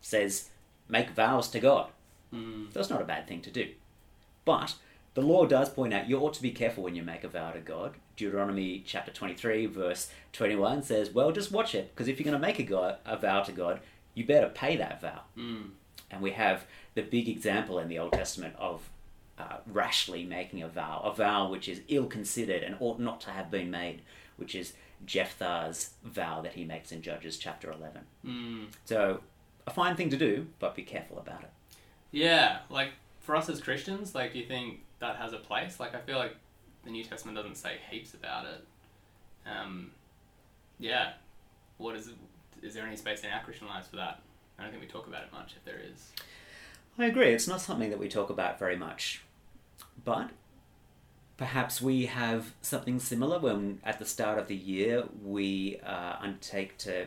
says, 0.00 0.50
Make 0.88 1.10
vows 1.10 1.48
to 1.50 1.60
God. 1.60 1.88
Mm. 2.32 2.72
That's 2.72 2.90
not 2.90 3.02
a 3.02 3.06
bad 3.06 3.26
thing 3.26 3.40
to 3.42 3.50
do. 3.50 3.68
But 4.44 4.74
the 5.14 5.20
law 5.20 5.44
does 5.44 5.68
point 5.68 5.92
out 5.92 6.08
you 6.08 6.18
ought 6.18 6.34
to 6.34 6.42
be 6.42 6.50
careful 6.50 6.84
when 6.84 6.94
you 6.94 7.02
make 7.02 7.24
a 7.24 7.28
vow 7.28 7.50
to 7.50 7.60
God. 7.60 7.94
Deuteronomy 8.16 8.82
chapter 8.86 9.10
23, 9.10 9.66
verse 9.66 10.10
21 10.32 10.82
says, 10.82 11.10
Well, 11.10 11.32
just 11.32 11.52
watch 11.52 11.74
it, 11.74 11.94
because 11.94 12.08
if 12.08 12.18
you're 12.18 12.30
going 12.30 12.40
to 12.40 12.46
make 12.46 12.58
a, 12.58 12.62
God, 12.62 12.96
a 13.04 13.16
vow 13.16 13.42
to 13.42 13.52
God, 13.52 13.80
you 14.14 14.24
better 14.24 14.48
pay 14.48 14.76
that 14.76 15.00
vow. 15.00 15.22
Mm. 15.36 15.70
And 16.10 16.22
we 16.22 16.32
have 16.32 16.66
the 16.94 17.02
big 17.02 17.28
example 17.28 17.78
in 17.78 17.88
the 17.88 17.98
Old 17.98 18.12
Testament 18.12 18.54
of 18.58 18.88
uh, 19.38 19.58
rashly 19.66 20.24
making 20.24 20.62
a 20.62 20.68
vow, 20.68 21.02
a 21.04 21.14
vow 21.14 21.50
which 21.50 21.68
is 21.68 21.80
ill 21.88 22.06
considered 22.06 22.62
and 22.62 22.76
ought 22.80 22.98
not 22.98 23.20
to 23.22 23.30
have 23.30 23.50
been 23.50 23.70
made, 23.70 24.02
which 24.36 24.54
is 24.54 24.74
Jephthah's 25.04 25.90
vow 26.04 26.42
that 26.42 26.54
he 26.54 26.64
makes 26.64 26.92
in 26.92 27.02
Judges 27.02 27.36
chapter 27.38 27.70
11. 27.70 28.02
Mm. 28.26 28.66
So, 28.84 29.20
a 29.66 29.70
fine 29.70 29.96
thing 29.96 30.10
to 30.10 30.16
do, 30.16 30.46
but 30.58 30.74
be 30.74 30.82
careful 30.82 31.18
about 31.18 31.42
it. 31.42 31.50
Yeah, 32.10 32.58
like 32.68 32.90
for 33.20 33.36
us 33.36 33.48
as 33.48 33.60
Christians, 33.60 34.14
like 34.14 34.34
you 34.34 34.44
think 34.44 34.80
that 35.02 35.16
has 35.16 35.32
a 35.32 35.38
place? 35.38 35.78
Like 35.78 35.94
I 35.94 36.00
feel 36.00 36.16
like 36.16 36.34
the 36.84 36.90
New 36.90 37.04
Testament 37.04 37.36
doesn't 37.36 37.56
say 37.56 37.76
heaps 37.90 38.14
about 38.14 38.46
it. 38.46 38.64
Um, 39.46 39.90
yeah, 40.78 41.12
what 41.78 41.94
is 41.94 42.10
is 42.62 42.74
there 42.74 42.86
any 42.86 42.96
space 42.96 43.22
in 43.22 43.30
our 43.30 43.42
Christian 43.42 43.68
lives 43.68 43.88
for 43.88 43.96
that? 43.96 44.20
I 44.58 44.62
don't 44.62 44.70
think 44.70 44.82
we 44.82 44.88
talk 44.88 45.06
about 45.06 45.24
it 45.24 45.32
much. 45.32 45.54
If 45.56 45.64
there 45.64 45.80
is, 45.92 46.10
I 46.98 47.06
agree. 47.06 47.32
It's 47.32 47.48
not 47.48 47.60
something 47.60 47.90
that 47.90 47.98
we 47.98 48.08
talk 48.08 48.30
about 48.30 48.58
very 48.58 48.76
much. 48.76 49.22
But 50.04 50.30
perhaps 51.36 51.82
we 51.82 52.06
have 52.06 52.52
something 52.62 52.98
similar 52.98 53.38
when 53.38 53.80
at 53.84 53.98
the 53.98 54.04
start 54.04 54.38
of 54.38 54.48
the 54.48 54.56
year 54.56 55.04
we 55.24 55.78
uh, 55.84 56.16
undertake 56.20 56.78
to, 56.78 57.06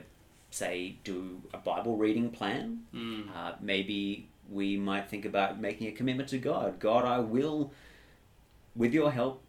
say, 0.52 0.98
do 1.04 1.42
a 1.54 1.58
Bible 1.58 1.98
reading 1.98 2.30
plan. 2.30 2.84
mm. 2.94 3.36
Uh, 3.36 3.54
maybe 3.62 4.28
we 4.50 4.78
might 4.78 5.10
think 5.10 5.26
about 5.26 5.60
making 5.60 5.88
a 5.88 5.92
commitment 5.92 6.30
to 6.30 6.38
God. 6.38 6.80
God, 6.80 7.06
I 7.06 7.20
will, 7.20 7.72
with 8.76 8.94
your 8.94 9.12
help, 9.12 9.42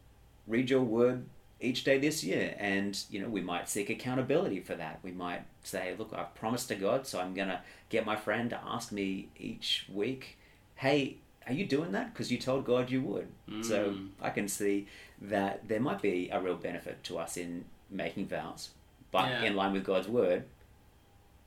read 0.46 0.70
your 0.70 0.82
word 0.82 1.24
each 1.60 1.84
day 1.84 1.98
this 1.98 2.22
year. 2.24 2.54
And, 2.58 2.98
you 3.10 3.20
know, 3.20 3.28
we 3.28 3.40
might 3.40 3.68
seek 3.68 3.90
accountability 3.90 4.60
for 4.60 4.74
that. 4.74 5.00
We 5.02 5.12
might 5.12 5.42
say, 5.62 5.94
look, 5.98 6.12
I've 6.14 6.34
promised 6.34 6.68
to 6.68 6.74
God, 6.74 7.06
so 7.06 7.20
I'm 7.20 7.34
going 7.34 7.48
to 7.48 7.60
get 7.88 8.06
my 8.06 8.16
friend 8.16 8.50
to 8.50 8.60
ask 8.64 8.92
me 8.92 9.28
each 9.38 9.86
week, 9.92 10.38
hey, 10.76 11.16
are 11.46 11.52
you 11.52 11.64
doing 11.66 11.92
that? 11.92 12.12
Because 12.12 12.30
you 12.32 12.38
told 12.38 12.64
God 12.64 12.90
you 12.90 13.00
would. 13.02 13.28
So 13.62 13.90
Mm. 13.90 14.08
I 14.20 14.30
can 14.30 14.48
see 14.48 14.86
that 15.20 15.68
there 15.68 15.80
might 15.80 16.02
be 16.02 16.28
a 16.30 16.40
real 16.40 16.56
benefit 16.56 17.02
to 17.04 17.18
us 17.18 17.36
in 17.36 17.64
making 17.90 18.26
vows. 18.26 18.70
But 19.12 19.28
Yeah. 19.30 19.44
in 19.44 19.56
line 19.56 19.72
with 19.72 19.84
God's 19.84 20.08
word, 20.08 20.44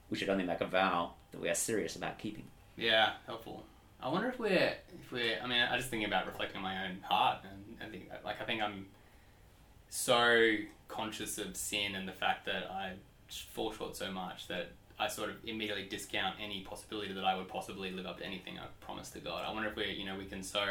we 0.09 0.17
should 0.17 0.29
only 0.29 0.45
make 0.45 0.61
a 0.61 0.65
vow 0.65 1.13
that 1.31 1.41
we 1.41 1.49
are 1.49 1.53
serious 1.55 1.95
about 1.95 2.17
keeping. 2.17 2.45
Yeah, 2.79 3.13
helpful. 3.25 3.65
I 4.01 4.09
wonder 4.09 4.29
if 4.29 4.39
we're 4.39 4.73
if 4.93 5.11
we're. 5.11 5.37
I 5.43 5.47
mean, 5.47 5.61
I 5.61 5.75
just 5.77 5.89
thinking 5.89 6.07
about 6.07 6.25
reflecting 6.25 6.57
on 6.57 6.63
my 6.63 6.85
own 6.85 6.99
heart, 7.03 7.39
and 7.43 7.77
I 7.85 7.91
think 7.91 8.09
like 8.23 8.41
I 8.41 8.45
think 8.45 8.61
I'm 8.61 8.85
so 9.89 10.55
conscious 10.87 11.37
of 11.37 11.55
sin 11.55 11.95
and 11.95 12.07
the 12.07 12.13
fact 12.13 12.45
that 12.45 12.69
I 12.71 12.93
fall 13.53 13.71
short 13.71 13.95
so 13.95 14.11
much 14.11 14.47
that 14.47 14.69
I 14.99 15.07
sort 15.07 15.29
of 15.29 15.35
immediately 15.45 15.85
discount 15.85 16.35
any 16.41 16.61
possibility 16.61 17.13
that 17.13 17.23
I 17.23 17.35
would 17.35 17.47
possibly 17.47 17.91
live 17.91 18.05
up 18.05 18.17
to 18.19 18.25
anything 18.25 18.57
I 18.57 18.65
promised 18.81 19.13
to 19.13 19.19
God. 19.19 19.45
I 19.47 19.53
wonder 19.53 19.69
if 19.69 19.75
we, 19.75 19.85
you 19.91 20.05
know, 20.05 20.17
we 20.17 20.25
can 20.25 20.43
so, 20.43 20.65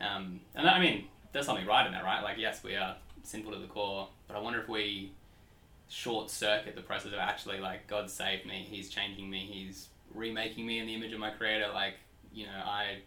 um, 0.00 0.40
and 0.54 0.68
I 0.68 0.78
mean, 0.78 1.06
there's 1.32 1.46
something 1.46 1.66
right 1.66 1.86
in 1.86 1.92
that, 1.92 2.04
right? 2.04 2.22
Like, 2.22 2.38
yes, 2.38 2.62
we 2.62 2.76
are 2.76 2.96
sinful 3.22 3.52
to 3.52 3.58
the 3.58 3.66
core, 3.66 4.08
but 4.28 4.36
I 4.36 4.40
wonder 4.40 4.60
if 4.60 4.68
we 4.68 5.12
short 5.88 6.30
circuit 6.30 6.74
the 6.74 6.82
process 6.82 7.12
of 7.12 7.18
actually 7.18 7.60
like 7.60 7.86
God 7.86 8.10
saved 8.10 8.46
me, 8.46 8.66
He's 8.68 8.90
changing 8.90 9.30
me, 9.30 9.48
He's 9.50 9.88
remaking 10.14 10.66
me 10.66 10.78
in 10.78 10.86
the 10.86 10.94
image 10.94 11.12
of 11.12 11.18
my 11.18 11.30
Creator. 11.30 11.68
Like, 11.72 11.94
you 12.32 12.46
know, 12.46 12.62
I 12.64 12.98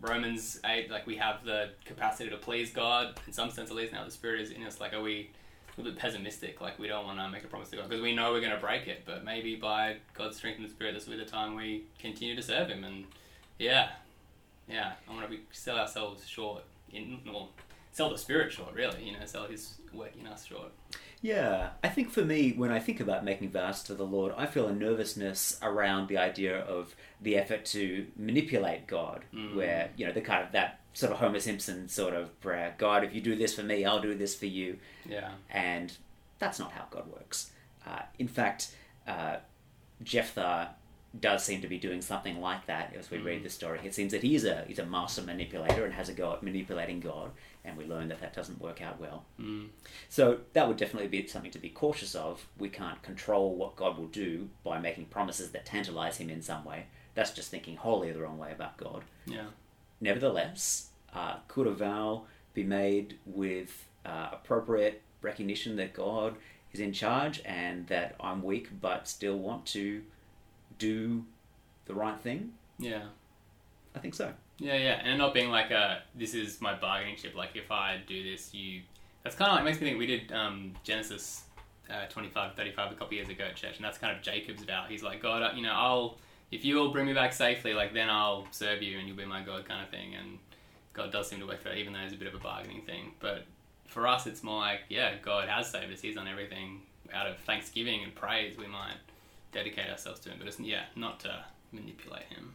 Romans 0.00 0.60
eight, 0.66 0.90
like 0.90 1.06
we 1.06 1.16
have 1.16 1.44
the 1.44 1.70
capacity 1.84 2.30
to 2.30 2.36
please 2.36 2.72
God 2.72 3.18
in 3.26 3.32
some 3.32 3.50
sense 3.50 3.70
at 3.70 3.76
least. 3.76 3.92
Now 3.92 4.04
the 4.04 4.10
Spirit 4.10 4.40
is 4.40 4.50
in 4.50 4.62
us. 4.64 4.80
Like, 4.80 4.92
are 4.92 5.02
we 5.02 5.30
a 5.76 5.80
little 5.80 5.92
bit 5.92 6.00
pessimistic? 6.00 6.60
Like, 6.60 6.78
we 6.78 6.88
don't 6.88 7.04
want 7.06 7.18
to 7.18 7.28
make 7.28 7.44
a 7.44 7.46
promise 7.46 7.70
to 7.70 7.76
God 7.76 7.88
because 7.88 8.02
we 8.02 8.14
know 8.14 8.32
we're 8.32 8.40
going 8.40 8.52
to 8.52 8.60
break 8.60 8.86
it. 8.86 9.02
But 9.06 9.24
maybe 9.24 9.56
by 9.56 9.96
God's 10.14 10.36
strength 10.36 10.58
and 10.58 10.66
the 10.66 10.70
Spirit, 10.70 10.94
this 10.94 11.06
will 11.06 11.14
be 11.14 11.24
the 11.24 11.30
time 11.30 11.54
we 11.56 11.84
continue 11.98 12.36
to 12.36 12.42
serve 12.42 12.68
Him. 12.68 12.84
And 12.84 13.04
yeah, 13.58 13.90
yeah, 14.68 14.92
I 15.08 15.12
want 15.12 15.24
to 15.24 15.30
be 15.30 15.42
sell 15.52 15.78
ourselves 15.78 16.26
short 16.26 16.64
in 16.92 17.20
well, 17.26 17.50
sell 17.94 18.10
the 18.10 18.18
spirit 18.18 18.52
short, 18.52 18.74
really. 18.74 19.02
You 19.04 19.12
know, 19.12 19.24
sell 19.24 19.46
His 19.46 19.76
work 19.94 20.12
in 20.20 20.26
us 20.26 20.44
short. 20.44 20.72
Yeah, 21.22 21.70
I 21.82 21.88
think 21.88 22.10
for 22.10 22.22
me, 22.22 22.52
when 22.52 22.70
I 22.70 22.78
think 22.80 23.00
about 23.00 23.24
making 23.24 23.48
vows 23.50 23.82
to 23.84 23.94
the 23.94 24.04
Lord, 24.04 24.34
I 24.36 24.44
feel 24.44 24.66
a 24.66 24.74
nervousness 24.74 25.58
around 25.62 26.08
the 26.08 26.18
idea 26.18 26.58
of 26.60 26.94
the 27.22 27.36
effort 27.38 27.64
to 27.66 28.06
manipulate 28.14 28.86
God, 28.86 29.24
Mm. 29.32 29.54
where, 29.56 29.90
you 29.96 30.04
know, 30.06 30.12
the 30.12 30.20
kind 30.20 30.44
of 30.44 30.52
that 30.52 30.80
sort 30.92 31.12
of 31.12 31.18
Homer 31.20 31.40
Simpson 31.40 31.88
sort 31.88 32.12
of 32.12 32.38
prayer 32.42 32.74
God, 32.76 33.04
if 33.04 33.14
you 33.14 33.22
do 33.22 33.34
this 33.36 33.54
for 33.54 33.62
me, 33.62 33.86
I'll 33.86 34.02
do 34.02 34.14
this 34.14 34.34
for 34.36 34.44
you. 34.46 34.78
Yeah. 35.08 35.30
And 35.48 35.96
that's 36.38 36.58
not 36.58 36.72
how 36.72 36.84
God 36.90 37.06
works. 37.10 37.52
Uh, 37.86 38.02
in 38.18 38.28
fact, 38.28 38.74
uh, 39.08 39.36
Jephthah 40.02 40.74
does 41.20 41.44
seem 41.44 41.60
to 41.62 41.68
be 41.68 41.78
doing 41.78 42.02
something 42.02 42.40
like 42.40 42.66
that 42.66 42.94
as 42.98 43.10
we 43.10 43.18
read 43.18 43.42
the 43.44 43.48
story. 43.48 43.80
It 43.84 43.94
seems 43.94 44.12
that 44.12 44.22
he's 44.22 44.44
a 44.44 44.64
he's 44.66 44.78
a 44.80 44.86
master 44.86 45.22
manipulator 45.22 45.84
and 45.84 45.94
has 45.94 46.08
a 46.08 46.12
go 46.12 46.32
at 46.32 46.42
manipulating 46.42 47.00
God, 47.00 47.30
and 47.64 47.76
we 47.76 47.86
learn 47.86 48.08
that 48.08 48.20
that 48.20 48.34
doesn't 48.34 48.60
work 48.60 48.82
out 48.82 49.00
well. 49.00 49.24
Mm. 49.40 49.68
So 50.08 50.38
that 50.52 50.68
would 50.68 50.76
definitely 50.76 51.08
be 51.08 51.26
something 51.26 51.50
to 51.52 51.58
be 51.58 51.70
cautious 51.70 52.14
of. 52.14 52.46
We 52.58 52.68
can't 52.68 53.02
control 53.02 53.54
what 53.54 53.76
God 53.76 53.98
will 53.98 54.06
do 54.06 54.50
by 54.62 54.78
making 54.78 55.06
promises 55.06 55.50
that 55.52 55.64
tantalize 55.64 56.18
him 56.18 56.28
in 56.28 56.42
some 56.42 56.64
way. 56.64 56.86
That's 57.14 57.32
just 57.32 57.50
thinking 57.50 57.76
wholly 57.76 58.12
the 58.12 58.20
wrong 58.20 58.38
way 58.38 58.52
about 58.52 58.76
God. 58.76 59.04
Yeah. 59.24 59.46
Nevertheless, 60.00 60.88
uh, 61.14 61.36
could 61.48 61.66
a 61.66 61.72
vow 61.72 62.24
be 62.52 62.64
made 62.64 63.18
with 63.24 63.86
uh, 64.04 64.28
appropriate 64.32 65.00
recognition 65.22 65.76
that 65.76 65.94
God 65.94 66.36
is 66.72 66.80
in 66.80 66.92
charge 66.92 67.40
and 67.44 67.86
that 67.86 68.16
I'm 68.20 68.42
weak 68.42 68.68
but 68.80 69.08
still 69.08 69.38
want 69.38 69.64
to 69.66 70.02
do 70.78 71.24
the 71.86 71.94
right 71.94 72.20
thing? 72.20 72.52
Yeah. 72.78 73.04
I 73.94 74.00
think 74.00 74.14
so. 74.14 74.32
Yeah, 74.58 74.76
yeah, 74.76 75.00
and 75.02 75.18
not 75.18 75.34
being 75.34 75.50
like 75.50 75.70
a 75.70 76.02
this 76.14 76.34
is 76.34 76.60
my 76.60 76.74
bargaining 76.74 77.16
chip. 77.16 77.34
Like 77.34 77.50
if 77.54 77.70
I 77.70 77.98
do 78.06 78.22
this, 78.22 78.54
you. 78.54 78.82
That's 79.22 79.36
kind 79.36 79.50
of 79.50 79.56
like 79.56 79.64
makes 79.64 79.80
me 79.80 79.86
think 79.86 79.98
we 79.98 80.06
did 80.06 80.32
um, 80.32 80.74
Genesis 80.84 81.44
uh, 81.88 82.06
25, 82.10 82.54
35 82.54 82.92
a 82.92 82.94
couple 82.94 83.14
years 83.14 83.28
ago 83.28 83.44
at 83.44 83.56
church, 83.56 83.76
and 83.76 83.84
that's 83.84 83.96
kind 83.96 84.14
of 84.14 84.22
Jacob's 84.22 84.64
vow. 84.64 84.84
He's 84.86 85.02
like, 85.02 85.22
God, 85.22 85.42
uh, 85.42 85.50
you 85.54 85.62
know, 85.62 85.72
I'll 85.72 86.18
if 86.50 86.64
you'll 86.64 86.92
bring 86.92 87.06
me 87.06 87.12
back 87.12 87.32
safely, 87.32 87.74
like 87.74 87.92
then 87.92 88.08
I'll 88.08 88.46
serve 88.50 88.82
you 88.82 88.98
and 88.98 89.08
you'll 89.08 89.16
be 89.16 89.24
my 89.24 89.42
God, 89.42 89.66
kind 89.66 89.82
of 89.82 89.88
thing. 89.90 90.14
And 90.14 90.38
God 90.92 91.10
does 91.10 91.28
seem 91.28 91.40
to 91.40 91.46
work 91.46 91.62
for 91.62 91.70
that, 91.70 91.78
even 91.78 91.92
though 91.92 92.00
it's 92.00 92.14
a 92.14 92.16
bit 92.16 92.28
of 92.28 92.34
a 92.34 92.38
bargaining 92.38 92.82
thing. 92.82 93.12
But 93.18 93.44
for 93.86 94.06
us, 94.06 94.26
it's 94.26 94.42
more 94.42 94.60
like, 94.60 94.80
yeah, 94.88 95.14
God 95.22 95.48
has 95.48 95.68
saved 95.68 95.92
us. 95.92 96.00
He's 96.00 96.14
done 96.14 96.28
everything 96.28 96.82
out 97.12 97.26
of 97.26 97.38
thanksgiving 97.38 98.04
and 98.04 98.14
praise. 98.14 98.56
We 98.56 98.66
might 98.66 98.98
dedicate 99.52 99.90
ourselves 99.90 100.20
to 100.20 100.30
Him, 100.30 100.36
but 100.38 100.46
it's 100.46 100.60
yeah, 100.60 100.84
not 100.96 101.20
to 101.20 101.44
manipulate 101.72 102.24
Him. 102.24 102.54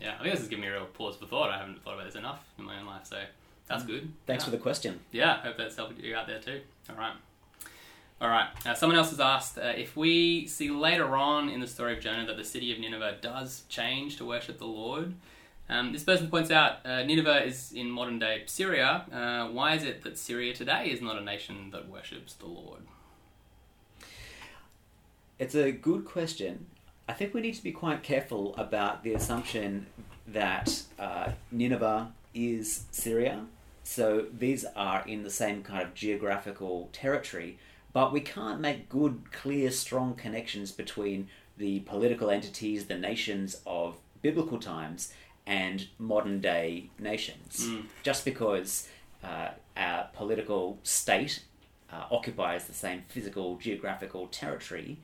Yeah, 0.00 0.14
I 0.14 0.22
think 0.22 0.32
this 0.32 0.40
has 0.40 0.48
given 0.48 0.62
me 0.62 0.68
a 0.68 0.72
real 0.72 0.86
pause 0.86 1.16
for 1.16 1.26
thought. 1.26 1.50
I 1.50 1.58
haven't 1.58 1.82
thought 1.82 1.94
about 1.94 2.06
this 2.06 2.14
enough 2.14 2.44
in 2.58 2.64
my 2.64 2.78
own 2.78 2.86
life, 2.86 3.06
so 3.06 3.18
that's 3.66 3.84
good. 3.84 4.12
Thanks 4.26 4.42
yeah. 4.42 4.44
for 4.46 4.50
the 4.50 4.62
question. 4.62 5.00
Yeah, 5.12 5.40
hope 5.42 5.56
that's 5.56 5.76
helped 5.76 5.98
you 5.98 6.14
out 6.14 6.26
there 6.26 6.40
too. 6.40 6.60
All 6.90 6.96
right. 6.96 7.14
All 8.20 8.28
right. 8.28 8.48
Uh, 8.66 8.74
someone 8.74 8.98
else 8.98 9.10
has 9.10 9.20
asked 9.20 9.58
uh, 9.58 9.72
if 9.76 9.96
we 9.96 10.46
see 10.46 10.70
later 10.70 11.14
on 11.16 11.48
in 11.48 11.60
the 11.60 11.68
story 11.68 11.96
of 11.96 12.00
Jonah 12.00 12.26
that 12.26 12.36
the 12.36 12.44
city 12.44 12.72
of 12.72 12.78
Nineveh 12.80 13.18
does 13.20 13.62
change 13.68 14.16
to 14.16 14.24
worship 14.24 14.58
the 14.58 14.66
Lord. 14.66 15.14
Um, 15.70 15.92
this 15.92 16.02
person 16.02 16.28
points 16.28 16.50
out 16.50 16.84
uh, 16.84 17.02
Nineveh 17.04 17.44
is 17.44 17.72
in 17.72 17.90
modern 17.90 18.18
day 18.18 18.42
Syria. 18.46 19.04
Uh, 19.12 19.52
why 19.52 19.74
is 19.74 19.84
it 19.84 20.02
that 20.02 20.18
Syria 20.18 20.54
today 20.54 20.86
is 20.86 21.00
not 21.00 21.18
a 21.18 21.20
nation 21.20 21.70
that 21.72 21.88
worships 21.88 22.32
the 22.34 22.46
Lord? 22.46 22.80
It's 25.38 25.54
a 25.54 25.70
good 25.70 26.04
question. 26.04 26.66
I 27.08 27.14
think 27.14 27.32
we 27.32 27.40
need 27.40 27.54
to 27.54 27.62
be 27.62 27.72
quite 27.72 28.02
careful 28.02 28.54
about 28.56 29.02
the 29.02 29.14
assumption 29.14 29.86
that 30.26 30.82
uh, 30.98 31.32
Nineveh 31.50 32.12
is 32.34 32.84
Syria. 32.90 33.46
So 33.82 34.26
these 34.30 34.66
are 34.76 35.02
in 35.06 35.22
the 35.22 35.30
same 35.30 35.62
kind 35.62 35.82
of 35.82 35.94
geographical 35.94 36.90
territory, 36.92 37.58
but 37.94 38.12
we 38.12 38.20
can't 38.20 38.60
make 38.60 38.90
good, 38.90 39.32
clear, 39.32 39.70
strong 39.70 40.14
connections 40.14 40.70
between 40.70 41.28
the 41.56 41.80
political 41.80 42.30
entities, 42.30 42.86
the 42.86 42.98
nations 42.98 43.62
of 43.66 43.96
biblical 44.20 44.58
times, 44.58 45.12
and 45.46 45.88
modern 45.98 46.42
day 46.42 46.90
nations. 46.98 47.66
Mm. 47.66 47.86
Just 48.02 48.26
because 48.26 48.88
uh, 49.24 49.48
our 49.78 50.08
political 50.12 50.78
state 50.82 51.42
uh, 51.90 52.04
occupies 52.10 52.66
the 52.66 52.74
same 52.74 53.04
physical, 53.08 53.56
geographical 53.56 54.26
territory 54.26 54.98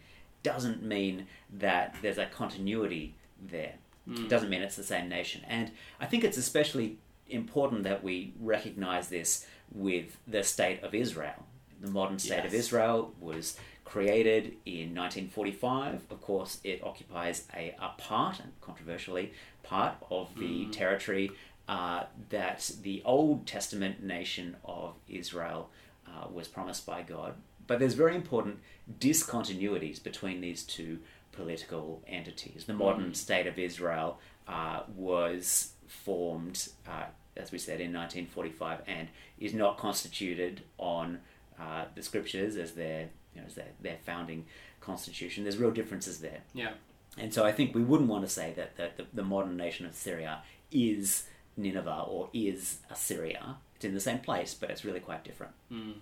doesn't 0.44 0.83
mean 0.83 1.26
that 1.52 1.96
there's 2.02 2.18
a 2.18 2.26
continuity 2.26 3.16
there. 3.42 3.74
Mm. 4.09 4.24
It 4.24 4.28
doesn't 4.28 4.50
mean 4.50 4.62
it's 4.62 4.76
the 4.76 4.85
same 4.85 5.09
nation. 5.09 5.40
And 5.48 5.72
I 6.00 6.07
think 6.07 6.22
it's 6.22 6.37
especially 6.37 6.98
important 7.28 7.83
that 7.85 8.04
we 8.04 8.35
recognize 8.40 9.09
this 9.09 9.46
with 9.72 10.18
the 10.28 10.44
state 10.44 10.83
of 10.85 10.94
Israel. 10.94 11.46
The 11.80 11.90
modern 11.90 12.18
state 12.18 12.44
of 12.44 12.54
Israel 12.54 13.12
was 13.20 13.57
created 13.85 14.44
in 14.64 14.94
1945. 14.94 16.02
Of 16.11 16.20
course, 16.20 16.61
it 16.64 16.83
occupies 16.85 17.46
a, 17.54 17.74
a 17.80 17.90
part, 17.98 18.40
and 18.40 18.52
controversially, 18.61 19.33
part 19.62 19.94
of 20.11 20.35
the 20.37 20.66
Mm. 20.66 20.72
territory 20.72 21.30
uh, 21.68 22.04
that 22.28 22.70
the 22.83 23.02
Old 23.04 23.46
Testament 23.46 24.02
nation 24.02 24.57
of 24.64 24.94
Israel 25.09 25.70
uh, 26.07 26.26
was 26.30 26.46
promised 26.46 26.85
by 26.85 27.00
God. 27.02 27.35
But 27.66 27.79
there's 27.79 27.94
very 27.94 28.14
important 28.14 28.61
discontinuities 28.98 30.03
between 30.03 30.40
these 30.40 30.62
two 30.62 30.98
political 31.33 32.03
entities. 32.07 32.64
The 32.66 32.74
modern 32.74 33.11
Mm. 33.11 33.16
state 33.16 33.46
of 33.46 33.59
Israel 33.59 34.18
uh, 34.46 34.83
was 34.94 35.72
formed, 35.87 36.68
uh, 36.87 37.07
as 37.37 37.50
we 37.50 37.59
said, 37.59 37.81
in 37.81 37.92
1945, 37.92 38.83
and 38.87 39.09
is 39.38 39.55
not 39.55 39.79
constituted 39.79 40.62
on 40.79 41.20
uh, 41.59 41.85
the 41.94 42.03
scriptures 42.03 42.57
as 42.57 42.72
their, 42.72 43.09
you 43.35 43.40
know, 43.40 43.46
as 43.46 43.55
their, 43.55 43.68
their 43.81 43.96
founding 44.05 44.44
constitution. 44.81 45.44
There's 45.44 45.57
real 45.57 45.70
differences 45.70 46.18
there. 46.20 46.40
Yeah. 46.53 46.72
And 47.16 47.33
so 47.33 47.44
I 47.46 47.53
think 47.53 47.74
we 47.74 47.83
wouldn't 47.83 48.11
want 48.11 48.24
to 48.24 48.31
say 48.31 48.53
that, 48.57 48.77
that 48.77 48.96
the, 48.96 49.07
the 49.14 49.22
modern 49.22 49.57
nation 49.57 49.87
of 49.87 49.94
Syria 49.94 50.42
is 50.70 51.24
Nineveh 51.57 52.05
or 52.09 52.29
is 52.35 52.79
Assyria. 52.90 53.57
It's 53.77 53.85
in 53.85 53.94
the 53.94 54.00
same 54.00 54.18
place, 54.18 54.53
but 54.53 54.68
it's 54.70 54.85
really 54.85 55.00
quite 55.00 55.24
different. 55.24 55.53
Mm. 55.72 55.94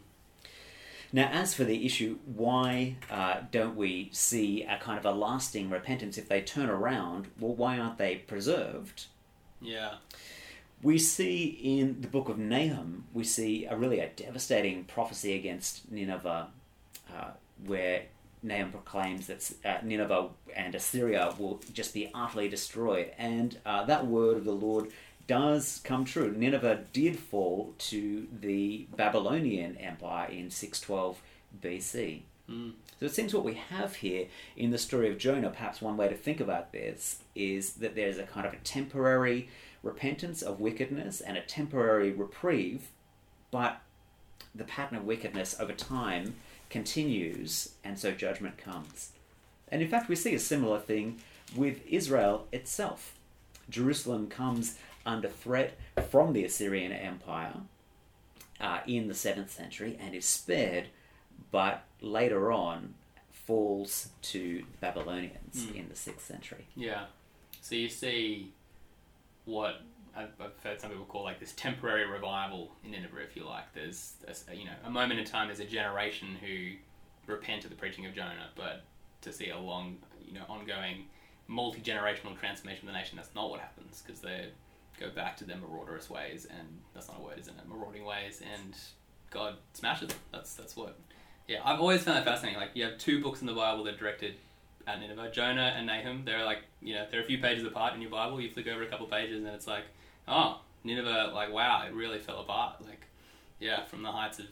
Now, 1.12 1.28
as 1.30 1.52
for 1.52 1.64
the 1.64 1.84
issue, 1.84 2.18
why 2.24 2.96
uh, 3.10 3.40
don't 3.50 3.76
we 3.76 4.08
see 4.12 4.62
a 4.64 4.78
kind 4.78 4.98
of 4.98 5.04
a 5.04 5.12
lasting 5.12 5.68
repentance 5.68 6.16
if 6.16 6.28
they 6.28 6.40
turn 6.40 6.70
around? 6.70 7.28
Well, 7.38 7.54
why 7.54 7.78
aren't 7.78 7.98
they 7.98 8.16
preserved? 8.16 9.06
Yeah. 9.60 9.96
We 10.82 10.98
see 10.98 11.58
in 11.62 12.00
the 12.00 12.08
book 12.08 12.28
of 12.28 12.38
Nahum, 12.38 13.04
we 13.12 13.24
see 13.24 13.66
a 13.66 13.76
really 13.76 14.00
a 14.00 14.08
devastating 14.08 14.84
prophecy 14.84 15.34
against 15.34 15.90
Nineveh, 15.92 16.48
uh, 17.14 17.30
where 17.66 18.04
Nahum 18.42 18.72
proclaims 18.72 19.26
that 19.26 19.52
uh, 19.64 19.84
Nineveh 19.84 20.30
and 20.56 20.74
Assyria 20.74 21.34
will 21.38 21.60
just 21.72 21.94
be 21.94 22.10
utterly 22.14 22.48
destroyed. 22.48 23.12
And 23.18 23.58
uh, 23.64 23.84
that 23.84 24.06
word 24.06 24.38
of 24.38 24.44
the 24.44 24.52
Lord 24.52 24.88
does 25.32 25.80
come 25.82 26.04
true. 26.04 26.30
Nineveh 26.30 26.84
did 26.92 27.18
fall 27.18 27.72
to 27.78 28.26
the 28.38 28.86
Babylonian 28.94 29.78
Empire 29.78 30.28
in 30.28 30.50
612 30.50 31.22
BC. 31.58 32.20
Mm. 32.50 32.72
So 33.00 33.06
it 33.06 33.14
seems 33.14 33.32
what 33.32 33.42
we 33.42 33.54
have 33.54 33.94
here 33.94 34.26
in 34.58 34.72
the 34.72 34.76
story 34.76 35.08
of 35.08 35.16
Jonah, 35.16 35.48
perhaps 35.48 35.80
one 35.80 35.96
way 35.96 36.06
to 36.06 36.14
think 36.14 36.38
about 36.38 36.72
this 36.72 37.20
is 37.34 37.72
that 37.76 37.94
there's 37.94 38.18
a 38.18 38.24
kind 38.24 38.46
of 38.46 38.52
a 38.52 38.58
temporary 38.58 39.48
repentance 39.82 40.42
of 40.42 40.60
wickedness 40.60 41.22
and 41.22 41.38
a 41.38 41.40
temporary 41.40 42.12
reprieve, 42.12 42.90
but 43.50 43.80
the 44.54 44.64
pattern 44.64 44.98
of 44.98 45.06
wickedness 45.06 45.56
over 45.58 45.72
time 45.72 46.34
continues, 46.68 47.70
and 47.82 47.98
so 47.98 48.12
judgment 48.12 48.58
comes. 48.58 49.12
And 49.68 49.80
in 49.80 49.88
fact, 49.88 50.10
we 50.10 50.14
see 50.14 50.34
a 50.34 50.38
similar 50.38 50.78
thing 50.78 51.20
with 51.56 51.80
Israel 51.86 52.48
itself. 52.52 53.14
Jerusalem 53.70 54.28
comes 54.28 54.76
under 55.06 55.28
threat 55.28 55.76
from 56.10 56.32
the 56.32 56.44
Assyrian 56.44 56.92
Empire 56.92 57.54
uh, 58.60 58.80
in 58.86 59.08
the 59.08 59.14
7th 59.14 59.50
century 59.50 59.98
and 60.00 60.14
is 60.14 60.24
spared, 60.24 60.86
but 61.50 61.84
later 62.00 62.52
on 62.52 62.94
falls 63.32 64.08
to 64.22 64.58
the 64.58 64.78
Babylonians 64.80 65.64
Hmm. 65.66 65.76
in 65.76 65.88
the 65.88 65.94
6th 65.94 66.20
century. 66.20 66.66
Yeah. 66.76 67.06
So 67.60 67.74
you 67.74 67.88
see 67.88 68.52
what 69.44 69.80
I've, 70.16 70.28
I've 70.40 70.52
heard 70.62 70.80
some 70.80 70.90
people 70.90 71.06
call 71.06 71.24
like 71.24 71.40
this 71.40 71.52
temporary 71.52 72.06
revival 72.06 72.72
in 72.84 72.90
Nineveh, 72.92 73.20
if 73.22 73.34
you 73.36 73.44
like. 73.44 73.72
There's, 73.74 74.14
a, 74.48 74.54
you 74.54 74.64
know, 74.66 74.74
a 74.84 74.90
moment 74.90 75.18
in 75.18 75.26
time. 75.26 75.48
There's 75.48 75.60
a 75.60 75.64
generation 75.64 76.36
who 76.40 76.72
repent 77.32 77.64
of 77.64 77.70
the 77.70 77.76
preaching 77.76 78.06
of 78.06 78.14
Jonah, 78.14 78.50
but 78.54 78.84
to 79.22 79.32
see 79.32 79.50
a 79.50 79.58
long, 79.58 79.96
you 80.24 80.34
know, 80.34 80.44
ongoing 80.48 81.06
multi 81.48 81.80
generational 81.80 82.38
transformation 82.38 82.86
of 82.88 82.92
the 82.94 82.98
nation, 82.98 83.16
that's 83.16 83.34
not 83.34 83.50
what 83.50 83.60
happens 83.60 84.02
because 84.06 84.20
they 84.20 84.48
go 85.02 85.10
back 85.10 85.36
to 85.38 85.44
their 85.44 85.56
marauders 85.56 86.08
ways, 86.08 86.46
and 86.50 86.68
that's 86.94 87.08
not 87.08 87.18
a 87.18 87.22
word, 87.22 87.38
isn't 87.38 87.56
it? 87.56 87.68
Marauding 87.68 88.04
ways, 88.04 88.42
and 88.54 88.76
God 89.30 89.56
smashes 89.72 90.08
them. 90.08 90.18
That's 90.32 90.54
that's 90.54 90.76
what. 90.76 90.98
Yeah, 91.48 91.58
I've 91.64 91.80
always 91.80 92.02
found 92.02 92.18
that 92.18 92.24
fascinating. 92.24 92.60
Like 92.60 92.70
you 92.74 92.84
have 92.84 92.98
two 92.98 93.22
books 93.22 93.40
in 93.40 93.46
the 93.46 93.52
Bible 93.52 93.84
that 93.84 93.94
are 93.94 93.98
directed 93.98 94.34
at 94.86 95.00
Nineveh, 95.00 95.30
Jonah 95.32 95.74
and 95.76 95.86
Nahum. 95.86 96.24
They're 96.24 96.44
like, 96.44 96.58
you 96.80 96.94
know, 96.94 97.06
they're 97.10 97.22
a 97.22 97.24
few 97.24 97.38
pages 97.38 97.64
apart 97.64 97.94
in 97.94 98.00
your 98.00 98.10
Bible. 98.10 98.40
You 98.40 98.50
flick 98.50 98.68
over 98.68 98.82
a 98.82 98.86
couple 98.86 99.06
pages, 99.06 99.38
and 99.44 99.48
it's 99.48 99.66
like, 99.66 99.84
oh, 100.28 100.60
Nineveh, 100.84 101.32
like 101.34 101.52
wow, 101.52 101.84
it 101.86 101.94
really 101.94 102.18
fell 102.18 102.40
apart. 102.40 102.76
Like 102.84 103.06
yeah, 103.60 103.84
from 103.84 104.02
the 104.02 104.10
heights 104.10 104.38
of 104.38 104.46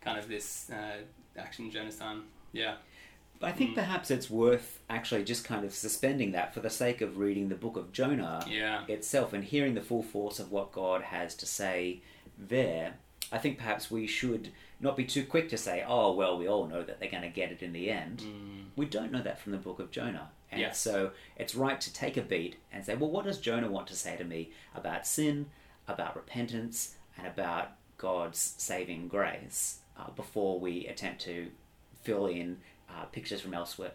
kind 0.00 0.18
of 0.18 0.28
this 0.28 0.70
uh, 0.70 1.02
action 1.38 1.70
Jonah's 1.70 1.96
done. 1.96 2.24
Yeah. 2.52 2.74
I 3.44 3.52
think 3.52 3.70
Mm. 3.72 3.74
perhaps 3.76 4.10
it's 4.10 4.28
worth 4.30 4.80
actually 4.90 5.24
just 5.24 5.44
kind 5.44 5.64
of 5.64 5.72
suspending 5.74 6.32
that 6.32 6.52
for 6.54 6.60
the 6.60 6.70
sake 6.70 7.00
of 7.00 7.18
reading 7.18 7.48
the 7.48 7.54
book 7.54 7.76
of 7.76 7.92
Jonah 7.92 8.44
Yeah. 8.48 8.84
itself 8.88 9.32
and 9.32 9.44
hearing 9.44 9.74
the 9.74 9.80
full 9.82 10.02
force 10.02 10.38
of 10.38 10.50
what 10.50 10.72
God 10.72 11.02
has 11.02 11.34
to 11.36 11.46
say 11.46 12.00
there. 12.38 12.94
I 13.32 13.38
think 13.38 13.58
perhaps 13.58 13.90
we 13.90 14.06
should 14.06 14.52
not 14.80 14.96
be 14.96 15.04
too 15.04 15.24
quick 15.24 15.48
to 15.48 15.56
say, 15.56 15.82
oh, 15.86 16.12
well, 16.12 16.36
we 16.36 16.46
all 16.46 16.66
know 16.66 16.82
that 16.82 17.00
they're 17.00 17.10
going 17.10 17.22
to 17.22 17.28
get 17.28 17.50
it 17.52 17.62
in 17.62 17.72
the 17.72 17.90
end. 17.90 18.20
Mm. 18.20 18.64
We 18.76 18.86
don't 18.86 19.10
know 19.12 19.22
that 19.22 19.40
from 19.40 19.52
the 19.52 19.58
book 19.58 19.78
of 19.78 19.90
Jonah. 19.90 20.30
And 20.50 20.60
Yes. 20.60 20.78
so 20.78 21.10
it's 21.36 21.54
right 21.54 21.80
to 21.80 21.92
take 21.92 22.16
a 22.16 22.22
beat 22.22 22.56
and 22.72 22.84
say, 22.84 22.94
well, 22.94 23.10
what 23.10 23.24
does 23.24 23.38
Jonah 23.40 23.70
want 23.70 23.86
to 23.88 23.96
say 23.96 24.16
to 24.16 24.24
me 24.24 24.50
about 24.74 25.06
sin, 25.06 25.46
about 25.88 26.14
repentance, 26.16 26.96
and 27.16 27.26
about 27.26 27.72
God's 27.96 28.38
saving 28.58 29.08
grace 29.08 29.78
uh, 29.98 30.10
before 30.10 30.60
we 30.60 30.86
attempt 30.86 31.22
to 31.22 31.50
fill 32.04 32.26
in 32.26 32.58
uh, 32.88 33.04
pictures 33.06 33.40
from 33.40 33.54
elsewhere, 33.54 33.92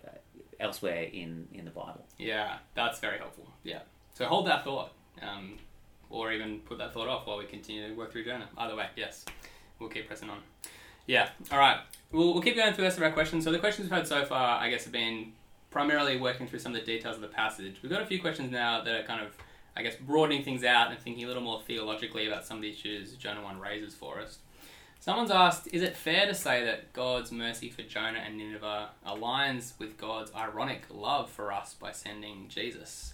elsewhere 0.59 1.03
in, 1.03 1.47
in 1.53 1.65
the 1.65 1.71
Bible? 1.71 2.05
Yeah, 2.17 2.57
that's 2.75 2.99
very 2.99 3.17
helpful. 3.17 3.49
Yeah. 3.63 3.79
So 4.13 4.25
hold 4.25 4.47
that 4.47 4.63
thought, 4.65 4.91
um, 5.21 5.57
or 6.09 6.31
even 6.33 6.59
put 6.59 6.77
that 6.79 6.93
thought 6.93 7.07
off 7.07 7.25
while 7.25 7.37
we 7.37 7.45
continue 7.45 7.87
to 7.87 7.93
work 7.93 8.11
through 8.11 8.25
Jonah. 8.25 8.49
Either 8.57 8.75
way, 8.75 8.87
yes, 8.95 9.23
we'll 9.79 9.89
keep 9.89 10.07
pressing 10.07 10.29
on. 10.29 10.39
Yeah. 11.07 11.29
All 11.51 11.59
right. 11.59 11.79
We'll, 12.11 12.33
we'll 12.33 12.41
keep 12.43 12.55
going 12.55 12.73
through 12.73 12.83
the 12.83 12.87
rest 12.87 12.97
of 12.97 13.03
our 13.03 13.11
questions. 13.11 13.43
So 13.43 13.51
the 13.51 13.59
questions 13.59 13.89
we've 13.89 13.97
had 13.97 14.07
so 14.07 14.25
far, 14.25 14.59
I 14.59 14.69
guess, 14.69 14.83
have 14.83 14.93
been 14.93 15.33
primarily 15.71 16.17
working 16.17 16.47
through 16.47 16.59
some 16.59 16.73
of 16.75 16.79
the 16.79 16.85
details 16.85 17.15
of 17.15 17.21
the 17.21 17.27
passage. 17.27 17.77
We've 17.81 17.91
got 17.91 18.01
a 18.01 18.05
few 18.05 18.19
questions 18.19 18.51
now 18.51 18.83
that 18.83 18.93
are 18.93 19.03
kind 19.03 19.25
of, 19.25 19.35
I 19.75 19.83
guess, 19.83 19.95
broadening 19.95 20.43
things 20.43 20.63
out 20.63 20.91
and 20.91 20.99
thinking 20.99 21.23
a 21.23 21.27
little 21.27 21.43
more 21.43 21.61
theologically 21.61 22.27
about 22.27 22.45
some 22.45 22.57
of 22.57 22.63
the 22.63 22.69
issues 22.69 23.13
Jonah 23.13 23.43
1 23.43 23.59
raises 23.59 23.95
for 23.95 24.19
us. 24.19 24.39
Someone's 25.01 25.31
asked, 25.31 25.67
is 25.71 25.81
it 25.81 25.95
fair 25.95 26.25
to 26.25 26.33
say 26.35 26.63
that 26.65 26.91
God's 26.91 27.31
mercy 27.31 27.69
for 27.69 27.83
Jonah 27.83 28.19
and 28.19 28.37
Nineveh 28.37 28.89
aligns 29.07 29.71
with 29.79 29.97
God's 29.97 30.31
ironic 30.35 30.83
love 30.89 31.29
for 31.29 31.53
us 31.53 31.73
by 31.73 31.91
sending 31.93 32.47
Jesus? 32.49 33.13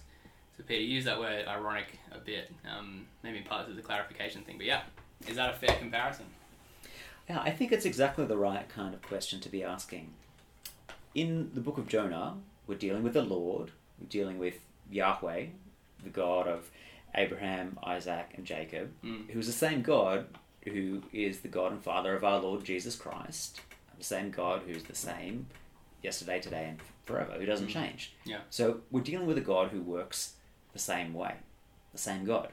So, 0.56 0.64
Peter, 0.66 0.82
use 0.82 1.04
that 1.04 1.20
word 1.20 1.46
ironic 1.46 1.98
a 2.10 2.18
bit. 2.18 2.52
Um, 2.68 3.06
maybe 3.22 3.40
part 3.40 3.68
of 3.68 3.76
the 3.76 3.82
clarification 3.82 4.42
thing, 4.42 4.56
but 4.56 4.66
yeah, 4.66 4.80
is 5.28 5.36
that 5.36 5.50
a 5.54 5.56
fair 5.56 5.76
comparison? 5.76 6.26
Yeah, 7.28 7.40
I 7.40 7.50
think 7.50 7.70
it's 7.72 7.84
exactly 7.84 8.24
the 8.24 8.36
right 8.36 8.68
kind 8.68 8.92
of 8.94 9.02
question 9.02 9.40
to 9.40 9.48
be 9.48 9.62
asking. 9.62 10.12
In 11.14 11.50
the 11.54 11.60
book 11.60 11.78
of 11.78 11.86
Jonah, 11.88 12.34
we're 12.66 12.78
dealing 12.78 13.02
with 13.04 13.12
the 13.14 13.22
Lord, 13.22 13.70
we're 14.00 14.08
dealing 14.08 14.38
with 14.38 14.54
Yahweh, 14.90 15.46
the 16.02 16.10
God 16.10 16.46
of 16.48 16.70
Abraham, 17.14 17.78
Isaac, 17.82 18.30
and 18.36 18.44
Jacob, 18.44 18.92
Mm. 19.04 19.30
who's 19.30 19.46
the 19.46 19.52
same 19.52 19.82
God 19.82 20.26
who 20.66 21.02
is 21.12 21.40
the 21.40 21.48
God 21.48 21.72
and 21.72 21.82
Father 21.82 22.14
of 22.16 22.24
our 22.24 22.40
Lord 22.40 22.64
Jesus 22.64 22.96
Christ, 22.96 23.60
the 23.98 24.04
same 24.04 24.30
God 24.30 24.62
who's 24.66 24.84
the 24.84 24.94
same 24.94 25.46
yesterday, 26.02 26.40
today, 26.40 26.66
and 26.70 26.78
forever, 27.04 27.32
who 27.32 27.46
doesn't 27.46 27.68
Mm. 27.68 27.72
change. 27.72 28.12
Yeah. 28.24 28.40
So 28.50 28.80
we're 28.90 29.00
dealing 29.02 29.26
with 29.26 29.38
a 29.38 29.42
God 29.42 29.70
who 29.70 29.80
works 29.80 30.34
the 30.72 30.78
same 30.78 31.14
way, 31.14 31.36
the 31.92 31.98
same 31.98 32.24
God. 32.24 32.50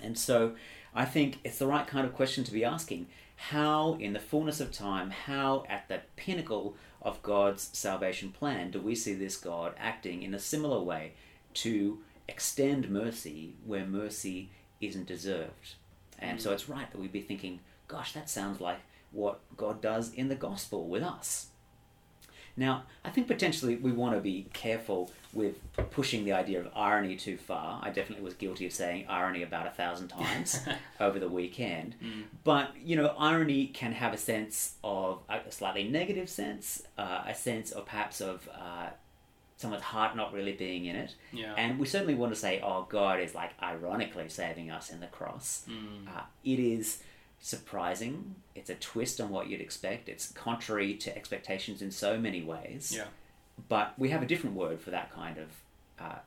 And 0.00 0.16
so 0.18 0.54
I 0.94 1.04
think 1.04 1.38
it's 1.44 1.58
the 1.58 1.66
right 1.66 1.86
kind 1.86 2.06
of 2.06 2.14
question 2.14 2.44
to 2.44 2.52
be 2.52 2.64
asking. 2.64 3.08
How, 3.50 3.94
in 4.00 4.14
the 4.14 4.18
fullness 4.20 4.60
of 4.60 4.72
time, 4.72 5.10
how 5.10 5.64
at 5.68 5.88
the 5.88 6.00
pinnacle 6.16 6.74
of 7.02 7.22
God's 7.22 7.68
salvation 7.76 8.30
plan, 8.32 8.70
do 8.70 8.80
we 8.80 8.94
see 8.94 9.12
this 9.12 9.36
God 9.36 9.74
acting 9.76 10.22
in 10.22 10.32
a 10.32 10.38
similar 10.38 10.80
way 10.80 11.12
to 11.54 12.02
extend 12.28 12.88
mercy 12.88 13.54
where 13.64 13.84
mercy 13.84 14.48
isn't 14.80 15.06
deserved? 15.06 15.74
And 16.18 16.40
so 16.40 16.52
it's 16.52 16.68
right 16.68 16.90
that 16.90 16.98
we'd 16.98 17.12
be 17.12 17.20
thinking, 17.20 17.60
gosh, 17.88 18.12
that 18.12 18.28
sounds 18.28 18.60
like 18.60 18.78
what 19.12 19.40
God 19.56 19.80
does 19.80 20.12
in 20.12 20.28
the 20.28 20.34
gospel 20.34 20.88
with 20.88 21.02
us. 21.02 21.48
Now, 22.56 22.84
I 23.04 23.10
think 23.10 23.26
potentially 23.26 23.76
we 23.76 23.92
want 23.92 24.14
to 24.14 24.20
be 24.20 24.48
careful 24.54 25.10
with 25.34 25.56
pushing 25.90 26.24
the 26.24 26.32
idea 26.32 26.60
of 26.60 26.70
irony 26.74 27.16
too 27.16 27.36
far. 27.36 27.80
I 27.82 27.90
definitely 27.90 28.24
was 28.24 28.32
guilty 28.32 28.64
of 28.64 28.72
saying 28.72 29.06
irony 29.08 29.42
about 29.42 29.66
a 29.66 29.70
thousand 29.70 30.08
times 30.08 30.60
over 31.00 31.18
the 31.18 31.28
weekend. 31.28 31.96
Mm. 32.02 32.24
But, 32.44 32.70
you 32.82 32.96
know, 32.96 33.14
irony 33.18 33.66
can 33.66 33.92
have 33.92 34.14
a 34.14 34.16
sense 34.16 34.76
of 34.82 35.20
a 35.28 35.52
slightly 35.52 35.84
negative 35.84 36.30
sense, 36.30 36.82
uh, 36.96 37.24
a 37.26 37.34
sense 37.34 37.72
of 37.72 37.84
perhaps 37.84 38.22
of 38.22 38.48
uh, 38.54 38.88
someone's 39.56 39.82
heart 39.82 40.16
not 40.16 40.32
really 40.32 40.52
being 40.52 40.84
in 40.84 40.96
it. 40.96 41.14
Yeah. 41.32 41.54
And 41.56 41.78
we 41.78 41.86
certainly 41.86 42.14
want 42.14 42.32
to 42.32 42.38
say, 42.38 42.60
oh, 42.62 42.86
God 42.88 43.20
is 43.20 43.34
like 43.34 43.52
ironically 43.62 44.28
saving 44.28 44.70
us 44.70 44.90
in 44.90 45.00
the 45.00 45.06
cross. 45.06 45.64
Mm. 45.68 46.08
Uh, 46.08 46.22
it 46.44 46.58
is 46.58 47.02
surprising. 47.40 48.36
It's 48.54 48.70
a 48.70 48.74
twist 48.74 49.20
on 49.20 49.30
what 49.30 49.48
you'd 49.48 49.60
expect. 49.60 50.08
It's 50.08 50.30
contrary 50.32 50.94
to 50.94 51.16
expectations 51.16 51.80
in 51.80 51.90
so 51.90 52.18
many 52.18 52.42
ways. 52.42 52.92
Yeah. 52.94 53.06
But 53.68 53.94
we 53.98 54.10
have 54.10 54.22
a 54.22 54.26
different 54.26 54.56
word 54.56 54.80
for 54.80 54.90
that 54.90 55.10
kind 55.12 55.38
of 55.38 55.48
uh, 55.98 56.18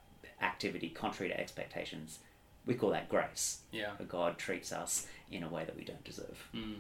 activity, 0.42 0.90
contrary 0.90 1.32
to 1.32 1.40
expectations. 1.40 2.20
We 2.66 2.74
call 2.74 2.90
that 2.92 3.10
grace. 3.10 3.60
Yeah. 3.72 3.92
Where 3.98 4.08
God 4.08 4.40
treats 4.40 4.72
us 4.72 5.06
in 5.32 5.44
a 5.44 5.50
way 5.50 5.66
that 5.66 5.78
we 5.78 5.84
don't 5.84 6.04
deserve. 6.04 6.48
Mm. 6.56 6.78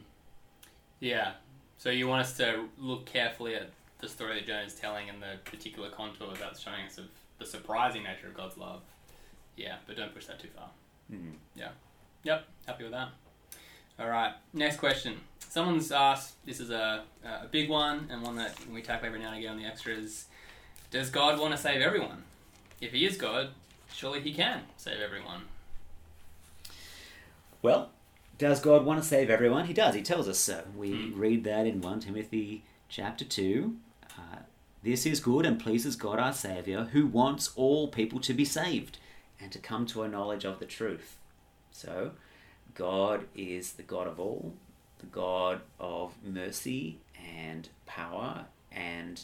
Yeah. 1.00 1.34
So 1.78 1.92
you 1.92 2.08
want 2.08 2.22
us 2.22 2.36
to 2.38 2.66
look 2.80 3.06
carefully 3.06 3.56
at 3.56 3.70
the 4.00 4.08
story 4.10 4.36
that 4.36 4.48
Jonah's 4.48 4.76
telling 4.76 5.10
and 5.10 5.22
the 5.22 5.38
particular 5.50 5.90
contours 5.90 6.40
that's 6.40 6.60
showing 6.60 6.86
us 6.86 6.98
of 6.98 7.06
the 7.38 7.46
surprising 7.46 8.04
nature 8.04 8.28
of 8.28 8.34
God's 8.34 8.58
love. 8.58 8.82
Yeah, 9.56 9.76
but 9.88 9.98
don't 9.98 10.14
push 10.14 10.26
that 10.28 10.40
too 10.40 10.48
far. 10.56 10.70
Mhm. 11.12 11.34
Yeah. 11.56 11.70
Yep, 12.24 12.46
happy 12.68 12.84
with 12.84 12.94
that. 12.94 13.10
All 14.00 14.08
right, 14.08 14.34
next 14.54 14.78
question. 14.78 15.20
Someone's 15.40 15.92
asked. 15.92 16.36
This 16.46 16.60
is 16.60 16.70
a 16.70 17.04
a 17.24 17.48
big 17.48 17.70
one 17.70 18.08
and 18.10 18.22
one 18.24 18.36
that 18.36 18.56
we 18.68 18.82
tackle 18.82 19.08
every 19.08 19.20
now 19.20 19.30
and 19.30 19.38
again 19.40 19.52
on 19.54 19.58
the 19.58 19.66
extras. 19.66 20.28
Does 20.92 21.10
God 21.10 21.40
want 21.40 21.52
to 21.54 21.58
save 21.58 21.82
everyone? 21.82 22.24
If 22.82 22.92
He 22.94 23.06
is 23.06 23.18
God, 23.18 23.50
surely 23.94 24.22
He 24.22 24.34
can 24.34 24.64
save 24.78 25.00
everyone. 25.02 25.44
Well, 27.62 27.90
does 28.38 28.62
God 28.62 28.86
want 28.86 29.02
to 29.02 29.08
save 29.08 29.30
everyone? 29.30 29.66
He 29.66 29.74
does. 29.74 29.96
He 29.96 30.02
tells 30.02 30.30
us 30.30 30.40
so. 30.40 30.64
We 30.76 30.92
Hmm. 30.94 31.20
read 31.20 31.44
that 31.44 31.66
in 31.68 31.82
1 31.82 32.00
Timothy 32.00 32.64
chapter 32.88 33.26
2. 33.26 33.78
Uh, 34.20 34.40
this 34.84 35.06
is 35.06 35.20
good 35.20 35.46
and 35.46 35.60
pleases 35.60 35.96
God 35.96 36.20
our 36.20 36.34
Saviour, 36.34 36.86
who 36.86 37.06
wants 37.06 37.52
all 37.56 37.88
people 37.88 38.20
to 38.22 38.34
be 38.34 38.46
saved 38.46 38.98
and 39.40 39.52
to 39.52 39.60
come 39.60 39.86
to 39.88 40.04
a 40.04 40.08
knowledge 40.08 40.46
of 40.46 40.60
the 40.60 40.66
truth. 40.66 41.18
So, 41.72 42.12
God 42.76 43.26
is 43.36 43.74
the 43.74 43.84
God 43.84 44.08
of 44.08 44.20
all, 44.20 44.54
the 45.00 45.06
God 45.06 45.62
of 45.80 46.14
mercy 46.24 46.98
and 47.38 47.70
power, 47.86 48.46
and 48.72 49.24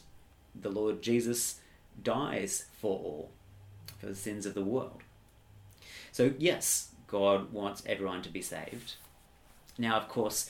the 0.53 0.69
Lord 0.69 1.01
Jesus 1.01 1.59
dies 2.01 2.65
for 2.79 2.97
all, 2.97 3.31
for 3.97 4.07
the 4.07 4.15
sins 4.15 4.45
of 4.45 4.53
the 4.53 4.63
world. 4.63 5.01
So, 6.11 6.33
yes, 6.37 6.89
God 7.07 7.51
wants 7.51 7.83
everyone 7.85 8.21
to 8.23 8.29
be 8.29 8.41
saved. 8.41 8.95
Now, 9.77 9.97
of 9.97 10.07
course, 10.07 10.49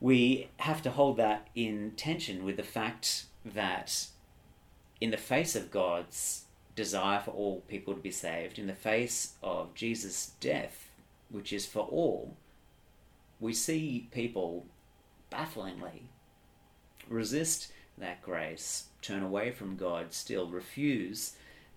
we 0.00 0.48
have 0.58 0.82
to 0.82 0.90
hold 0.90 1.16
that 1.18 1.48
in 1.54 1.92
tension 1.92 2.44
with 2.44 2.56
the 2.56 2.62
fact 2.62 3.26
that, 3.44 4.06
in 5.00 5.10
the 5.10 5.16
face 5.16 5.56
of 5.56 5.70
God's 5.70 6.44
desire 6.74 7.20
for 7.20 7.32
all 7.32 7.60
people 7.68 7.94
to 7.94 8.00
be 8.00 8.10
saved, 8.10 8.58
in 8.58 8.66
the 8.66 8.74
face 8.74 9.34
of 9.42 9.74
Jesus' 9.74 10.32
death, 10.40 10.88
which 11.30 11.52
is 11.52 11.66
for 11.66 11.82
all, 11.82 12.36
we 13.40 13.52
see 13.52 14.08
people 14.12 14.66
bafflingly 15.30 16.04
resist 17.08 17.72
that 17.98 18.22
grace, 18.22 18.84
turn 19.02 19.22
away 19.22 19.50
from 19.50 19.76
God, 19.76 20.12
still 20.12 20.48
refuse 20.48 21.32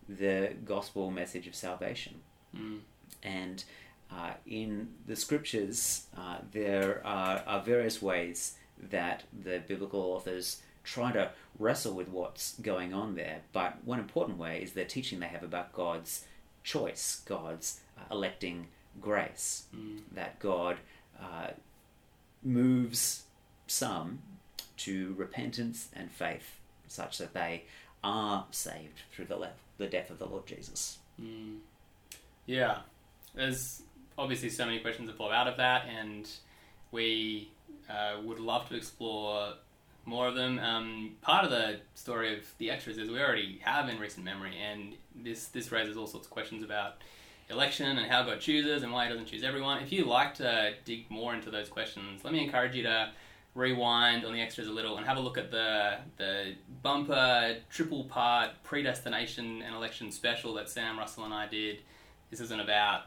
the 0.07 0.53
gospel 0.63 1.11
message 1.11 1.47
of 1.47 1.55
salvation. 1.55 2.15
Mm. 2.55 2.79
And 3.23 3.63
uh, 4.11 4.33
in 4.45 4.89
the 5.07 5.15
scriptures, 5.15 6.05
uh, 6.17 6.37
there 6.51 7.01
are, 7.05 7.43
are 7.45 7.61
various 7.61 8.01
ways 8.01 8.55
that 8.91 9.23
the 9.43 9.61
biblical 9.67 10.01
authors 10.01 10.61
try 10.85 11.11
to 11.11 11.31
wrestle 11.59 11.93
with 11.93 12.07
what's 12.07 12.53
going 12.59 12.93
on 12.93 13.15
there. 13.15 13.41
But 13.51 13.83
one 13.83 13.99
important 13.99 14.37
way 14.37 14.61
is 14.61 14.71
the 14.73 14.85
teaching 14.85 15.19
they 15.19 15.27
have 15.27 15.43
about 15.43 15.73
God's 15.73 16.25
choice, 16.63 17.21
God's 17.25 17.81
uh, 17.97 18.13
electing 18.13 18.67
grace, 19.01 19.63
Mm. 19.75 19.99
that 20.13 20.39
God 20.39 20.77
uh, 21.19 21.49
moves 22.43 23.23
some 23.67 24.19
to 24.77 25.13
repentance 25.17 25.89
and 25.93 26.11
faith, 26.11 26.59
such 26.87 27.17
that 27.17 27.33
they 27.33 27.63
are 28.03 28.45
saved 28.51 29.01
through 29.11 29.25
the, 29.25 29.49
the 29.77 29.87
death 29.87 30.09
of 30.09 30.19
the 30.19 30.25
Lord 30.25 30.45
Jesus. 30.45 30.99
Mm. 31.21 31.57
Yeah, 32.45 32.79
there's 33.33 33.81
obviously 34.17 34.49
so 34.49 34.65
many 34.65 34.79
questions 34.79 35.07
that 35.07 35.17
flow 35.17 35.31
out 35.31 35.47
of 35.47 35.57
that, 35.57 35.87
and 35.87 36.29
we 36.91 37.49
uh, 37.89 38.21
would 38.23 38.39
love 38.39 38.69
to 38.69 38.75
explore 38.75 39.53
more 40.05 40.27
of 40.27 40.35
them. 40.35 40.59
Um, 40.59 41.15
part 41.21 41.43
of 41.43 41.51
the 41.51 41.79
story 41.93 42.37
of 42.37 42.45
the 42.57 42.71
extras 42.71 42.97
is 42.97 43.09
we 43.09 43.19
already 43.19 43.59
have 43.63 43.89
in 43.89 43.99
recent 43.99 44.23
memory, 44.23 44.53
and 44.57 44.95
this 45.15 45.47
this 45.47 45.71
raises 45.71 45.97
all 45.97 46.07
sorts 46.07 46.27
of 46.27 46.31
questions 46.31 46.63
about 46.63 46.95
election 47.49 47.97
and 47.97 48.11
how 48.11 48.23
God 48.23 48.39
chooses 48.39 48.83
and 48.83 48.91
why 48.91 49.05
He 49.05 49.11
doesn't 49.11 49.27
choose 49.27 49.43
everyone. 49.43 49.81
If 49.81 49.91
you 49.91 50.05
like 50.05 50.33
to 50.35 50.73
dig 50.83 51.09
more 51.09 51.33
into 51.33 51.49
those 51.49 51.69
questions, 51.69 52.23
let 52.23 52.33
me 52.33 52.43
encourage 52.43 52.75
you 52.75 52.83
to 52.83 53.11
rewind 53.53 54.25
on 54.25 54.33
the 54.33 54.41
extras 54.41 54.67
a 54.67 54.71
little 54.71 54.97
and 54.97 55.05
have 55.05 55.17
a 55.17 55.19
look 55.19 55.37
at 55.37 55.49
the 55.49 55.97
the 56.17 56.53
bumper 56.83 57.57
triple 57.69 58.03
part 58.03 58.51
predestination 58.63 59.61
and 59.61 59.75
election 59.75 60.11
special 60.11 60.53
that 60.55 60.69
Sam 60.69 60.97
Russell 60.97 61.25
and 61.25 61.33
I 61.33 61.47
did. 61.47 61.79
This 62.29 62.39
isn't 62.41 62.59
about 62.59 63.03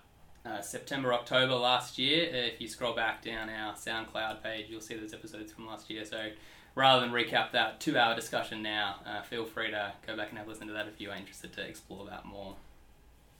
uh, 0.47 0.61
September 0.61 1.13
October 1.13 1.55
last 1.55 1.99
year. 1.99 2.29
If 2.33 2.61
you 2.61 2.69
scroll 2.69 2.95
back 2.95 3.23
down 3.23 3.51
our 3.51 3.75
SoundCloud 3.75 4.43
page, 4.43 4.67
you'll 4.69 4.81
see 4.81 4.95
those 4.95 5.13
episodes 5.13 5.53
from 5.53 5.67
last 5.67 5.91
year. 5.91 6.05
So 6.05 6.31
rather 6.79 7.01
than 7.01 7.11
recap 7.11 7.51
that 7.51 7.81
two 7.81 7.99
hour 7.99 8.14
discussion 8.14 8.62
now, 8.62 9.01
uh, 9.05 9.21
feel 9.23 9.45
free 9.45 9.69
to 9.69 9.93
go 10.07 10.17
back 10.17 10.29
and 10.29 10.38
have 10.38 10.47
a 10.47 10.51
listen 10.51 10.69
to 10.69 10.73
that 10.73 10.87
if 10.87 11.01
you 11.01 11.11
are 11.11 11.17
interested 11.17 11.53
to 11.53 11.61
explore 11.61 12.07
that 12.07 12.25
more. 12.25 12.55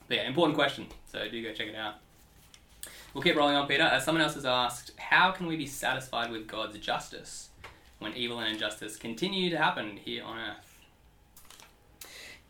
But 0.09 0.17
yeah, 0.17 0.27
important 0.27 0.57
question. 0.57 0.87
So 1.09 1.25
do 1.29 1.41
go 1.41 1.53
check 1.53 1.67
it 1.67 1.75
out. 1.75 1.95
We'll 3.13 3.23
keep 3.23 3.37
rolling 3.37 3.55
on, 3.55 3.65
Peter. 3.65 3.83
Uh, 3.83 3.99
someone 4.01 4.21
else 4.21 4.33
has 4.35 4.45
asked, 4.45 4.91
how 4.97 5.31
can 5.31 5.47
we 5.47 5.55
be 5.55 5.65
satisfied 5.65 6.31
with 6.31 6.47
God's 6.47 6.77
justice 6.79 7.49
when 7.99 8.13
evil 8.13 8.39
and 8.39 8.51
injustice 8.51 8.97
continue 8.97 9.49
to 9.49 9.57
happen 9.57 9.95
here 9.95 10.25
on 10.25 10.37
earth? 10.37 10.79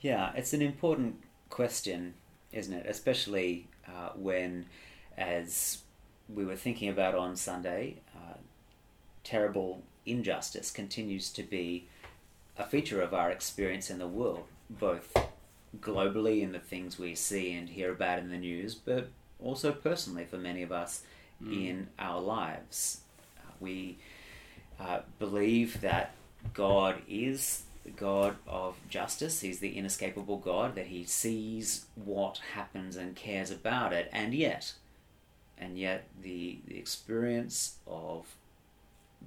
Yeah, 0.01 0.31
it's 0.35 0.53
an 0.53 0.63
important 0.63 1.21
question, 1.49 2.15
isn't 2.51 2.73
it? 2.73 2.87
Especially 2.87 3.67
uh, 3.87 4.09
when, 4.15 4.65
as 5.17 5.83
we 6.27 6.45
were 6.45 6.55
thinking 6.55 6.89
about 6.89 7.13
on 7.13 7.35
Sunday, 7.35 7.97
uh, 8.15 8.37
terrible 9.23 9.83
injustice 10.11 10.71
continues 10.71 11.31
to 11.31 11.43
be 11.43 11.87
a 12.57 12.65
feature 12.65 13.01
of 13.01 13.13
our 13.13 13.31
experience 13.31 13.89
in 13.89 13.99
the 13.99 14.07
world, 14.07 14.45
both 14.69 15.15
globally 15.79 16.41
in 16.41 16.51
the 16.51 16.59
things 16.59 16.99
we 16.99 17.15
see 17.15 17.53
and 17.53 17.69
hear 17.69 17.91
about 17.91 18.19
in 18.19 18.29
the 18.29 18.37
news, 18.37 18.75
but 18.75 19.09
also 19.41 19.71
personally 19.71 20.25
for 20.25 20.37
many 20.37 20.61
of 20.61 20.71
us 20.71 21.03
mm. 21.41 21.69
in 21.69 21.87
our 21.97 22.19
lives. 22.19 23.01
Uh, 23.37 23.51
we 23.59 23.97
uh, 24.79 24.99
believe 25.19 25.81
that 25.81 26.13
God 26.53 27.01
is 27.07 27.63
the 27.83 27.91
God 27.91 28.35
of 28.47 28.75
justice, 28.89 29.41
He's 29.41 29.59
the 29.59 29.77
inescapable 29.77 30.37
God, 30.37 30.75
that 30.75 30.87
He 30.87 31.05
sees 31.05 31.85
what 31.95 32.41
happens 32.53 32.95
and 32.95 33.15
cares 33.15 33.51
about 33.51 33.93
it, 33.93 34.09
and 34.11 34.33
yet, 34.33 34.73
and 35.57 35.77
yet 35.77 36.07
the, 36.21 36.59
the 36.67 36.77
experience 36.77 37.75
of 37.87 38.25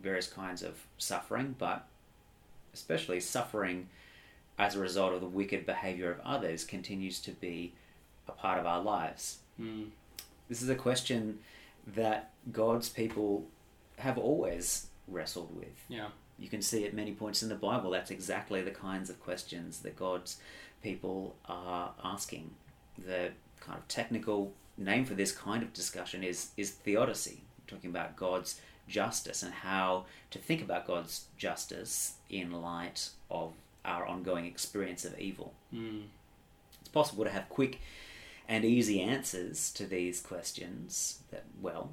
various 0.00 0.26
kinds 0.26 0.62
of 0.62 0.86
suffering, 0.98 1.54
but 1.58 1.86
especially 2.74 3.20
suffering 3.20 3.88
as 4.58 4.74
a 4.74 4.80
result 4.80 5.12
of 5.12 5.20
the 5.20 5.26
wicked 5.26 5.66
behavior 5.66 6.10
of 6.10 6.20
others 6.24 6.64
continues 6.64 7.20
to 7.20 7.32
be 7.32 7.72
a 8.28 8.32
part 8.32 8.58
of 8.58 8.66
our 8.66 8.80
lives. 8.82 9.38
Mm. 9.60 9.88
This 10.48 10.62
is 10.62 10.68
a 10.68 10.74
question 10.74 11.38
that 11.94 12.30
God's 12.52 12.88
people 12.88 13.46
have 13.98 14.18
always 14.18 14.86
wrestled 15.08 15.54
with. 15.56 15.84
Yeah. 15.88 16.08
You 16.38 16.48
can 16.48 16.62
see 16.62 16.84
at 16.84 16.94
many 16.94 17.12
points 17.12 17.42
in 17.42 17.48
the 17.48 17.54
Bible 17.54 17.90
that's 17.90 18.10
exactly 18.10 18.62
the 18.62 18.70
kinds 18.70 19.10
of 19.10 19.20
questions 19.20 19.80
that 19.80 19.96
God's 19.96 20.38
people 20.82 21.36
are 21.46 21.92
asking. 22.04 22.50
The 22.98 23.30
kind 23.60 23.78
of 23.78 23.86
technical 23.88 24.52
name 24.76 25.04
for 25.04 25.14
this 25.14 25.32
kind 25.32 25.62
of 25.62 25.72
discussion 25.72 26.24
is 26.24 26.50
is 26.56 26.70
theodicy. 26.70 27.42
We're 27.60 27.76
talking 27.76 27.90
about 27.90 28.16
God's 28.16 28.60
justice 28.88 29.42
and 29.42 29.52
how 29.52 30.06
to 30.30 30.38
think 30.38 30.62
about 30.62 30.86
God's 30.86 31.26
justice 31.36 32.14
in 32.28 32.50
light 32.52 33.10
of 33.30 33.52
our 33.84 34.06
ongoing 34.06 34.46
experience 34.46 35.04
of 35.04 35.18
evil. 35.18 35.54
Mm. 35.74 36.04
It's 36.80 36.88
possible 36.88 37.24
to 37.24 37.30
have 37.30 37.48
quick 37.48 37.80
and 38.48 38.64
easy 38.64 39.00
answers 39.00 39.70
to 39.72 39.86
these 39.86 40.20
questions 40.20 41.20
that, 41.30 41.44
well, 41.60 41.92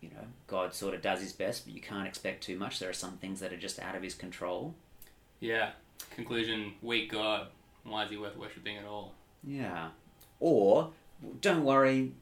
you 0.00 0.08
know, 0.08 0.24
God 0.46 0.74
sort 0.74 0.94
of 0.94 1.02
does 1.02 1.20
his 1.20 1.32
best, 1.32 1.66
but 1.66 1.74
you 1.74 1.80
can't 1.80 2.08
expect 2.08 2.42
too 2.42 2.58
much. 2.58 2.78
There 2.78 2.88
are 2.88 2.94
some 2.94 3.18
things 3.18 3.40
that 3.40 3.52
are 3.52 3.58
just 3.58 3.78
out 3.80 3.94
of 3.94 4.02
his 4.02 4.14
control. 4.14 4.74
Yeah. 5.40 5.70
Conclusion 6.14 6.72
weak 6.82 7.12
God. 7.12 7.48
Why 7.84 8.04
is 8.04 8.10
he 8.10 8.16
worth 8.16 8.36
worshipping 8.36 8.78
at 8.78 8.86
all? 8.86 9.14
Yeah. 9.44 9.88
Or, 10.38 10.90
don't 11.40 11.64
worry, 11.64 12.12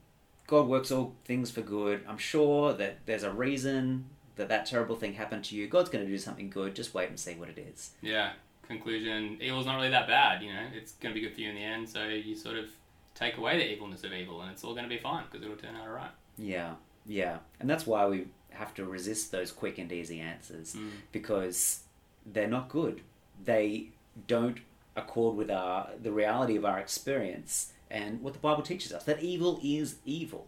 God 0.48 0.66
works 0.66 0.90
all 0.90 1.14
things 1.24 1.52
for 1.52 1.60
good. 1.60 2.04
I'm 2.08 2.18
sure 2.18 2.72
that 2.72 2.98
there's 3.06 3.22
a 3.22 3.30
reason 3.30 4.06
that 4.34 4.48
that 4.48 4.66
terrible 4.66 4.96
thing 4.96 5.12
happened 5.12 5.44
to 5.44 5.54
you. 5.54 5.68
God's 5.68 5.90
going 5.90 6.04
to 6.04 6.10
do 6.10 6.18
something 6.18 6.50
good. 6.50 6.74
Just 6.74 6.94
wait 6.94 7.10
and 7.10 7.20
see 7.20 7.34
what 7.34 7.48
it 7.48 7.58
is. 7.58 7.90
Yeah. 8.00 8.32
Conclusion 8.66 9.38
evil's 9.40 9.66
not 9.66 9.76
really 9.76 9.90
that 9.90 10.08
bad, 10.08 10.42
you 10.42 10.52
know, 10.52 10.66
it's 10.74 10.92
going 10.92 11.14
to 11.14 11.18
be 11.18 11.26
good 11.26 11.34
for 11.34 11.40
you 11.40 11.48
in 11.50 11.54
the 11.54 11.62
end. 11.62 11.88
So 11.88 12.04
you 12.04 12.34
sort 12.34 12.56
of 12.56 12.66
take 13.14 13.36
away 13.36 13.56
the 13.56 13.72
evilness 13.72 14.04
of 14.04 14.12
evil, 14.12 14.42
and 14.42 14.50
it's 14.50 14.62
all 14.62 14.72
going 14.72 14.84
to 14.84 14.90
be 14.90 14.98
fine 14.98 15.24
because 15.30 15.44
it'll 15.44 15.56
turn 15.56 15.74
out 15.74 15.88
alright. 15.88 16.10
Yeah, 16.36 16.74
yeah, 17.06 17.38
and 17.60 17.68
that's 17.68 17.86
why 17.86 18.06
we 18.06 18.26
have 18.50 18.74
to 18.74 18.84
resist 18.84 19.32
those 19.32 19.52
quick 19.52 19.78
and 19.78 19.90
easy 19.90 20.20
answers 20.20 20.74
mm. 20.74 20.90
because 21.12 21.80
they're 22.26 22.46
not 22.46 22.68
good. 22.68 23.00
They 23.42 23.88
don't 24.26 24.58
accord 24.96 25.36
with 25.36 25.50
our 25.50 25.90
the 26.02 26.12
reality 26.12 26.56
of 26.56 26.64
our 26.64 26.78
experience 26.78 27.72
and 27.90 28.22
what 28.22 28.32
the 28.32 28.38
Bible 28.38 28.62
teaches 28.62 28.92
us 28.92 29.04
that 29.04 29.22
evil 29.22 29.60
is 29.62 29.96
evil. 30.04 30.46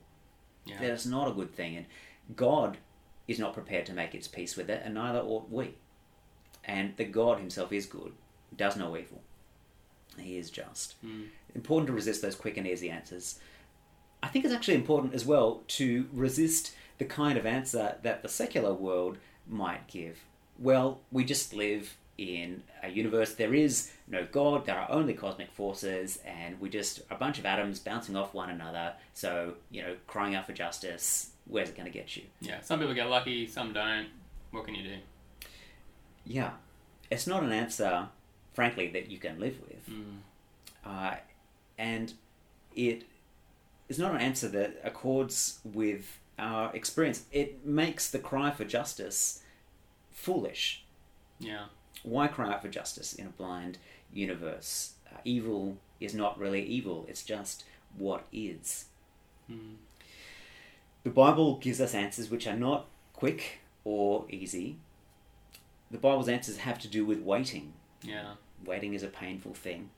Yeah. 0.66 0.78
That 0.80 0.90
it's 0.90 1.06
not 1.06 1.28
a 1.28 1.32
good 1.32 1.54
thing, 1.54 1.76
and 1.76 1.86
God 2.36 2.78
is 3.26 3.38
not 3.38 3.54
prepared 3.54 3.86
to 3.86 3.92
make 3.92 4.14
its 4.14 4.28
peace 4.28 4.56
with 4.56 4.68
it, 4.68 4.82
and 4.84 4.94
neither 4.94 5.20
ought 5.20 5.50
we. 5.50 5.74
And 6.64 6.96
that 6.96 7.12
God 7.12 7.38
Himself 7.38 7.72
is 7.72 7.86
good, 7.86 8.12
does 8.54 8.76
no 8.76 8.96
evil. 8.96 9.22
He 10.18 10.36
is 10.36 10.50
just. 10.50 10.94
Mm 11.04 11.28
important 11.54 11.88
to 11.88 11.92
resist 11.92 12.22
those 12.22 12.34
quick 12.34 12.56
and 12.56 12.66
easy 12.66 12.90
answers. 12.90 13.38
I 14.22 14.28
think 14.28 14.44
it's 14.44 14.54
actually 14.54 14.74
important 14.74 15.14
as 15.14 15.24
well 15.24 15.62
to 15.68 16.08
resist 16.12 16.74
the 16.98 17.04
kind 17.04 17.38
of 17.38 17.46
answer 17.46 17.96
that 18.02 18.22
the 18.22 18.28
secular 18.28 18.74
world 18.74 19.18
might 19.48 19.86
give. 19.86 20.24
Well, 20.58 21.00
we 21.10 21.24
just 21.24 21.54
live 21.54 21.96
in 22.20 22.62
a 22.82 22.88
universe. 22.90 23.34
There 23.34 23.54
is 23.54 23.90
no 24.06 24.26
God, 24.30 24.66
there 24.66 24.78
are 24.78 24.90
only 24.90 25.14
cosmic 25.14 25.50
forces, 25.50 26.18
and 26.26 26.60
we're 26.60 26.70
just 26.70 27.00
a 27.10 27.14
bunch 27.14 27.38
of 27.38 27.46
atoms 27.46 27.78
bouncing 27.78 28.14
off 28.14 28.34
one 28.34 28.50
another. 28.50 28.92
So, 29.14 29.54
you 29.70 29.82
know, 29.82 29.96
crying 30.06 30.34
out 30.34 30.46
for 30.46 30.52
justice, 30.52 31.30
where's 31.46 31.70
it 31.70 31.76
going 31.76 31.90
to 31.90 31.98
get 31.98 32.16
you? 32.16 32.24
Yeah, 32.42 32.60
some 32.60 32.78
people 32.78 32.94
get 32.94 33.08
lucky, 33.08 33.46
some 33.46 33.72
don't. 33.72 34.08
What 34.50 34.66
can 34.66 34.74
you 34.74 34.82
do? 34.82 34.96
Yeah, 36.26 36.50
it's 37.10 37.26
not 37.26 37.42
an 37.42 37.52
answer, 37.52 38.08
frankly, 38.52 38.88
that 38.88 39.10
you 39.10 39.18
can 39.18 39.40
live 39.40 39.56
with. 39.62 39.88
Mm. 39.88 40.18
Uh, 40.84 41.16
and 41.78 42.12
it 42.76 43.04
is 43.88 43.98
not 43.98 44.14
an 44.14 44.20
answer 44.20 44.48
that 44.48 44.78
accords 44.84 45.60
with 45.64 46.20
our 46.38 46.70
experience. 46.76 47.24
It 47.32 47.64
makes 47.64 48.10
the 48.10 48.18
cry 48.18 48.50
for 48.50 48.66
justice 48.66 49.42
foolish. 50.10 50.84
Yeah. 51.38 51.64
Why 52.02 52.28
cry 52.28 52.52
out 52.52 52.62
for 52.62 52.68
justice 52.68 53.12
in 53.12 53.26
a 53.26 53.30
blind 53.30 53.78
universe? 54.12 54.94
Uh, 55.12 55.18
evil 55.24 55.76
is 56.00 56.14
not 56.14 56.38
really 56.38 56.64
evil, 56.64 57.06
it's 57.08 57.22
just 57.22 57.64
what 57.96 58.24
is. 58.32 58.86
Mm. 59.50 59.76
The 61.02 61.10
Bible 61.10 61.56
gives 61.56 61.80
us 61.80 61.94
answers 61.94 62.30
which 62.30 62.46
are 62.46 62.56
not 62.56 62.86
quick 63.12 63.60
or 63.84 64.24
easy. 64.30 64.76
The 65.90 65.98
Bible's 65.98 66.28
answers 66.28 66.58
have 66.58 66.78
to 66.80 66.88
do 66.88 67.04
with 67.04 67.20
waiting. 67.20 67.72
Yeah. 68.02 68.34
Waiting 68.64 68.94
is 68.94 69.02
a 69.02 69.08
painful 69.08 69.54
thing. 69.54 69.90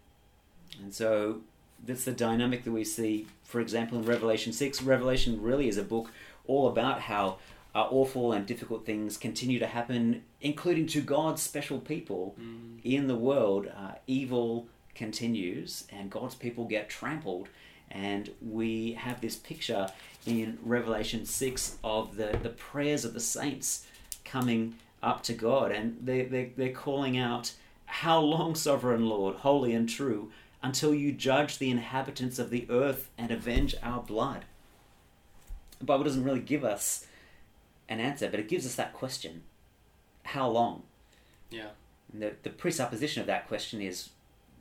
And 0.80 0.94
so 0.94 1.40
that's 1.84 2.04
the 2.04 2.12
dynamic 2.12 2.64
that 2.64 2.72
we 2.72 2.84
see, 2.84 3.26
for 3.44 3.60
example, 3.60 3.98
in 3.98 4.04
Revelation 4.04 4.52
6. 4.52 4.82
Revelation 4.82 5.42
really 5.42 5.68
is 5.68 5.76
a 5.76 5.82
book 5.82 6.10
all 6.46 6.68
about 6.68 7.02
how 7.02 7.38
uh, 7.74 7.86
awful 7.90 8.32
and 8.32 8.46
difficult 8.46 8.84
things 8.84 9.16
continue 9.16 9.58
to 9.58 9.66
happen, 9.66 10.22
including 10.40 10.86
to 10.88 11.00
God's 11.00 11.42
special 11.42 11.78
people 11.78 12.34
mm. 12.40 12.78
in 12.84 13.06
the 13.06 13.16
world. 13.16 13.66
Uh, 13.74 13.92
evil 14.06 14.68
continues, 14.94 15.84
and 15.90 16.10
God's 16.10 16.34
people 16.34 16.64
get 16.64 16.90
trampled. 16.90 17.48
And 17.90 18.30
we 18.40 18.92
have 18.92 19.20
this 19.20 19.36
picture 19.36 19.88
in 20.26 20.58
Revelation 20.62 21.26
6 21.26 21.76
of 21.84 22.16
the, 22.16 22.38
the 22.42 22.50
prayers 22.50 23.04
of 23.04 23.14
the 23.14 23.20
saints 23.20 23.86
coming 24.24 24.76
up 25.02 25.22
to 25.24 25.34
God, 25.34 25.72
and 25.72 25.98
they, 26.02 26.22
they, 26.22 26.52
they're 26.56 26.72
calling 26.72 27.18
out, 27.18 27.52
How 27.86 28.20
long, 28.20 28.54
sovereign 28.54 29.06
Lord, 29.08 29.36
holy 29.36 29.74
and 29.74 29.88
true? 29.88 30.30
until 30.62 30.94
you 30.94 31.12
judge 31.12 31.58
the 31.58 31.70
inhabitants 31.70 32.38
of 32.38 32.50
the 32.50 32.66
earth 32.70 33.10
and 33.18 33.30
avenge 33.30 33.74
our 33.82 34.00
blood. 34.00 34.44
The 35.80 35.84
Bible 35.84 36.04
doesn't 36.04 36.24
really 36.24 36.40
give 36.40 36.64
us 36.64 37.06
an 37.92 38.00
answer, 38.00 38.28
but 38.28 38.40
it 38.40 38.48
gives 38.48 38.66
us 38.66 38.74
that 38.76 38.92
question 38.92 39.42
how 40.24 40.48
long? 40.48 40.84
Yeah. 41.50 41.70
And 42.12 42.22
the, 42.22 42.34
the 42.42 42.50
presupposition 42.50 43.20
of 43.20 43.26
that 43.26 43.48
question 43.48 43.80
is 43.80 44.10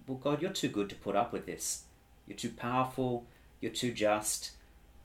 well, 0.08 0.18
God, 0.18 0.42
you're 0.42 0.52
too 0.52 0.68
good 0.68 0.90
to 0.90 0.96
put 0.96 1.16
up 1.16 1.32
with 1.32 1.46
this. 1.46 1.84
You're 2.28 2.38
too 2.38 2.50
powerful, 2.50 3.26
you're 3.60 3.72
too 3.72 3.94
just. 3.94 4.52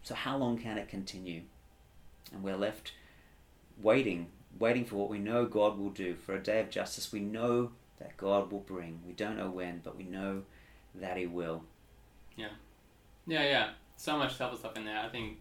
So, 0.03 0.15
how 0.15 0.37
long 0.37 0.59
can 0.59 0.79
it 0.79 0.89
continue? 0.89 1.43
And 2.33 2.43
we're 2.43 2.57
left 2.57 2.93
waiting, 3.81 4.29
waiting 4.59 4.85
for 4.85 4.97
what 4.97 5.11
we 5.11 5.19
know 5.19 5.45
God 5.45 5.79
will 5.79 5.91
do, 5.91 6.15
for 6.15 6.35
a 6.35 6.43
day 6.43 6.61
of 6.61 6.71
justice 6.71 7.13
we 7.13 7.21
know 7.21 7.73
that 7.99 8.17
God 8.17 8.51
will 8.51 8.61
bring. 8.61 9.01
We 9.07 9.13
don't 9.13 9.37
know 9.37 9.51
when, 9.51 9.81
but 9.85 9.97
we 9.97 10.05
know 10.05 10.43
that 10.95 11.17
he 11.17 11.27
will. 11.27 11.65
Yeah. 12.37 12.49
Yeah, 13.27 13.45
yeah. 13.45 13.71
so 13.97 14.17
much 14.17 14.39
helpful 14.39 14.59
stuff 14.59 14.77
in 14.77 14.85
there. 14.85 14.99
I 14.99 15.09
think 15.09 15.39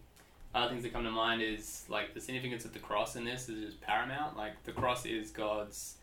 other 0.56 0.70
things 0.70 0.82
that 0.82 0.92
come 0.92 1.04
to 1.04 1.10
mind 1.10 1.42
is 1.42 1.84
like 1.88 2.14
the 2.14 2.20
significance 2.20 2.64
of 2.64 2.72
the 2.72 2.78
cross 2.78 3.16
in 3.16 3.24
this 3.24 3.48
is 3.48 3.64
just 3.64 3.80
paramount. 3.80 4.36
Like 4.36 4.62
the 4.64 4.72
cross 4.72 5.04
is 5.04 5.30
God's 5.30 5.96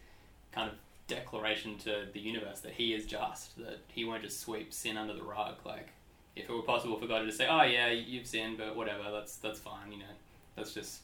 kind 0.51 0.69
of 0.69 0.75
declaration 1.07 1.77
to 1.79 2.05
the 2.13 2.19
universe 2.19 2.59
that 2.61 2.73
He 2.73 2.93
is 2.93 3.05
just, 3.05 3.57
that 3.57 3.79
He 3.87 4.05
won't 4.05 4.23
just 4.23 4.39
sweep 4.39 4.73
sin 4.73 4.97
under 4.97 5.13
the 5.13 5.23
rug. 5.23 5.55
Like 5.65 5.89
if 6.35 6.49
it 6.49 6.53
were 6.53 6.61
possible 6.61 6.99
for 6.99 7.07
God 7.07 7.19
to 7.19 7.25
just 7.25 7.37
say, 7.37 7.47
"Oh 7.49 7.63
yeah, 7.63 7.89
you've 7.89 8.27
sinned, 8.27 8.57
but 8.57 8.75
whatever, 8.75 9.11
that's 9.11 9.37
that's 9.37 9.59
fine," 9.59 9.91
you 9.91 9.99
know, 9.99 10.05
that's 10.55 10.73
just 10.73 11.01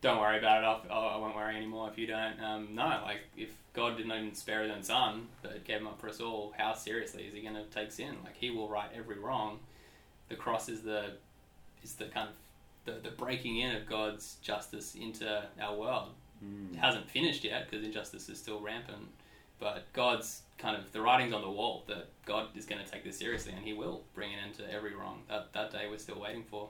don't 0.00 0.20
worry 0.20 0.38
about 0.38 0.62
it. 0.62 0.90
I'll, 0.90 1.08
I 1.08 1.16
won't 1.16 1.34
worry 1.34 1.56
anymore 1.56 1.88
if 1.90 1.98
you 1.98 2.06
don't. 2.06 2.40
Um, 2.40 2.68
no, 2.74 3.00
like 3.04 3.20
if 3.36 3.50
God 3.72 3.96
didn't 3.96 4.12
even 4.12 4.34
spare 4.34 4.62
His 4.62 4.72
own 4.72 4.82
Son, 4.82 5.28
but 5.42 5.64
gave 5.64 5.80
Him 5.80 5.86
up 5.86 6.00
for 6.00 6.08
us 6.08 6.20
all, 6.20 6.54
how 6.56 6.74
seriously 6.74 7.24
is 7.24 7.34
He 7.34 7.40
going 7.40 7.54
to 7.54 7.64
take 7.64 7.92
sin? 7.92 8.16
Like 8.24 8.36
He 8.36 8.50
will 8.50 8.68
right 8.68 8.90
every 8.94 9.18
wrong. 9.18 9.60
The 10.28 10.34
cross 10.34 10.68
is 10.68 10.82
the 10.82 11.12
is 11.82 11.94
the 11.94 12.06
kind 12.06 12.28
of 12.28 12.34
the, 12.86 12.92
the 13.02 13.10
breaking 13.10 13.58
in 13.58 13.76
of 13.76 13.86
God's 13.86 14.36
justice 14.42 14.94
into 14.94 15.42
our 15.60 15.74
world. 15.76 16.10
Mm. 16.42 16.72
It 16.74 16.78
hasn't 16.78 17.10
finished 17.10 17.44
yet 17.44 17.68
because 17.70 17.84
injustice 17.84 18.28
is 18.30 18.38
still 18.38 18.60
rampant. 18.60 19.08
But 19.58 19.84
God's 19.92 20.42
kind 20.58 20.76
of 20.76 20.92
the 20.92 21.00
writing's 21.00 21.32
on 21.34 21.42
the 21.42 21.50
wall 21.50 21.84
that 21.88 22.08
God 22.26 22.48
is 22.54 22.66
going 22.66 22.82
to 22.84 22.90
take 22.90 23.04
this 23.04 23.18
seriously 23.18 23.52
and 23.56 23.64
He 23.64 23.72
will 23.72 24.02
bring 24.14 24.32
an 24.32 24.38
end 24.44 24.54
to 24.54 24.72
every 24.72 24.94
wrong. 24.94 25.22
That 25.28 25.52
that 25.52 25.70
day 25.72 25.86
we're 25.90 25.98
still 25.98 26.20
waiting 26.20 26.44
for, 26.50 26.68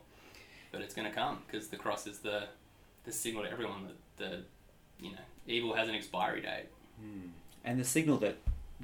but 0.73 0.81
it's 0.81 0.95
going 0.95 1.09
to 1.09 1.15
come 1.15 1.43
because 1.47 1.69
the 1.69 1.77
cross 1.77 2.07
is 2.07 2.19
the 2.21 2.45
the 3.05 3.13
signal 3.13 3.45
to 3.45 3.51
everyone 3.51 3.87
that 3.87 3.97
the 4.17 4.43
you 5.05 5.13
know 5.13 5.19
evil 5.47 5.75
has 5.75 5.89
an 5.89 5.95
expiry 5.95 6.41
date. 6.43 6.67
Mm. 7.05 7.31
And 7.65 7.81
the 7.81 7.85
signal 7.85 8.19
that 8.19 8.37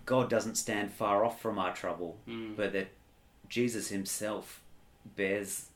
God 0.04 0.28
doesn't 0.28 0.56
stand 0.56 0.92
far 0.92 1.24
off 1.24 1.40
from 1.40 1.58
our 1.58 1.72
trouble, 1.72 2.16
Mm. 2.28 2.56
but 2.56 2.72
that 2.72 2.88
Jesus 3.48 3.88
Himself 3.88 4.62
bears 5.16 5.66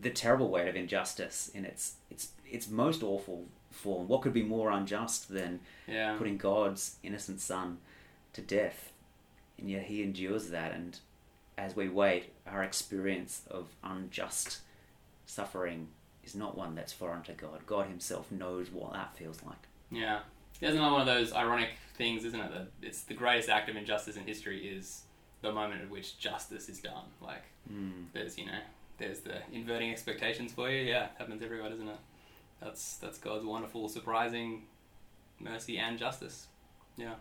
the 0.00 0.10
terrible 0.10 0.48
weight 0.50 0.68
of 0.68 0.76
injustice 0.76 1.50
in 1.54 1.64
its 1.64 1.94
its 2.10 2.28
its 2.50 2.68
most 2.68 3.02
awful 3.02 3.46
form. 3.70 4.06
What 4.08 4.22
could 4.22 4.32
be 4.32 4.42
more 4.42 4.70
unjust 4.70 5.28
than 5.28 5.60
Yeah. 5.86 6.16
putting 6.16 6.36
God's 6.36 6.96
innocent 7.02 7.40
Son 7.40 7.78
to 8.32 8.40
death? 8.42 8.92
And 9.58 9.68
yet 9.70 9.84
He 9.84 10.02
endures 10.02 10.50
that, 10.50 10.72
and 10.72 10.98
as 11.56 11.74
we 11.76 11.88
wait, 11.88 12.32
our 12.46 12.62
experience 12.62 13.42
of 13.50 13.68
unjust 13.82 14.60
suffering 15.26 15.88
is 16.24 16.34
not 16.34 16.56
one 16.56 16.74
that's 16.74 16.92
foreign 16.92 17.22
to 17.24 17.32
God. 17.32 17.66
God 17.66 17.86
Himself 17.88 18.30
knows 18.32 18.70
what 18.70 18.92
that 18.92 19.16
feels 19.16 19.42
like. 19.42 19.58
Yeah. 19.90 20.20
Isn't 20.60 20.80
one 20.80 21.00
of 21.00 21.06
those 21.06 21.32
ironic 21.32 21.70
things, 21.96 22.24
isn't 22.24 22.40
it? 22.40 22.50
That 22.52 22.68
it's 22.82 23.02
the 23.02 23.14
greatest 23.14 23.48
act 23.48 23.68
of 23.68 23.76
injustice 23.76 24.16
in 24.16 24.24
history 24.24 24.66
is 24.66 25.02
the 25.42 25.52
moment 25.52 25.82
at 25.82 25.90
which 25.90 26.18
justice 26.18 26.68
is 26.68 26.80
done. 26.80 27.04
Like 27.20 27.42
Mm. 27.70 28.06
there's 28.12 28.38
you 28.38 28.46
know 28.46 28.60
there's 28.98 29.20
the 29.20 29.36
inverting 29.52 29.90
expectations 29.90 30.52
for 30.52 30.70
you. 30.70 30.82
Yeah, 30.82 31.08
happens 31.18 31.42
everywhere, 31.42 31.70
doesn't 31.70 31.88
it? 31.88 31.98
That's 32.60 32.96
that's 32.96 33.18
God's 33.18 33.44
wonderful, 33.44 33.88
surprising 33.88 34.62
mercy 35.40 35.78
and 35.78 35.98
justice. 35.98 36.46
Yeah, 36.96 37.14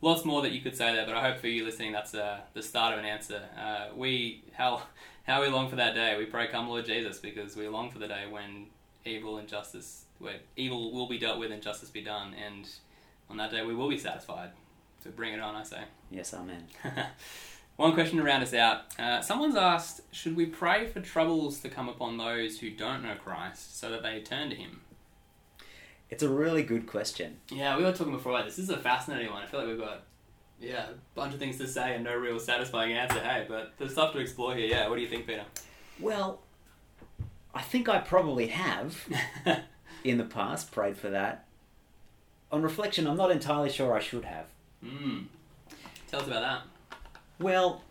lots 0.00 0.24
more 0.24 0.42
that 0.42 0.52
you 0.52 0.60
could 0.60 0.76
say 0.76 0.94
there, 0.94 1.06
but 1.06 1.14
I 1.14 1.30
hope 1.30 1.40
for 1.40 1.48
you 1.48 1.64
listening, 1.64 1.92
that's 1.92 2.14
uh, 2.14 2.40
the 2.54 2.62
start 2.62 2.94
of 2.94 2.98
an 3.00 3.04
answer. 3.04 3.42
Uh, 3.58 3.88
we 3.96 4.42
how 4.52 4.82
how 5.24 5.42
we 5.42 5.48
long 5.48 5.68
for 5.68 5.76
that 5.76 5.94
day. 5.94 6.16
We 6.16 6.24
pray, 6.24 6.48
come 6.48 6.68
Lord 6.68 6.86
Jesus, 6.86 7.18
because 7.18 7.56
we 7.56 7.68
long 7.68 7.90
for 7.90 7.98
the 7.98 8.08
day 8.08 8.24
when 8.30 8.66
evil 9.04 9.38
and 9.38 9.48
justice, 9.48 10.04
where 10.18 10.36
evil 10.56 10.92
will 10.92 11.08
be 11.08 11.18
dealt 11.18 11.38
with 11.38 11.52
and 11.52 11.62
justice 11.62 11.90
be 11.90 12.02
done, 12.02 12.34
and 12.34 12.68
on 13.30 13.36
that 13.36 13.50
day 13.50 13.64
we 13.64 13.74
will 13.74 13.88
be 13.88 13.98
satisfied. 13.98 14.50
So 15.02 15.10
bring 15.10 15.32
it 15.32 15.40
on, 15.40 15.54
I 15.54 15.62
say. 15.62 15.82
Yes, 16.10 16.34
Amen. 16.34 16.66
One 17.78 17.94
question 17.94 18.18
to 18.18 18.24
round 18.24 18.42
us 18.42 18.52
out. 18.52 18.86
Uh, 18.98 19.20
someone's 19.20 19.54
asked, 19.54 20.00
should 20.10 20.34
we 20.34 20.46
pray 20.46 20.88
for 20.88 21.00
troubles 21.00 21.60
to 21.60 21.68
come 21.68 21.88
upon 21.88 22.16
those 22.16 22.58
who 22.58 22.70
don't 22.70 23.04
know 23.04 23.14
Christ 23.14 23.78
so 23.78 23.88
that 23.92 24.02
they 24.02 24.18
turn 24.20 24.50
to 24.50 24.56
Him? 24.56 24.80
It's 26.10 26.24
a 26.24 26.28
really 26.28 26.64
good 26.64 26.88
question. 26.88 27.36
Yeah, 27.52 27.76
we 27.76 27.84
were 27.84 27.92
talking 27.92 28.12
before 28.12 28.32
about 28.32 28.46
this. 28.46 28.56
This 28.56 28.64
is 28.64 28.70
a 28.70 28.78
fascinating 28.78 29.30
one. 29.30 29.44
I 29.44 29.46
feel 29.46 29.60
like 29.60 29.68
we've 29.68 29.78
got, 29.78 30.02
yeah, 30.60 30.88
a 30.88 30.94
bunch 31.14 31.34
of 31.34 31.38
things 31.38 31.56
to 31.58 31.68
say 31.68 31.94
and 31.94 32.02
no 32.02 32.16
real 32.16 32.40
satisfying 32.40 32.94
answer, 32.94 33.20
hey, 33.20 33.46
but 33.48 33.74
there's 33.78 33.92
stuff 33.92 34.12
to 34.14 34.18
explore 34.18 34.56
here. 34.56 34.66
Yeah, 34.66 34.88
what 34.88 34.96
do 34.96 35.02
you 35.02 35.08
think, 35.08 35.28
Peter? 35.28 35.44
Well, 36.00 36.40
I 37.54 37.62
think 37.62 37.88
I 37.88 37.98
probably 37.98 38.48
have 38.48 39.06
in 40.02 40.18
the 40.18 40.24
past 40.24 40.72
prayed 40.72 40.96
for 40.96 41.10
that. 41.10 41.46
On 42.50 42.60
reflection, 42.60 43.06
I'm 43.06 43.16
not 43.16 43.30
entirely 43.30 43.70
sure 43.70 43.94
I 43.94 44.00
should 44.00 44.24
have. 44.24 44.46
Hmm. 44.84 45.18
Tell 46.08 46.22
us 46.22 46.26
about 46.26 46.40
that. 46.40 46.62
Well, 47.38 47.82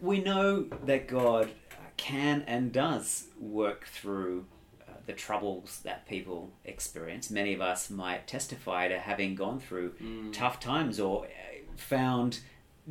we 0.00 0.20
know 0.20 0.64
that 0.84 1.08
God 1.08 1.50
can 1.96 2.42
and 2.46 2.72
does 2.72 3.26
work 3.40 3.86
through 3.86 4.46
uh, 4.86 4.92
the 5.06 5.12
troubles 5.12 5.80
that 5.84 6.06
people 6.08 6.50
experience. 6.64 7.30
Many 7.30 7.54
of 7.54 7.60
us 7.60 7.88
might 7.90 8.26
testify 8.26 8.88
to 8.88 8.98
having 8.98 9.34
gone 9.34 9.60
through 9.60 9.90
Mm. 10.02 10.32
tough 10.32 10.58
times 10.60 10.98
or 10.98 11.24
uh, 11.26 11.28
found 11.76 12.40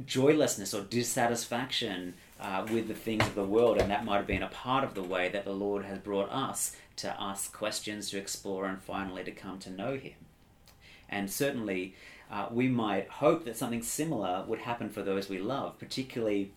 joylessness 0.06 0.74
or 0.74 0.82
dissatisfaction 0.84 2.14
uh, 2.40 2.66
with 2.72 2.88
the 2.88 2.94
things 2.94 3.26
of 3.28 3.36
the 3.36 3.44
world, 3.44 3.78
and 3.78 3.92
that 3.92 4.06
might 4.06 4.18
have 4.18 4.28
been 4.28 4.42
a 4.44 4.48
part 4.48 4.84
of 4.84 4.94
the 4.96 5.04
way 5.04 5.30
that 5.30 5.46
the 5.46 5.52
Lord 5.54 5.86
has 5.86 6.00
brought 6.00 6.30
us 6.32 6.76
to 6.96 7.16
ask 7.22 7.54
questions, 7.54 8.10
to 8.10 8.18
explore, 8.18 8.66
and 8.66 8.82
finally 8.82 9.24
to 9.24 9.32
come 9.32 9.60
to 9.60 9.70
know 9.70 9.98
Him. 9.98 10.14
And 11.10 11.30
certainly, 11.30 11.94
uh, 12.32 12.48
we 12.50 12.67
might 12.67 13.10
hope 13.10 13.44
that 13.46 13.58
something 13.58 13.82
similar 13.82 14.46
would 14.48 14.60
happen 14.60 14.89
for 14.89 15.04
those 15.04 15.30
we 15.30 15.38
love, 15.38 15.78
particularly 15.78 16.52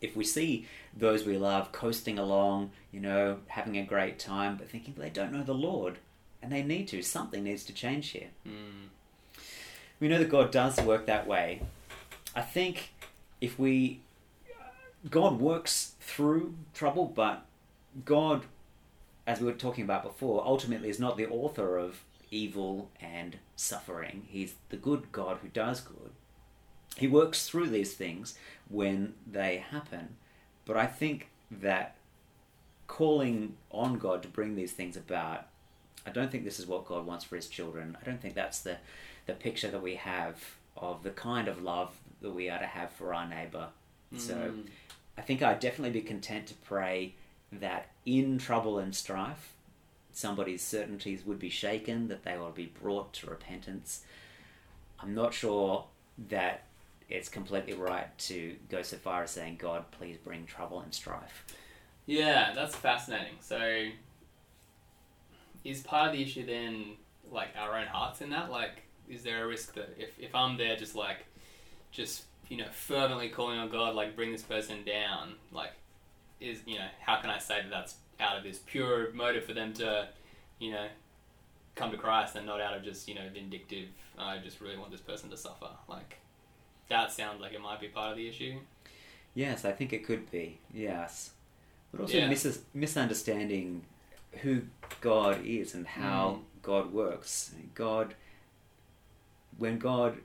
if 0.00 0.14
we 0.14 0.24
see 0.24 0.66
those 0.96 1.24
we 1.24 1.36
love 1.38 1.72
coasting 1.72 2.18
along, 2.18 2.70
you 2.92 3.00
know, 3.00 3.38
having 3.48 3.78
a 3.78 3.82
great 3.82 4.18
time, 4.18 4.56
but 4.56 4.68
thinking 4.68 4.94
they 4.96 5.10
don't 5.10 5.32
know 5.32 5.42
the 5.42 5.54
Lord 5.54 5.98
and 6.42 6.52
they 6.52 6.62
need 6.62 6.88
to. 6.88 7.02
Something 7.02 7.44
needs 7.44 7.64
to 7.64 7.72
change 7.72 8.10
here. 8.10 8.28
Hmm. 8.44 8.88
We 9.98 10.08
know 10.08 10.18
that 10.18 10.28
God 10.28 10.50
does 10.50 10.80
work 10.80 11.06
that 11.06 11.26
way. 11.26 11.62
I 12.34 12.42
think 12.42 12.92
if 13.40 13.58
we. 13.58 14.00
God 15.10 15.40
works 15.40 15.92
through 16.00 16.54
trouble, 16.74 17.06
but 17.06 17.46
God, 18.04 18.42
as 19.28 19.40
we 19.40 19.46
were 19.46 19.52
talking 19.52 19.84
about 19.84 20.02
before, 20.02 20.44
ultimately 20.44 20.88
is 20.88 20.98
not 20.98 21.16
the 21.16 21.28
author 21.28 21.78
of 21.78 22.02
evil 22.32 22.90
and 23.00 23.38
suffering. 23.58 24.22
He's 24.28 24.54
the 24.68 24.76
good 24.76 25.10
God 25.10 25.38
who 25.42 25.48
does 25.48 25.80
good. 25.80 26.12
He 26.96 27.06
works 27.08 27.48
through 27.48 27.68
these 27.68 27.94
things 27.94 28.34
when 28.68 29.14
they 29.30 29.58
happen. 29.58 30.16
But 30.64 30.76
I 30.76 30.86
think 30.86 31.28
that 31.50 31.96
calling 32.86 33.56
on 33.70 33.98
God 33.98 34.22
to 34.22 34.28
bring 34.28 34.54
these 34.54 34.72
things 34.72 34.96
about, 34.96 35.46
I 36.06 36.10
don't 36.10 36.30
think 36.30 36.44
this 36.44 36.58
is 36.60 36.66
what 36.66 36.86
God 36.86 37.04
wants 37.04 37.24
for 37.24 37.36
his 37.36 37.48
children. 37.48 37.96
I 38.00 38.04
don't 38.04 38.20
think 38.20 38.34
that's 38.34 38.60
the, 38.60 38.76
the 39.26 39.32
picture 39.34 39.70
that 39.70 39.82
we 39.82 39.96
have 39.96 40.42
of 40.76 41.02
the 41.02 41.10
kind 41.10 41.48
of 41.48 41.62
love 41.62 41.90
that 42.22 42.30
we 42.30 42.48
are 42.48 42.58
to 42.58 42.66
have 42.66 42.90
for 42.92 43.12
our 43.12 43.28
neighbor. 43.28 43.68
So 44.16 44.34
Mm. 44.34 44.66
I 45.18 45.20
think 45.20 45.42
I'd 45.42 45.58
definitely 45.60 46.00
be 46.00 46.06
content 46.06 46.46
to 46.46 46.54
pray 46.54 47.14
that 47.52 47.88
in 48.06 48.38
trouble 48.38 48.78
and 48.78 48.94
strife, 48.94 49.52
somebody's 50.18 50.62
certainties 50.62 51.24
would 51.24 51.38
be 51.38 51.48
shaken, 51.48 52.08
that 52.08 52.24
they 52.24 52.36
will 52.36 52.50
be 52.50 52.66
brought 52.66 53.12
to 53.12 53.30
repentance. 53.30 54.02
I'm 55.00 55.14
not 55.14 55.32
sure 55.32 55.84
that 56.28 56.64
it's 57.08 57.28
completely 57.28 57.74
right 57.74 58.16
to 58.18 58.56
go 58.68 58.82
so 58.82 58.96
far 58.96 59.22
as 59.22 59.30
saying, 59.30 59.56
God, 59.58 59.84
please 59.92 60.16
bring 60.16 60.44
trouble 60.44 60.80
and 60.80 60.92
strife. 60.92 61.46
Yeah, 62.06 62.52
that's 62.52 62.74
fascinating. 62.74 63.34
So, 63.40 63.86
is 65.64 65.82
part 65.82 66.08
of 66.08 66.16
the 66.16 66.22
issue 66.22 66.44
then 66.44 66.96
like 67.30 67.50
our 67.56 67.78
own 67.78 67.86
hearts 67.86 68.20
in 68.20 68.30
that? 68.30 68.50
Like, 68.50 68.82
is 69.08 69.22
there 69.22 69.44
a 69.44 69.46
risk 69.46 69.74
that 69.74 69.94
if, 69.98 70.10
if 70.18 70.34
I'm 70.34 70.56
there 70.56 70.74
just 70.74 70.96
like, 70.96 71.26
just, 71.92 72.24
you 72.48 72.56
know, 72.56 72.68
fervently 72.72 73.28
calling 73.28 73.58
on 73.58 73.70
God, 73.70 73.94
like, 73.94 74.16
bring 74.16 74.32
this 74.32 74.42
person 74.42 74.84
down, 74.84 75.34
like, 75.52 75.72
is, 76.40 76.58
you 76.66 76.78
know, 76.78 76.88
how 77.00 77.20
can 77.20 77.30
I 77.30 77.38
say 77.38 77.62
that 77.62 77.70
that's 77.70 77.94
out 78.20 78.36
of 78.36 78.42
this 78.42 78.58
pure 78.58 79.12
motive 79.12 79.44
for 79.44 79.52
them 79.52 79.72
to, 79.74 80.08
you 80.58 80.72
know, 80.72 80.86
come 81.74 81.90
to 81.90 81.96
Christ 81.96 82.36
and 82.36 82.46
not 82.46 82.60
out 82.60 82.76
of 82.76 82.82
just, 82.82 83.08
you 83.08 83.14
know, 83.14 83.28
vindictive, 83.32 83.88
I 84.18 84.38
just 84.38 84.60
really 84.60 84.76
want 84.76 84.90
this 84.90 85.00
person 85.00 85.30
to 85.30 85.36
suffer? 85.36 85.70
Like, 85.88 86.18
that 86.88 87.12
sounds 87.12 87.40
like 87.40 87.52
it 87.52 87.60
might 87.60 87.80
be 87.80 87.88
part 87.88 88.10
of 88.10 88.16
the 88.16 88.28
issue. 88.28 88.58
Yes, 89.34 89.64
I 89.64 89.72
think 89.72 89.92
it 89.92 90.04
could 90.04 90.30
be. 90.30 90.58
Yes. 90.72 91.30
But 91.92 92.02
also 92.02 92.18
Yeah. 92.18 92.28
mis- 92.28 92.62
misunderstanding 92.74 93.84
who 94.42 94.62
God 95.00 95.44
is 95.46 95.74
and 95.74 95.86
how 95.86 96.40
mm. 96.40 96.62
God 96.62 96.92
works. 96.92 97.54
God, 97.74 98.14
when 99.56 99.78
God 99.78 100.18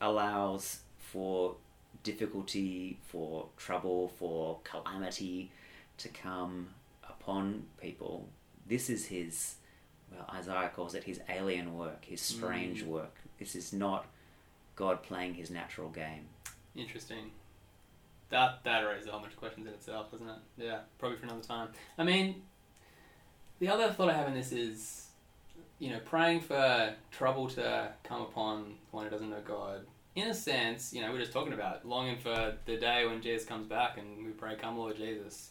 allows 0.00 0.80
for 0.98 1.56
difficulty, 2.02 2.98
for 3.06 3.48
trouble, 3.56 4.08
for 4.18 4.58
calamity 4.64 5.50
to 5.98 6.08
come 6.08 6.68
upon 7.08 7.64
people, 7.80 8.28
this 8.66 8.88
is 8.90 9.06
his, 9.06 9.56
well, 10.10 10.28
Isaiah 10.34 10.70
calls 10.74 10.94
it 10.94 11.04
his 11.04 11.20
alien 11.28 11.74
work, 11.76 12.04
his 12.04 12.20
strange 12.20 12.82
Mm. 12.84 12.88
work. 12.88 13.14
This 13.38 13.54
is 13.54 13.72
not 13.72 14.06
God 14.76 15.02
playing 15.02 15.34
his 15.34 15.50
natural 15.50 15.88
game. 15.90 16.28
Interesting. 16.74 17.30
that 18.30 18.64
that 18.64 18.80
raises 18.80 19.06
a 19.08 19.10
whole 19.10 19.20
bunch 19.20 19.34
of 19.34 19.38
questions 19.38 19.66
in 19.66 19.74
itself, 19.74 20.10
doesn't 20.10 20.26
it? 20.26 20.38
Yeah, 20.56 20.80
probably 20.98 21.18
for 21.18 21.24
another 21.26 21.42
time. 21.42 21.68
I 21.98 22.02
mean, 22.02 22.42
the 23.58 23.68
other 23.68 23.92
thought 23.92 24.08
I 24.08 24.14
have 24.14 24.26
in 24.26 24.32
this 24.32 24.52
is, 24.52 25.08
you 25.78 25.90
know, 25.90 26.00
praying 26.00 26.40
for 26.40 26.94
trouble 27.10 27.46
to 27.50 27.92
come 28.04 28.22
upon 28.22 28.78
one 28.90 29.04
who 29.04 29.10
doesn't 29.10 29.28
know 29.28 29.42
God. 29.42 29.86
In 30.14 30.28
a 30.28 30.34
sense, 30.34 30.94
you 30.94 31.02
know, 31.02 31.12
we're 31.12 31.18
just 31.18 31.32
talking 31.34 31.52
about 31.52 31.86
longing 31.86 32.18
for 32.18 32.56
the 32.64 32.78
day 32.78 33.04
when 33.06 33.20
Jesus 33.20 33.46
comes 33.46 33.66
back, 33.66 33.98
and 33.98 34.24
we 34.24 34.32
pray, 34.32 34.56
"Come, 34.56 34.78
Lord 34.78 34.96
Jesus." 34.96 35.50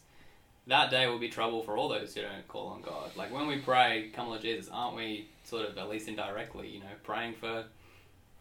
That 0.72 0.90
day 0.90 1.06
will 1.06 1.20
be 1.20 1.28
trouble 1.28 1.64
for 1.64 1.76
all 1.76 1.90
those 1.90 2.16
who 2.16 2.22
don't 2.22 2.48
call 2.48 2.68
on 2.70 2.82
God. 2.82 3.14
Like 3.18 3.30
when 3.30 3.46
we 3.46 3.58
pray, 3.58 4.10
"Come, 4.14 4.30
Lord 4.30 4.42
Jesus," 4.42 4.70
aren't 4.72 4.96
we 4.96 5.28
sort 5.44 5.66
of, 5.68 5.78
at 5.78 5.90
least 5.90 6.08
indirectly, 6.08 6.70
you 6.70 6.80
know, 6.80 6.96
praying 7.04 7.34
for 7.34 7.66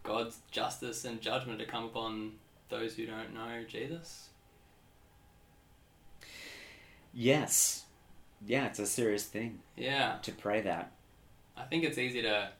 God's 0.04 0.38
justice 0.52 1.04
and 1.04 1.20
judgment 1.20 1.58
to 1.58 1.66
come 1.66 1.86
upon 1.86 2.38
those 2.68 2.94
who 2.94 3.04
don't 3.04 3.34
know 3.34 3.64
Jesus? 3.64 4.28
Yes. 7.12 7.86
Yeah, 8.46 8.66
it's 8.66 8.78
a 8.78 8.86
serious 8.86 9.26
thing 9.26 9.62
Yeah, 9.76 10.18
to 10.22 10.30
pray 10.30 10.60
that. 10.60 10.92
I 11.56 11.64
think 11.64 11.82
it's 11.82 11.98
easy 11.98 12.22
to. 12.22 12.52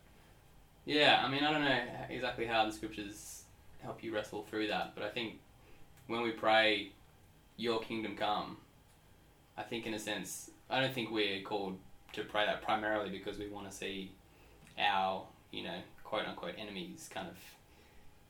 Yeah, 0.85 1.23
I 1.25 1.29
mean, 1.31 1.45
I 1.45 1.53
don't 1.53 1.63
know 1.65 2.07
exactly 2.09 2.47
how 2.47 2.67
the 2.67 2.73
scriptures 2.73 3.45
help 3.83 4.03
you 4.03 4.13
wrestle 4.13 4.43
through 4.43 4.67
that, 4.67 4.97
but 4.97 5.05
I 5.05 5.11
think 5.11 5.39
when 6.09 6.23
we 6.23 6.33
pray, 6.33 6.91
Your 7.57 7.79
kingdom 7.79 8.17
come, 8.17 8.57
I 9.61 9.63
think 9.63 9.87
in 9.87 9.93
a 9.93 9.99
sense, 9.99 10.51
I 10.71 10.81
don't 10.81 10.95
think 10.95 11.11
we're 11.11 11.43
called 11.43 11.77
to 12.15 12.25
pray 12.25 12.47
that 12.47 12.63
primarily 12.63 13.11
because 13.11 13.39
we 13.39 13.49
want 13.49 13.71
to 13.71 13.77
see 13.77 14.11
our, 14.79 15.25
you 15.51 15.65
know, 15.65 15.77
quote 16.03 16.27
unquote 16.27 16.55
enemies 16.59 17.11
kind 17.13 17.29
of, 17.29 17.37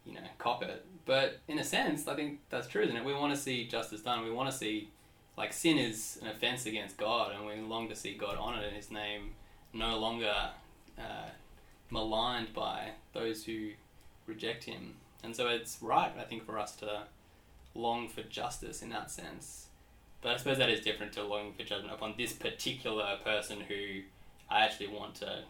you 0.04 0.14
know, 0.14 0.26
cop 0.38 0.62
it. 0.64 0.84
But 1.06 1.38
in 1.46 1.58
a 1.60 1.64
sense, 1.64 2.08
I 2.08 2.16
think 2.16 2.40
that's 2.50 2.66
true, 2.66 2.82
isn't 2.82 2.96
it? 2.96 3.04
We 3.04 3.14
want 3.14 3.32
to 3.32 3.40
see 3.40 3.68
justice 3.68 4.00
done. 4.00 4.24
We 4.24 4.32
want 4.32 4.50
to 4.50 4.56
see, 4.56 4.90
like, 5.38 5.52
sin 5.52 5.78
is 5.78 6.18
an 6.20 6.28
offense 6.28 6.66
against 6.66 6.96
God, 6.96 7.32
and 7.32 7.46
we 7.46 7.54
long 7.60 7.88
to 7.88 7.96
see 7.96 8.14
God 8.14 8.36
honored 8.36 8.64
in 8.64 8.74
His 8.74 8.90
name, 8.90 9.34
no 9.72 9.98
longer 9.98 10.34
uh, 10.98 11.30
maligned 11.90 12.52
by 12.52 12.90
those 13.12 13.44
who 13.44 13.70
reject 14.26 14.64
Him. 14.64 14.94
And 15.22 15.36
so 15.36 15.46
it's 15.46 15.78
right, 15.80 16.12
I 16.18 16.24
think, 16.24 16.44
for 16.44 16.58
us 16.58 16.74
to 16.76 17.04
long 17.74 18.08
for 18.08 18.22
justice 18.22 18.82
in 18.82 18.88
that 18.90 19.12
sense. 19.12 19.68
But 20.22 20.32
I 20.32 20.36
suppose 20.36 20.58
that 20.58 20.68
is 20.68 20.80
different 20.80 21.12
to 21.14 21.22
longing 21.22 21.54
for 21.54 21.62
judgment 21.62 21.94
upon 21.94 22.14
this 22.16 22.32
particular 22.32 23.16
person 23.24 23.60
who 23.60 24.02
I 24.50 24.64
actually 24.64 24.88
want 24.88 25.14
to 25.16 25.44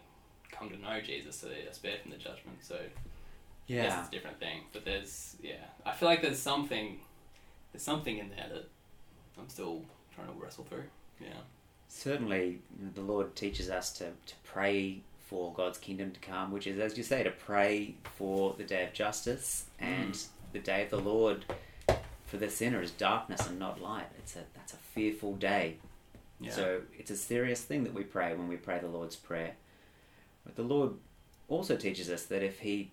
come 0.51 0.69
to 0.69 0.77
know 0.77 1.01
Jesus 1.01 1.35
so 1.37 1.47
they 1.47 1.67
are 1.67 1.73
spared 1.73 2.01
from 2.01 2.11
the 2.11 2.17
judgment. 2.17 2.59
So 2.61 2.77
yes, 3.67 3.85
Yeah. 3.85 3.99
it's 3.99 4.07
a 4.07 4.11
different 4.11 4.39
thing. 4.39 4.61
But 4.71 4.85
there's 4.85 5.35
yeah, 5.41 5.65
I 5.85 5.91
feel 5.91 6.07
like 6.07 6.21
there's 6.21 6.39
something 6.39 6.99
there's 7.71 7.83
something 7.83 8.17
in 8.17 8.29
there 8.29 8.47
that 8.53 8.69
I'm 9.37 9.49
still 9.49 9.83
trying 10.13 10.27
to 10.27 10.33
wrestle 10.33 10.65
through. 10.65 10.83
Yeah. 11.19 11.41
Certainly, 11.87 12.59
the 12.95 13.01
Lord 13.01 13.35
teaches 13.35 13.69
us 13.69 13.91
to, 13.97 14.05
to 14.05 14.35
pray 14.43 15.01
for 15.19 15.53
God's 15.53 15.77
kingdom 15.77 16.11
to 16.11 16.19
come, 16.19 16.51
which 16.51 16.67
is, 16.67 16.79
as 16.79 16.97
you 16.97 17.03
say, 17.03 17.23
to 17.23 17.31
pray 17.31 17.95
for 18.17 18.55
the 18.57 18.63
day 18.63 18.83
of 18.83 18.93
justice 18.93 19.65
and 19.79 20.13
mm. 20.13 20.27
the 20.53 20.59
day 20.59 20.83
of 20.83 20.89
the 20.89 20.99
Lord 20.99 21.45
for 22.31 22.37
the 22.37 22.49
sinner 22.49 22.81
is 22.81 22.91
darkness 22.91 23.45
and 23.45 23.59
not 23.59 23.81
light. 23.81 24.07
It's 24.17 24.37
a 24.37 24.43
that's 24.53 24.71
a 24.71 24.77
fearful 24.77 25.35
day. 25.35 25.75
Yeah. 26.39 26.51
So 26.51 26.81
it's 26.97 27.11
a 27.11 27.17
serious 27.17 27.61
thing 27.61 27.83
that 27.83 27.93
we 27.93 28.03
pray 28.03 28.33
when 28.33 28.47
we 28.47 28.55
pray 28.55 28.79
the 28.79 28.87
Lord's 28.87 29.17
Prayer. 29.17 29.51
But 30.45 30.55
the 30.55 30.63
Lord 30.63 30.93
also 31.49 31.75
teaches 31.75 32.09
us 32.09 32.23
that 32.27 32.41
if 32.41 32.59
He 32.59 32.91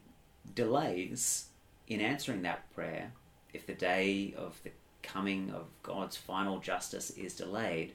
delays 0.56 1.50
in 1.86 2.00
answering 2.00 2.42
that 2.42 2.68
prayer, 2.74 3.12
if 3.54 3.64
the 3.64 3.74
day 3.74 4.34
of 4.36 4.60
the 4.64 4.72
coming 5.04 5.52
of 5.52 5.66
God's 5.84 6.16
final 6.16 6.58
justice 6.58 7.10
is 7.10 7.36
delayed, 7.36 7.94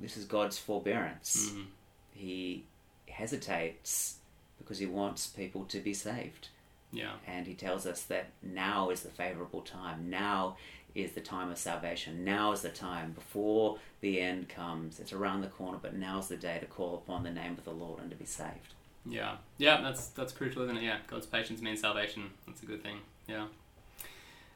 this 0.00 0.16
is 0.16 0.24
God's 0.24 0.56
forbearance. 0.56 1.50
Mhm. 1.50 1.66
He 2.14 2.64
hesitates 3.06 4.16
because 4.56 4.78
He 4.78 4.86
wants 4.86 5.26
people 5.26 5.66
to 5.66 5.78
be 5.78 5.92
saved. 5.92 6.48
Yeah. 6.92 7.12
And 7.26 7.46
he 7.46 7.54
tells 7.54 7.86
us 7.86 8.02
that 8.04 8.30
now 8.42 8.90
is 8.90 9.02
the 9.02 9.10
favorable 9.10 9.62
time. 9.62 10.08
Now 10.08 10.56
is 10.94 11.12
the 11.12 11.20
time 11.20 11.50
of 11.50 11.58
salvation. 11.58 12.24
Now 12.24 12.52
is 12.52 12.62
the 12.62 12.70
time 12.70 13.12
before 13.12 13.78
the 14.00 14.20
end 14.20 14.48
comes. 14.48 14.98
It's 14.98 15.12
around 15.12 15.42
the 15.42 15.48
corner, 15.48 15.78
but 15.80 15.94
now's 15.94 16.28
the 16.28 16.36
day 16.36 16.58
to 16.58 16.66
call 16.66 16.94
upon 16.94 17.22
the 17.22 17.30
name 17.30 17.52
of 17.52 17.64
the 17.64 17.72
Lord 17.72 18.00
and 18.00 18.10
to 18.10 18.16
be 18.16 18.24
saved. 18.24 18.74
Yeah, 19.08 19.36
yeah, 19.58 19.80
that's 19.82 20.08
that's 20.08 20.32
crucial, 20.32 20.62
isn't 20.62 20.78
it? 20.78 20.82
Yeah, 20.82 20.98
God's 21.06 21.26
patience 21.26 21.62
means 21.62 21.80
salvation. 21.80 22.30
That's 22.46 22.62
a 22.62 22.66
good 22.66 22.82
thing. 22.82 22.98
Yeah, 23.28 23.46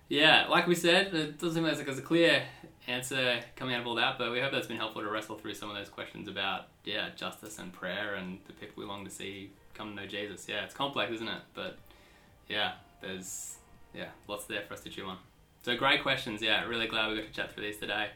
yeah. 0.09 0.47
Like 0.49 0.67
we 0.67 0.75
said, 0.75 1.15
it 1.15 1.39
doesn't 1.39 1.55
seem 1.55 1.63
like 1.63 1.85
there's 1.85 1.99
a 1.99 2.03
clear 2.03 2.43
answer 2.89 3.41
coming 3.55 3.75
out 3.75 3.83
of 3.83 3.87
all 3.87 3.95
that, 3.97 4.19
but 4.19 4.33
we 4.33 4.41
hope 4.41 4.51
that's 4.51 4.67
been 4.67 4.77
helpful 4.77 5.03
to 5.03 5.09
wrestle 5.09 5.37
through 5.37 5.55
some 5.55 5.71
of 5.71 5.77
those 5.77 5.89
questions 5.89 6.27
about 6.27 6.67
yeah, 6.85 7.11
justice 7.15 7.59
and 7.59 7.73
prayer 7.73 8.15
and 8.15 8.39
the 8.47 8.53
people 8.55 8.83
we 8.83 8.89
long 8.89 9.05
to 9.05 9.11
see 9.11 9.53
come 9.75 9.91
to 9.91 10.03
know 10.03 10.07
Jesus. 10.07 10.49
Yeah, 10.49 10.65
it's 10.65 10.75
complex, 10.75 11.13
isn't 11.13 11.29
it? 11.29 11.43
But 11.55 11.79
yeah, 12.51 12.73
there's 13.01 13.57
yeah, 13.95 14.09
lots 14.29 14.45
there 14.45 14.63
for 14.63 14.75
us 14.75 14.81
to 14.81 14.91
chew 14.91 15.07
on. 15.07 15.17
So 15.63 15.77
great 15.77 16.03
questions. 16.03 16.43
Yeah, 16.43 16.65
really 16.65 16.87
glad 16.87 17.11
we 17.11 17.17
got 17.17 17.27
to 17.27 17.33
chat 17.33 17.53
through 17.53 17.65
these 17.65 17.79
today. 17.79 18.09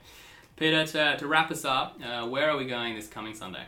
Peter, 0.56 0.84
to, 0.86 1.16
to 1.16 1.26
wrap 1.26 1.50
us 1.50 1.64
up, 1.64 1.98
uh, 2.04 2.26
where 2.26 2.50
are 2.50 2.56
we 2.56 2.64
going 2.64 2.94
this 2.94 3.08
coming 3.08 3.34
Sunday? 3.34 3.64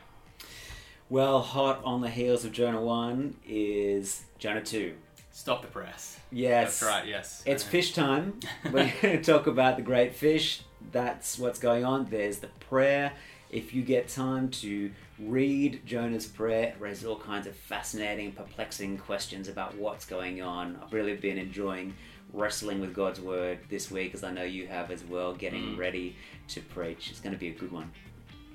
Well, 1.09 1.41
hot 1.41 1.81
on 1.85 2.01
the 2.01 2.11
heels 2.11 2.45
of 2.45 2.53
Jonah 2.53 2.81
1 2.81 3.37
is 3.47 4.25
Jonah 4.39 4.63
2. 4.63 4.95
Stop 5.31 5.63
the 5.63 5.69
press. 5.69 6.19
Yes. 6.33 6.81
That's 6.81 6.93
right. 6.93 7.07
Yes. 7.07 7.43
It's 7.45 7.65
Uh, 7.65 7.69
fish 7.69 7.93
time. 7.93 8.41
We're 8.65 8.93
going 9.03 9.21
to 9.21 9.23
talk 9.23 9.47
about 9.47 9.77
the 9.77 9.83
great 9.83 10.15
fish. 10.15 10.63
That's 10.93 11.39
what's 11.39 11.59
going 11.59 11.85
on. 11.85 12.07
There's 12.07 12.39
the 12.39 12.47
prayer. 12.47 13.13
If 13.51 13.75
you 13.75 13.83
get 13.83 14.09
time 14.09 14.49
to 14.63 14.91
read 15.19 15.81
Jonah's 15.87 16.27
prayer, 16.27 16.65
it 16.69 16.77
raises 16.79 17.05
all 17.07 17.19
kinds 17.19 17.47
of 17.47 17.57
fascinating, 17.57 18.33
perplexing 18.33 18.99
questions 18.99 19.49
about 19.49 19.77
what's 19.77 20.05
going 20.05 20.43
on. 20.43 20.79
I've 20.83 20.93
really 20.93 21.15
been 21.17 21.39
enjoying 21.39 21.95
wrestling 22.33 22.81
with 22.81 22.93
God's 22.95 23.21
word 23.21 23.61
this 23.71 23.91
week, 23.91 24.13
as 24.15 24.23
I 24.25 24.31
know 24.31 24.43
you 24.43 24.67
have 24.67 24.91
as 24.91 25.05
well, 25.05 25.33
getting 25.33 25.63
Mm. 25.75 25.79
ready 25.79 26.17
to 26.49 26.61
preach. 26.61 27.11
It's 27.11 27.21
going 27.21 27.33
to 27.33 27.39
be 27.39 27.49
a 27.49 27.53
good 27.55 27.73
one. 27.73 27.91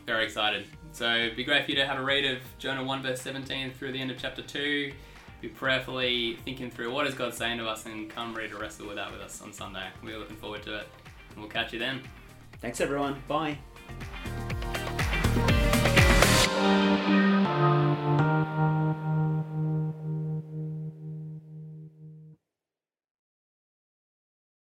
Very 0.06 0.24
excited. 0.26 0.66
So 0.92 1.10
it'd 1.16 1.36
be 1.38 1.44
great 1.44 1.66
for 1.66 1.72
you 1.72 1.78
to 1.78 1.86
have 1.88 1.98
a 1.98 2.04
read 2.04 2.26
of 2.26 2.40
Jonah 2.60 2.84
1 2.84 3.02
verse 3.02 3.22
17 3.22 3.72
through 3.72 3.94
the 3.94 4.00
end 4.02 4.12
of 4.12 4.18
chapter 4.20 4.42
2. 4.42 4.92
Be 5.42 5.48
prayerfully 5.48 6.38
thinking 6.46 6.70
through 6.70 6.92
what 6.92 7.08
is 7.08 7.16
God 7.16 7.34
saying 7.34 7.58
to 7.58 7.68
us 7.68 7.86
and 7.88 8.10
come 8.10 8.36
ready 8.36 8.50
to 8.50 8.58
wrestle 8.58 8.86
with 8.88 8.98
that 8.98 9.12
with 9.12 9.22
us 9.22 9.42
on 9.42 9.52
Sunday. 9.54 9.88
We're 10.04 10.20
looking 10.20 10.36
forward 10.38 10.62
to 10.64 10.78
it. 10.80 10.88
And 11.32 11.40
we'll 11.40 11.50
catch 11.50 11.74
you 11.74 11.80
then. 11.80 12.02
Thanks, 12.60 12.82
everyone. 12.82 13.24
Bye. 13.28 13.58
thank 18.46 18.58
you 18.58 18.81